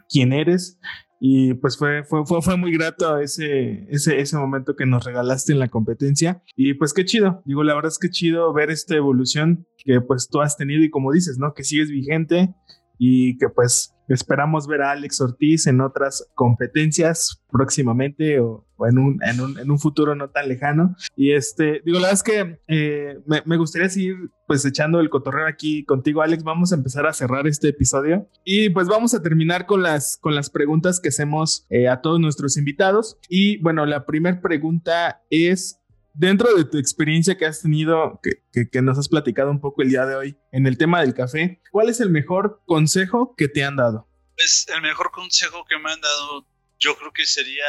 quién 0.09 0.33
eres 0.33 0.81
y 1.19 1.55
pues 1.55 1.79
fue, 1.79 2.05
fue, 2.05 2.27
fue, 2.27 2.43
fue, 2.43 2.57
muy 2.57 2.73
grato 2.73 3.19
ese, 3.19 3.87
ese, 3.89 4.21
ese 4.21 4.37
momento 4.37 4.77
que 4.77 4.85
nos 4.85 5.05
regalaste 5.05 5.53
en 5.53 5.59
la 5.59 5.69
competencia. 5.69 6.43
Y 6.55 6.75
pues 6.75 6.93
qué 6.93 7.05
chido. 7.05 7.43
Digo, 7.47 7.65
la 7.65 7.75
verdad 7.75 7.91
es 7.91 7.99
que 7.99 8.11
chido 8.11 8.53
ver 8.53 8.71
esta 8.71 8.97
evolución 8.97 9.67
que 9.79 10.01
pues 10.01 10.29
tú 10.29 10.41
has 10.43 10.57
tenido 10.57 10.83
y 10.83 10.91
como 10.91 11.13
dices, 11.13 11.39
¿no? 11.39 11.55
Que 11.55 11.65
sigues 11.65 11.91
vigente 11.91 12.55
y 12.99 13.39
que 13.39 13.49
pues 13.49 13.96
esperamos 14.09 14.67
ver 14.67 14.83
a 14.83 14.93
Alex 14.93 15.21
Ortiz 15.21 15.67
en 15.67 15.81
otras 15.81 16.29
competencias 16.35 17.43
próximamente 17.51 18.41
o, 18.41 18.67
en, 18.89 18.99
un, 18.99 19.19
en, 19.23 19.41
un, 19.41 19.59
en, 19.59 19.71
un, 19.71 19.79
futuro 19.79 20.15
no 20.15 20.29
tan 20.29 20.49
lejano. 20.49 20.95
Y 21.17 21.33
este, 21.33 21.81
digo, 21.85 21.99
la 21.99 22.09
verdad 22.09 22.13
es 22.13 22.23
que 22.23 22.61
eh, 22.69 23.19
me, 23.27 23.43
me, 23.47 23.57
gustaría 23.57 23.89
seguir 23.89 24.17
pues 24.47 24.65
echando 24.65 25.01
el 25.01 25.09
cotorreo 25.09 25.47
aquí 25.47 25.85
contigo, 25.85 26.23
Alex. 26.23 26.45
Vamos 26.45 26.73
a 26.73 26.77
empezar 26.77 27.07
a 27.07 27.13
cerrar 27.13 27.47
este 27.47 27.69
episodio 27.69 28.29
y 28.45 28.69
pues 28.71 28.89
vamos 28.89 29.15
a 29.15 29.23
terminar 29.23 29.67
con 29.67 29.83
las, 29.83 30.19
con 30.19 30.35
las 30.35 30.51
preguntas 30.51 31.01
que 31.01 31.09
hacemos 31.09 31.67
eh, 31.71 31.89
a 31.89 32.01
todos 32.01 32.21
nuestros 32.21 32.57
invitados. 32.57 33.19
Y 33.29 33.59
bueno, 33.63 33.87
la 33.87 34.05
primera 34.05 34.41
pregunta 34.41 35.23
es, 35.31 35.81
dentro 36.17 36.55
de 36.55 36.65
tu 36.65 36.79
experiencia 36.79 37.37
que 37.37 37.47
has 37.47 37.63
tenido, 37.63 38.21
que, 38.23 38.69
que, 38.69 38.83
nos 38.83 38.99
has 38.99 39.09
platicado 39.09 39.51
un 39.51 39.61
poco 39.61 39.83
el 39.83 39.91
día 39.91 40.07
de 40.07 40.17
hoy 40.17 40.39
en 40.53 40.67
el 40.67 40.79
tema 40.79 41.01
del 41.01 41.15
café, 41.15 41.61
¿cuál 41.71 41.89
es 41.89 42.01
el 42.01 42.11
mejor 42.11 42.63
consejo 42.67 43.35
que 43.37 43.49
te 43.49 43.65
han 43.65 43.77
dado? 43.77 44.09
Pues 44.37 44.67
el 44.75 44.83
mejor 44.83 45.11
consejo 45.11 45.65
que 45.69 45.79
me 45.79 45.93
han 45.93 46.01
dado, 46.01 46.47
yo 46.79 46.97
creo 46.97 47.13
que 47.13 47.27
sería, 47.27 47.65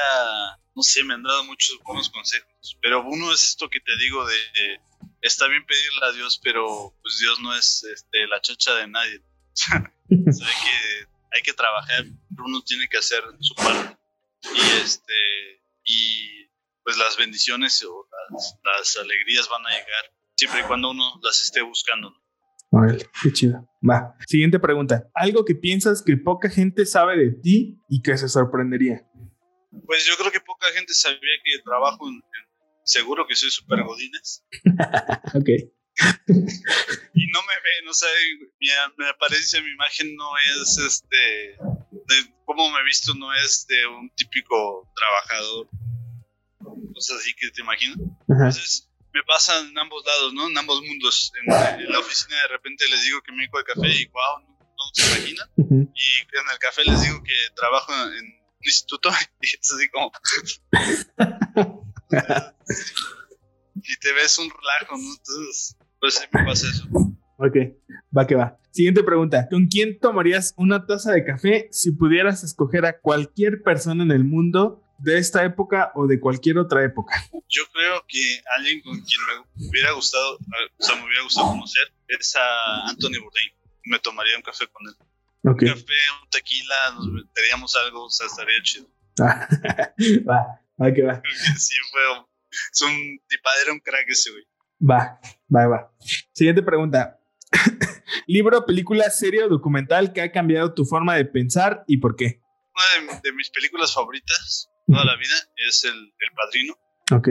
no 0.75 0.81
sé, 0.81 1.03
me 1.03 1.13
han 1.13 1.23
dado 1.23 1.43
muchos 1.43 1.77
buenos 1.83 2.09
consejos, 2.09 2.77
pero 2.81 3.03
uno 3.03 3.31
es 3.33 3.49
esto 3.49 3.69
que 3.69 3.79
te 3.79 3.97
digo 3.97 4.25
de, 4.25 4.79
está 5.21 5.47
bien 5.47 5.65
pedirle 5.65 6.05
a 6.05 6.11
Dios, 6.13 6.39
pero 6.43 6.93
pues 7.01 7.17
Dios 7.19 7.39
no 7.41 7.55
es 7.55 7.83
este, 7.83 8.27
la 8.27 8.41
chacha 8.41 8.73
de 8.75 8.87
nadie. 8.87 9.21
hay, 10.09 10.19
que, 10.19 11.07
hay 11.35 11.41
que 11.43 11.53
trabajar, 11.53 12.05
uno 12.37 12.61
tiene 12.61 12.87
que 12.87 12.97
hacer 12.97 13.23
su 13.39 13.55
parte. 13.55 13.97
Y 14.43 14.81
este, 14.83 15.63
y 15.83 16.46
pues 16.87 16.97
las 16.97 17.17
bendiciones 17.17 17.83
o 17.83 18.07
las, 18.63 18.95
alegrías 18.95 19.49
van 19.49 19.65
a 19.65 19.71
llegar 19.71 20.13
siempre 20.37 20.61
y 20.61 20.63
cuando 20.63 20.91
uno 20.91 21.19
las 21.21 21.41
esté 21.41 21.61
buscando. 21.61 22.15
qué 23.21 23.33
chido. 23.33 23.67
Va. 23.83 24.15
Siguiente 24.25 24.57
pregunta. 24.57 25.09
¿Algo 25.13 25.43
que 25.43 25.53
piensas 25.53 26.01
que 26.01 26.15
poca 26.15 26.49
gente 26.49 26.85
sabe 26.85 27.17
de 27.17 27.31
ti 27.31 27.83
y 27.89 28.01
que 28.01 28.17
se 28.17 28.29
sorprendería? 28.29 29.05
Pues 29.85 30.05
yo 30.05 30.15
creo 30.15 30.31
que 30.31 30.39
poca 30.39 30.67
gente 30.73 30.93
sabía 30.93 31.19
que 31.43 31.61
trabajo 31.61 32.07
en, 32.07 32.21
seguro 32.85 33.27
que 33.27 33.35
soy 33.35 33.49
super 33.51 33.83
godines. 33.83 34.45
ok. 35.35 35.49
y 37.15 37.27
no 37.33 37.41
me 37.41 37.55
ven, 37.65 37.89
o 37.89 37.93
sea, 37.93 38.09
mi, 38.61 38.67
me 38.97 39.09
aparece 39.09 39.61
mi 39.61 39.71
imagen 39.71 40.15
no 40.15 40.29
es 40.37 40.77
este, 40.77 41.17
de 41.91 42.33
cómo 42.45 42.71
me 42.71 42.79
he 42.79 42.83
visto 42.85 43.13
no 43.15 43.33
es 43.33 43.65
de 43.67 43.87
un 43.87 44.09
típico 44.15 44.89
trabajador 44.95 45.67
cosas 46.93 47.17
así 47.19 47.33
que 47.35 47.49
te 47.51 47.61
imaginas. 47.61 47.97
Entonces, 48.27 48.89
me 49.13 49.23
pasa 49.23 49.59
en 49.59 49.77
ambos 49.77 50.03
lados, 50.05 50.33
¿no? 50.33 50.49
En 50.49 50.57
ambos 50.57 50.81
mundos. 50.81 51.31
En, 51.41 51.91
la 51.91 51.99
oficina 51.99 52.35
de 52.43 52.47
repente 52.49 52.85
les 52.89 53.03
digo 53.03 53.21
que 53.21 53.31
me 53.31 53.39
dedico 53.39 53.57
al 53.57 53.63
café 53.63 53.87
y 53.87 54.05
wow, 54.07 54.39
no, 54.41 54.83
se 54.93 55.07
imaginan. 55.07 55.49
Y 55.57 56.21
en 56.21 56.47
el 56.51 56.59
café 56.59 56.83
les 56.85 57.01
digo 57.01 57.23
que 57.23 57.33
trabajo 57.55 57.93
en 57.93 58.25
un 58.25 58.57
instituto 58.61 59.09
y 59.41 59.47
es 59.47 59.71
así 59.71 59.89
como... 59.89 60.11
y 63.75 63.97
te 63.99 64.13
ves 64.13 64.37
un 64.37 64.49
relajo, 64.49 64.97
¿no? 64.97 65.09
Entonces, 65.15 65.77
pues 65.99 66.15
sí 66.15 66.25
me 66.31 66.45
pasa 66.45 66.67
eso. 66.69 66.87
Ok, 67.37 67.55
va 68.15 68.25
que 68.25 68.35
va. 68.35 68.59
Siguiente 68.71 69.03
pregunta. 69.03 69.47
¿Con 69.49 69.67
quién 69.67 69.99
tomarías 69.99 70.53
una 70.57 70.85
taza 70.85 71.11
de 71.11 71.23
café 71.23 71.67
si 71.71 71.91
pudieras 71.91 72.43
escoger 72.43 72.85
a 72.85 72.99
cualquier 72.99 73.63
persona 73.63 74.03
en 74.03 74.11
el 74.11 74.23
mundo 74.23 74.83
de 74.99 75.17
esta 75.17 75.43
época 75.43 75.91
o 75.95 76.07
de 76.07 76.19
cualquier 76.19 76.57
otra 76.57 76.83
época? 76.83 77.15
Yo 77.47 77.63
creo 77.71 78.03
que 78.07 78.41
alguien 78.57 78.81
con 78.81 78.99
quien 79.01 79.21
me 79.55 79.67
hubiera 79.69 79.91
gustado, 79.91 80.37
o 80.37 80.83
sea, 80.83 80.95
me 80.95 81.05
hubiera 81.05 81.23
gustado 81.23 81.47
conocer 81.49 81.93
es 82.07 82.35
a 82.35 82.87
Anthony 82.89 83.19
Bourdain. 83.21 83.51
Me 83.85 83.99
tomaría 83.99 84.35
un 84.35 84.41
café 84.41 84.67
con 84.67 84.87
él. 84.87 84.95
Un 85.43 85.55
café, 85.55 85.93
un 86.21 86.29
tequila, 86.29 86.75
nos 86.95 87.07
meteríamos 87.07 87.75
algo, 87.75 88.05
o 88.05 88.09
sea, 88.09 88.27
estaría 88.27 88.61
chido. 88.63 88.87
va, 90.29 90.61
va 90.81 90.93
que 90.93 91.03
va. 91.03 91.21
sí, 91.57 91.75
fue 91.91 92.01
es 92.49 92.81
un 92.81 93.19
tipadero, 93.27 93.73
un 93.73 93.79
crack 93.79 94.09
ese 94.09 94.31
güey. 94.31 94.43
Va, 94.79 95.19
va, 95.53 95.67
va. 95.67 95.91
Siguiente 96.33 96.63
pregunta. 96.63 97.19
Libro, 98.27 98.65
película, 98.65 99.09
serie 99.09 99.43
o 99.43 99.49
documental 99.49 100.13
que 100.13 100.21
ha 100.21 100.31
cambiado 100.31 100.73
tu 100.73 100.85
forma 100.85 101.15
de 101.15 101.25
pensar 101.25 101.83
y 101.87 101.97
por 101.97 102.15
qué. 102.15 102.41
Una 102.75 103.19
de 103.21 103.31
mis 103.33 103.49
películas 103.49 103.93
favoritas 103.93 104.69
toda 104.87 105.05
la 105.05 105.15
vida 105.15 105.35
es 105.67 105.83
el, 105.83 105.95
el 105.95 106.31
Padrino. 106.35 106.73
Ok. 107.11 107.27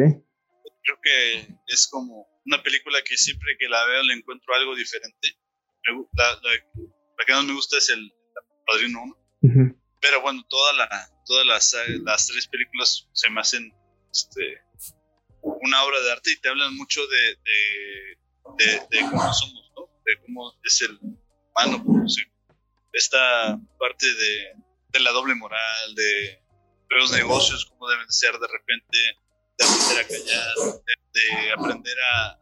Creo 0.83 1.01
que 1.03 1.49
es 1.67 1.89
como 1.89 2.29
una 2.45 2.63
película 2.63 2.99
que 3.03 3.17
siempre 3.17 3.57
que 3.59 3.69
la 3.69 3.85
veo 3.87 4.03
le 4.05 4.15
encuentro 4.15 4.55
algo 4.55 4.75
diferente. 4.75 5.37
La, 6.15 6.41
la, 6.43 7.25
que 7.27 7.33
más 7.33 7.45
me 7.45 7.55
gusta 7.55 7.79
es 7.79 7.91
el, 7.91 8.13
Padrino 8.67 9.03
1. 9.43 9.77
Pero 10.01 10.21
bueno, 10.23 10.45
toda 10.49 10.73
la, 10.75 10.89
todas 11.25 11.47
las, 11.47 11.77
las 12.03 12.27
tres 12.27 12.49
películas 12.49 13.09
se 13.13 13.31
me 13.31 13.41
hacen 13.41 13.73
este, 14.11 14.61
una 15.43 15.85
obra 15.85 16.01
de 16.01 16.13
arte 16.13 16.33
y 16.33 16.41
te 16.41 16.49
hablan 16.49 16.77
mucho 16.77 17.01
de, 17.07 17.37
de, 18.59 18.81
de, 18.91 19.01
cómo 19.11 19.33
somos, 19.33 19.73
¿no? 19.77 19.89
De 20.05 20.21
cómo 20.23 20.53
es 20.63 20.83
el 20.83 20.99
humano, 20.99 22.07
esta 22.93 23.59
parte 23.79 24.07
de, 24.07 24.53
de 24.89 25.01
la 25.01 25.11
doble 25.11 25.35
moral, 25.35 25.95
de, 25.95 26.43
los 26.91 27.11
negocios, 27.12 27.66
como 27.66 27.89
deben 27.89 28.11
ser 28.11 28.32
de 28.32 28.47
repente, 28.47 28.99
de 29.59 29.64
aprender 29.64 29.99
a 29.99 30.09
callar, 30.09 30.55
de, 31.12 31.53
aprender 31.53 31.97
a, 32.14 32.39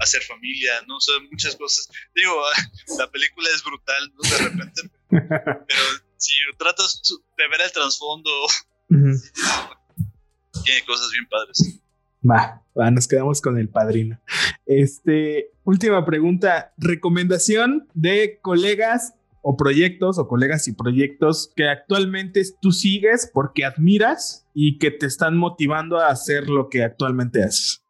hacer 0.00 0.22
familia, 0.22 0.82
¿no? 0.88 0.96
O 0.96 1.20
muchas 1.30 1.54
cosas. 1.56 1.88
Digo, 2.14 2.34
la 2.98 3.10
película 3.10 3.48
es 3.54 3.62
brutal, 3.62 4.12
¿no? 4.14 4.28
De 4.28 4.38
repente, 4.38 4.82
pero 5.10 5.82
si 6.16 6.32
tratas 6.58 7.02
de 7.36 7.48
ver 7.48 7.60
el 7.60 7.72
trasfondo, 7.72 8.30
tiene 8.88 10.84
cosas 10.86 11.10
bien 11.12 11.26
padres. 11.28 11.80
Va, 12.28 12.62
va, 12.78 12.90
nos 12.90 13.06
quedamos 13.06 13.40
con 13.40 13.58
el 13.58 13.68
padrino. 13.68 14.20
Este, 14.64 15.52
última 15.62 16.04
pregunta, 16.04 16.74
recomendación 16.76 17.88
de 17.94 18.40
colegas 18.42 19.14
o 19.48 19.56
proyectos 19.56 20.18
o 20.18 20.26
colegas 20.26 20.66
y 20.66 20.72
proyectos 20.72 21.52
que 21.54 21.68
actualmente 21.68 22.42
tú 22.60 22.72
sigues 22.72 23.30
porque 23.32 23.64
admiras 23.64 24.44
y 24.52 24.78
que 24.78 24.90
te 24.90 25.06
están 25.06 25.36
motivando 25.36 25.98
a 25.98 26.08
hacer 26.08 26.48
lo 26.48 26.68
que 26.68 26.82
actualmente 26.82 27.44
haces? 27.44 27.80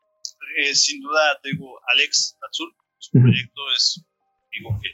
Eh, 0.58 0.74
sin 0.74 1.00
duda 1.00 1.40
tengo 1.42 1.80
Alex 1.94 2.36
Azul, 2.46 2.74
su 2.98 3.10
proyecto 3.12 3.62
es 3.74 4.04
digo 4.52 4.78
que, 4.82 4.90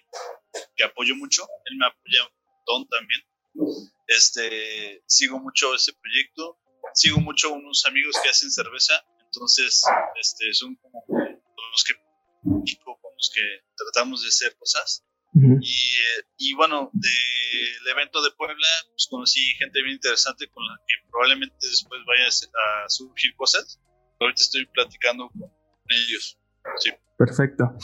que 0.77 0.85
apoyo 0.85 1.17
mucho, 1.17 1.43
él 1.65 1.79
me 1.79 1.87
apoya 1.87 2.31
un 2.31 2.47
montón 2.47 2.89
también. 2.89 3.21
Este, 4.07 5.03
sigo 5.09 5.41
mucho 5.41 5.75
ese 5.75 5.93
proyecto, 5.95 6.61
sigo 6.95 7.19
mucho 7.19 7.53
unos 7.53 7.85
amigos 7.87 8.15
que 8.23 8.29
hacen 8.29 8.53
cerveza, 8.53 9.05
entonces 9.25 9.83
este, 10.21 10.55
son 10.55 10.77
como 10.77 11.05
los 11.09 11.85
que 11.85 11.95
con 12.45 13.13
los 13.17 13.33
que 13.35 13.43
tratamos 13.77 14.23
de 14.23 14.29
hacer 14.29 14.57
cosas. 14.57 15.05
Y, 15.35 15.97
y, 16.37 16.55
bueno, 16.55 16.91
del 16.93 17.89
evento 17.89 18.23
de 18.23 18.31
Puebla, 18.33 18.67
pues 18.91 19.07
conocí 19.11 19.41
gente 19.59 19.83
bien 19.83 19.95
interesante 19.95 20.49
con 20.49 20.67
la 20.67 20.79
que 20.87 20.95
probablemente 21.11 21.57
después 21.61 22.01
vaya 22.07 22.29
a 22.29 22.89
surgir 22.89 23.35
cosas. 23.37 23.81
Ahorita 24.21 24.43
estoy 24.43 24.67
platicando 24.67 25.29
con 25.31 25.51
ellos. 25.89 26.39
Sí. 26.79 26.93
Perfecto. 27.17 27.77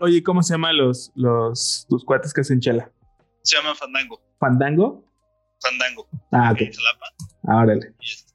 Oye, 0.00 0.22
¿cómo 0.22 0.42
se 0.42 0.54
llaman 0.54 0.76
los, 0.76 1.12
los, 1.14 1.86
tus 1.88 2.04
cuates 2.04 2.32
que 2.32 2.40
hacen 2.40 2.60
chela? 2.60 2.90
Se 3.42 3.56
llaman 3.56 3.76
Fandango. 3.76 4.20
¿Fandango? 4.40 5.04
Fandango. 5.60 6.08
Ah, 6.32 6.52
ok. 6.52 6.60
Ah, 7.48 7.62
órale. 7.62 7.94
Este, 8.00 8.32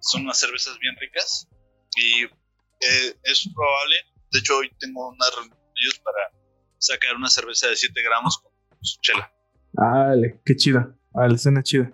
son 0.00 0.22
unas 0.22 0.38
cervezas 0.38 0.78
bien 0.78 0.96
ricas 0.96 1.48
y 1.96 2.24
eh, 2.24 3.16
es 3.22 3.48
probable 3.54 3.96
de 4.30 4.38
hecho, 4.38 4.58
hoy 4.58 4.70
tengo 4.78 5.08
una 5.08 5.26
reunión 5.30 5.56
con 5.56 5.72
ellos 5.76 5.98
para 6.00 6.30
sacar 6.78 7.16
una 7.16 7.28
cerveza 7.28 7.68
de 7.68 7.76
7 7.76 8.02
gramos 8.02 8.38
con 8.38 8.50
su 8.80 9.00
chela. 9.00 9.32
Vale, 9.72 10.40
qué 10.44 10.56
chido. 10.56 10.94
Vale, 11.12 11.38
suena 11.38 11.62
chido. 11.62 11.90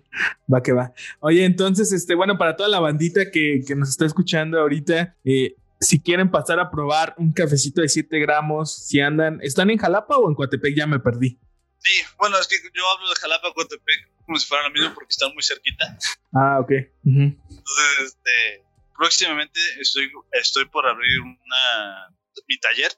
Va 0.52 0.62
que 0.62 0.72
va. 0.72 0.92
Oye, 1.20 1.44
entonces, 1.44 1.92
este, 1.92 2.14
bueno, 2.14 2.36
para 2.36 2.56
toda 2.56 2.68
la 2.68 2.80
bandita 2.80 3.30
que, 3.30 3.62
que 3.66 3.74
nos 3.74 3.88
está 3.88 4.04
escuchando 4.04 4.60
ahorita, 4.60 5.16
eh, 5.24 5.56
si 5.80 6.00
quieren 6.00 6.30
pasar 6.30 6.60
a 6.60 6.70
probar 6.70 7.14
un 7.18 7.32
cafecito 7.32 7.80
de 7.80 7.88
7 7.88 8.18
gramos, 8.18 8.74
si 8.86 9.00
andan, 9.00 9.38
¿están 9.42 9.70
en 9.70 9.78
Jalapa 9.78 10.16
o 10.16 10.28
en 10.28 10.34
Coatepec? 10.34 10.74
Ya 10.76 10.86
me 10.86 10.98
perdí. 10.98 11.38
Sí, 11.78 12.02
bueno, 12.18 12.38
es 12.38 12.48
que 12.48 12.56
yo 12.74 12.82
hablo 12.90 13.08
de 13.08 13.14
Jalapa, 13.16 13.52
Coatepec, 13.52 14.10
como 14.24 14.38
si 14.38 14.46
fuera 14.46 14.64
lo 14.68 14.72
mismo 14.72 14.94
porque 14.94 15.10
están 15.10 15.32
muy 15.34 15.42
cerquita. 15.42 15.98
Ah, 16.32 16.58
ok. 16.60 16.72
Entonces, 17.04 18.00
este, 18.04 18.64
próximamente 18.96 19.60
estoy, 19.80 20.10
estoy 20.32 20.64
por 20.66 20.86
abrir 20.86 21.20
una 21.20 22.14
mi 22.48 22.58
taller. 22.58 22.90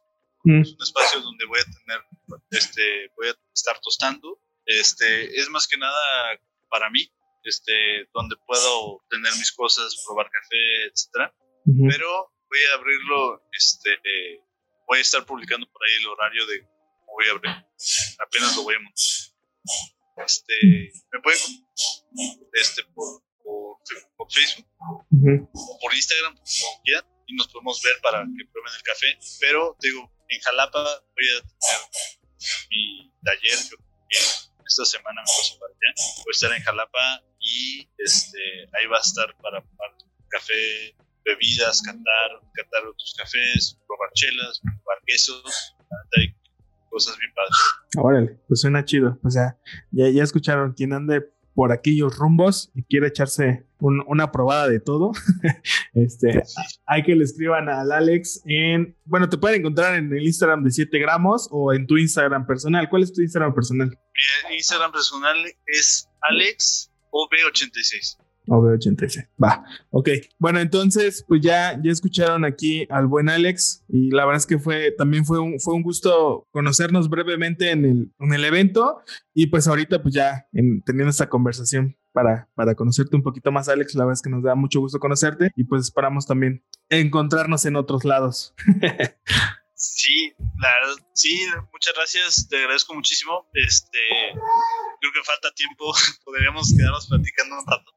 Mm. 0.47 0.63
Es 0.63 0.73
un 0.75 0.83
espacio 0.83 1.21
donde 1.21 1.45
voy 1.47 1.59
a 1.59 1.65
tener, 1.65 2.01
este, 2.51 3.11
voy 3.17 3.29
a 3.29 3.35
estar 3.53 3.81
tostando. 3.81 4.41
Este, 4.65 5.39
es 5.39 5.51
más 5.51 5.67
que 5.67 5.77
nada 5.77 6.39
para 6.71 6.89
mí, 6.89 7.13
este, 7.43 8.09
donde 8.15 8.37
puedo 8.47 9.05
tener 9.11 9.33
mis 9.39 9.51
cosas, 9.53 10.01
probar 10.07 10.31
café, 10.31 10.87
etcétera. 10.87 11.35
Pero 11.65 12.33
voy 12.49 12.61
a 12.71 12.75
abrirlo, 12.75 13.43
este, 13.53 13.99
voy 14.87 14.99
a 14.99 15.01
estar 15.01 15.27
publicando 15.27 15.69
por 15.69 15.83
ahí 15.83 15.95
el 15.99 16.07
horario 16.07 16.47
de 16.47 16.69
voy 17.07 17.27
a 17.27 17.33
abrir. 17.33 17.51
Apenas 18.25 18.57
lo 18.57 18.63
voy 18.63 18.77
a 18.77 18.79
montar. 18.79 20.25
Este, 20.25 20.93
me 21.13 21.21
pueden, 21.23 21.41
este, 22.53 22.85
por, 22.95 23.21
por, 23.43 24.33
Facebook 24.33 24.67
o 24.79 25.79
por 25.81 25.95
Instagram, 25.95 26.37
como 26.37 26.83
quieran 26.85 27.17
y 27.27 27.35
nos 27.35 27.49
podemos 27.49 27.83
ver 27.83 27.97
para 28.01 28.21
que 28.21 28.45
prueben 28.53 28.73
el 28.75 28.83
café. 28.83 29.19
Pero 29.41 29.77
digo, 29.81 30.16
en 30.29 30.41
Jalapa 30.41 30.83
voy 30.83 31.29
a 31.37 31.41
tener 31.41 32.67
mi 32.71 33.13
taller, 33.25 33.59
yo 33.71 33.77
esta 34.67 34.85
semana 34.85 35.21
me 35.21 35.27
paso 35.27 35.59
para 35.59 35.73
allá. 35.73 35.91
Voy 36.25 36.31
a 36.31 36.33
estar 36.33 36.53
en 36.53 36.63
Jalapa 36.63 37.23
y 37.41 37.89
este, 37.99 38.39
ahí 38.79 38.87
va 38.87 38.99
a 38.99 39.01
estar 39.01 39.35
para 39.39 39.63
probar 39.63 39.95
café, 40.29 40.97
bebidas, 41.25 41.83
cantar, 41.83 42.41
cantar 42.55 42.87
otros 42.87 43.15
cafés, 43.17 43.79
probar 43.87 44.11
chelas, 44.15 44.61
probar 44.61 45.03
quesos. 45.07 45.75
Hay 46.17 46.35
cosas 46.91 47.17
bien 47.19 47.33
padres. 47.35 47.57
Órale, 47.97 48.41
pues 48.49 48.61
suena 48.61 48.85
chido. 48.85 49.19
O 49.25 49.31
sea, 49.31 49.59
ya, 49.91 50.09
ya 50.09 50.23
escucharon, 50.23 50.75
quien 50.75 50.93
ande 50.93 51.23
por 51.55 51.73
aquellos 51.73 52.17
rumbos 52.17 52.71
y 52.75 52.85
quiere 52.85 53.09
echarse 53.09 53.66
una 53.81 54.33
probada 54.33 54.69
de 54.69 54.81
todo, 54.81 55.13
este, 55.95 56.43
hay 56.87 57.03
que 57.03 57.15
le 57.15 57.25
escriban 57.25 57.69
al 57.69 57.93
Alex 57.93 58.43
en, 58.47 58.97
bueno, 59.05 59.29
te 59.29 59.39
pueden 59.39 59.61
encontrar 59.61 59.97
en 59.97 60.13
el 60.13 60.27
Instagram 60.27 60.65
de 60.65 60.71
7 60.71 60.99
gramos 60.99 61.49
o 61.51 61.73
en 61.73 61.87
tu 61.87 61.97
Instagram 61.97 62.47
personal. 62.47 62.89
¿Cuál 62.89 63.03
es 63.03 63.13
tu 63.13 63.21
Instagram 63.21 63.55
personal? 63.55 63.99
Mi 64.49 64.57
Instagram 64.57 64.93
personal 64.93 65.37
es 65.67 66.09
AlexOB86. 66.31 68.26
OB86. 68.47 69.29
Va, 69.43 69.65
ok. 69.91 70.09
Bueno, 70.39 70.61
entonces, 70.61 71.25
pues 71.27 71.41
ya, 71.41 71.81
ya 71.83 71.91
escucharon 71.91 72.45
aquí 72.45 72.87
al 72.91 73.07
buen 73.07 73.29
Alex 73.29 73.85
y 73.89 74.11
la 74.11 74.25
verdad 74.25 74.39
es 74.39 74.47
que 74.47 74.59
fue, 74.59 74.93
también 74.93 75.25
fue 75.25 75.39
un, 75.39 75.61
fue 75.61 75.75
un 75.75 75.83
gusto 75.83 76.47
conocernos 76.51 77.09
brevemente 77.09 77.71
en 77.71 77.85
el, 77.85 78.13
en 78.19 78.33
el 78.33 78.45
evento 78.45 79.01
y 79.35 79.47
pues 79.49 79.69
ahorita 79.69 80.03
pues 80.03 80.15
ya 80.15 80.47
en, 80.53 80.83
teniendo 80.83 81.11
esta 81.11 81.29
conversación 81.29 81.97
para, 82.13 82.49
para 82.55 82.75
conocerte 82.75 83.15
un 83.15 83.23
poquito 83.23 83.53
más, 83.53 83.69
Alex, 83.69 83.95
la 83.95 84.05
verdad 84.05 84.15
es 84.15 84.23
que 84.23 84.31
nos 84.31 84.43
da 84.43 84.55
mucho 84.55 84.81
gusto 84.81 84.99
conocerte 84.99 85.51
y 85.55 85.65
pues 85.65 85.83
esperamos 85.83 86.27
también 86.27 86.65
encontrarnos 86.89 87.67
en 87.67 87.77
otros 87.77 88.05
lados. 88.05 88.55
Sí, 89.79 90.33
la 90.59 90.69
verdad, 90.73 91.07
sí, 91.13 91.47
muchas 91.71 91.93
gracias, 91.95 92.49
te 92.49 92.57
agradezco 92.57 92.95
muchísimo. 92.95 93.47
Este, 93.53 93.99
creo 94.31 95.13
que 95.13 95.23
falta 95.23 95.53
tiempo, 95.55 95.93
podríamos 96.25 96.73
quedarnos 96.75 97.07
platicando 97.07 97.59
un 97.59 97.67
rato. 97.67 97.93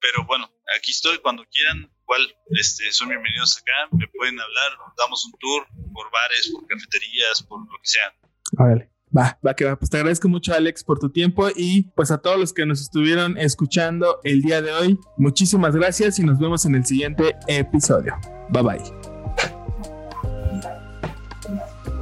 Pero 0.00 0.24
bueno, 0.26 0.50
aquí 0.76 0.90
estoy 0.90 1.18
cuando 1.18 1.44
quieran, 1.50 1.90
igual 2.02 2.36
este, 2.50 2.90
son 2.92 3.08
bienvenidos 3.08 3.58
acá, 3.58 3.88
me 3.92 4.06
pueden 4.08 4.38
hablar, 4.40 4.78
damos 4.96 5.24
un 5.26 5.32
tour 5.38 5.66
por 5.92 6.10
bares, 6.10 6.50
por 6.52 6.66
cafeterías, 6.66 7.42
por 7.42 7.60
lo 7.60 7.78
que 7.82 7.88
sea. 7.88 8.14
Órale. 8.58 8.90
Va, 9.16 9.38
va 9.44 9.54
que 9.54 9.64
va. 9.64 9.76
Pues 9.76 9.90
te 9.90 9.96
agradezco 9.96 10.28
mucho, 10.28 10.54
Alex, 10.54 10.84
por 10.84 11.00
tu 11.00 11.10
tiempo 11.10 11.48
y 11.54 11.82
pues 11.96 12.10
a 12.12 12.18
todos 12.18 12.38
los 12.38 12.52
que 12.52 12.64
nos 12.64 12.80
estuvieron 12.80 13.36
escuchando 13.38 14.20
el 14.22 14.40
día 14.40 14.62
de 14.62 14.72
hoy, 14.72 14.98
muchísimas 15.16 15.74
gracias 15.74 16.18
y 16.20 16.22
nos 16.22 16.38
vemos 16.38 16.64
en 16.64 16.76
el 16.76 16.86
siguiente 16.86 17.36
episodio. 17.48 18.16
Bye 18.50 18.62
bye. 18.62 18.80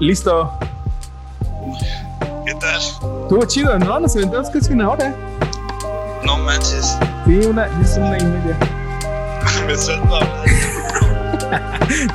Listo. 0.01 0.59
¿Qué 2.45 2.55
tal? 2.61 2.81
Estuvo 2.81 3.45
chido, 3.47 3.79
¿no? 3.79 4.01
Nos 4.01 4.15
aventamos 4.15 4.51
casi 4.51 4.73
una 4.73 4.91
hora. 4.91 5.48
No 6.25 6.39
manches. 6.39 6.99
Sí, 7.27 7.39
una, 7.47 7.67
es 7.81 7.97
una 7.97 8.19
y 8.19 8.25
media. 8.25 8.57
Me 9.67 9.77
suelto 9.77 10.17
a 10.17 10.19
hablar. 10.19 10.47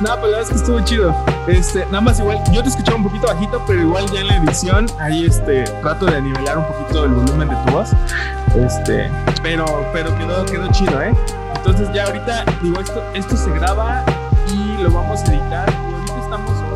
pues 0.00 0.02
la 0.02 0.16
verdad 0.16 0.40
es 0.42 0.48
que 0.48 0.54
estuvo 0.56 0.80
chido. 0.80 1.14
Este, 1.46 1.84
nada 1.86 2.00
más 2.00 2.18
igual, 2.18 2.38
yo 2.52 2.62
te 2.62 2.68
escuchaba 2.68 2.96
un 2.96 3.04
poquito 3.04 3.26
bajito, 3.26 3.62
pero 3.66 3.80
igual 3.80 4.10
ya 4.10 4.20
en 4.20 4.26
la 4.28 4.36
edición, 4.36 4.86
ahí 5.00 5.26
este, 5.26 5.64
trato 5.82 6.06
de 6.06 6.20
nivelar 6.20 6.58
un 6.58 6.66
poquito 6.66 7.04
el 7.04 7.12
volumen 7.12 7.48
de 7.48 7.56
tu 7.56 7.72
voz. 7.72 7.90
Este, 8.54 9.10
pero, 9.42 9.64
pero 9.92 10.16
quedó, 10.16 10.44
quedó 10.46 10.70
chido, 10.72 11.02
¿eh? 11.02 11.12
Entonces 11.56 11.88
ya 11.92 12.04
ahorita, 12.04 12.44
digo, 12.62 12.80
esto, 12.80 13.02
esto 13.14 13.36
se 13.36 13.50
graba 13.50 14.04
y 14.48 14.82
lo 14.82 14.90
vamos 14.90 15.20
a 15.22 15.32
editar. 15.32 15.68
Y 15.70 15.94
ahorita 15.94 16.20
estamos 16.22 16.73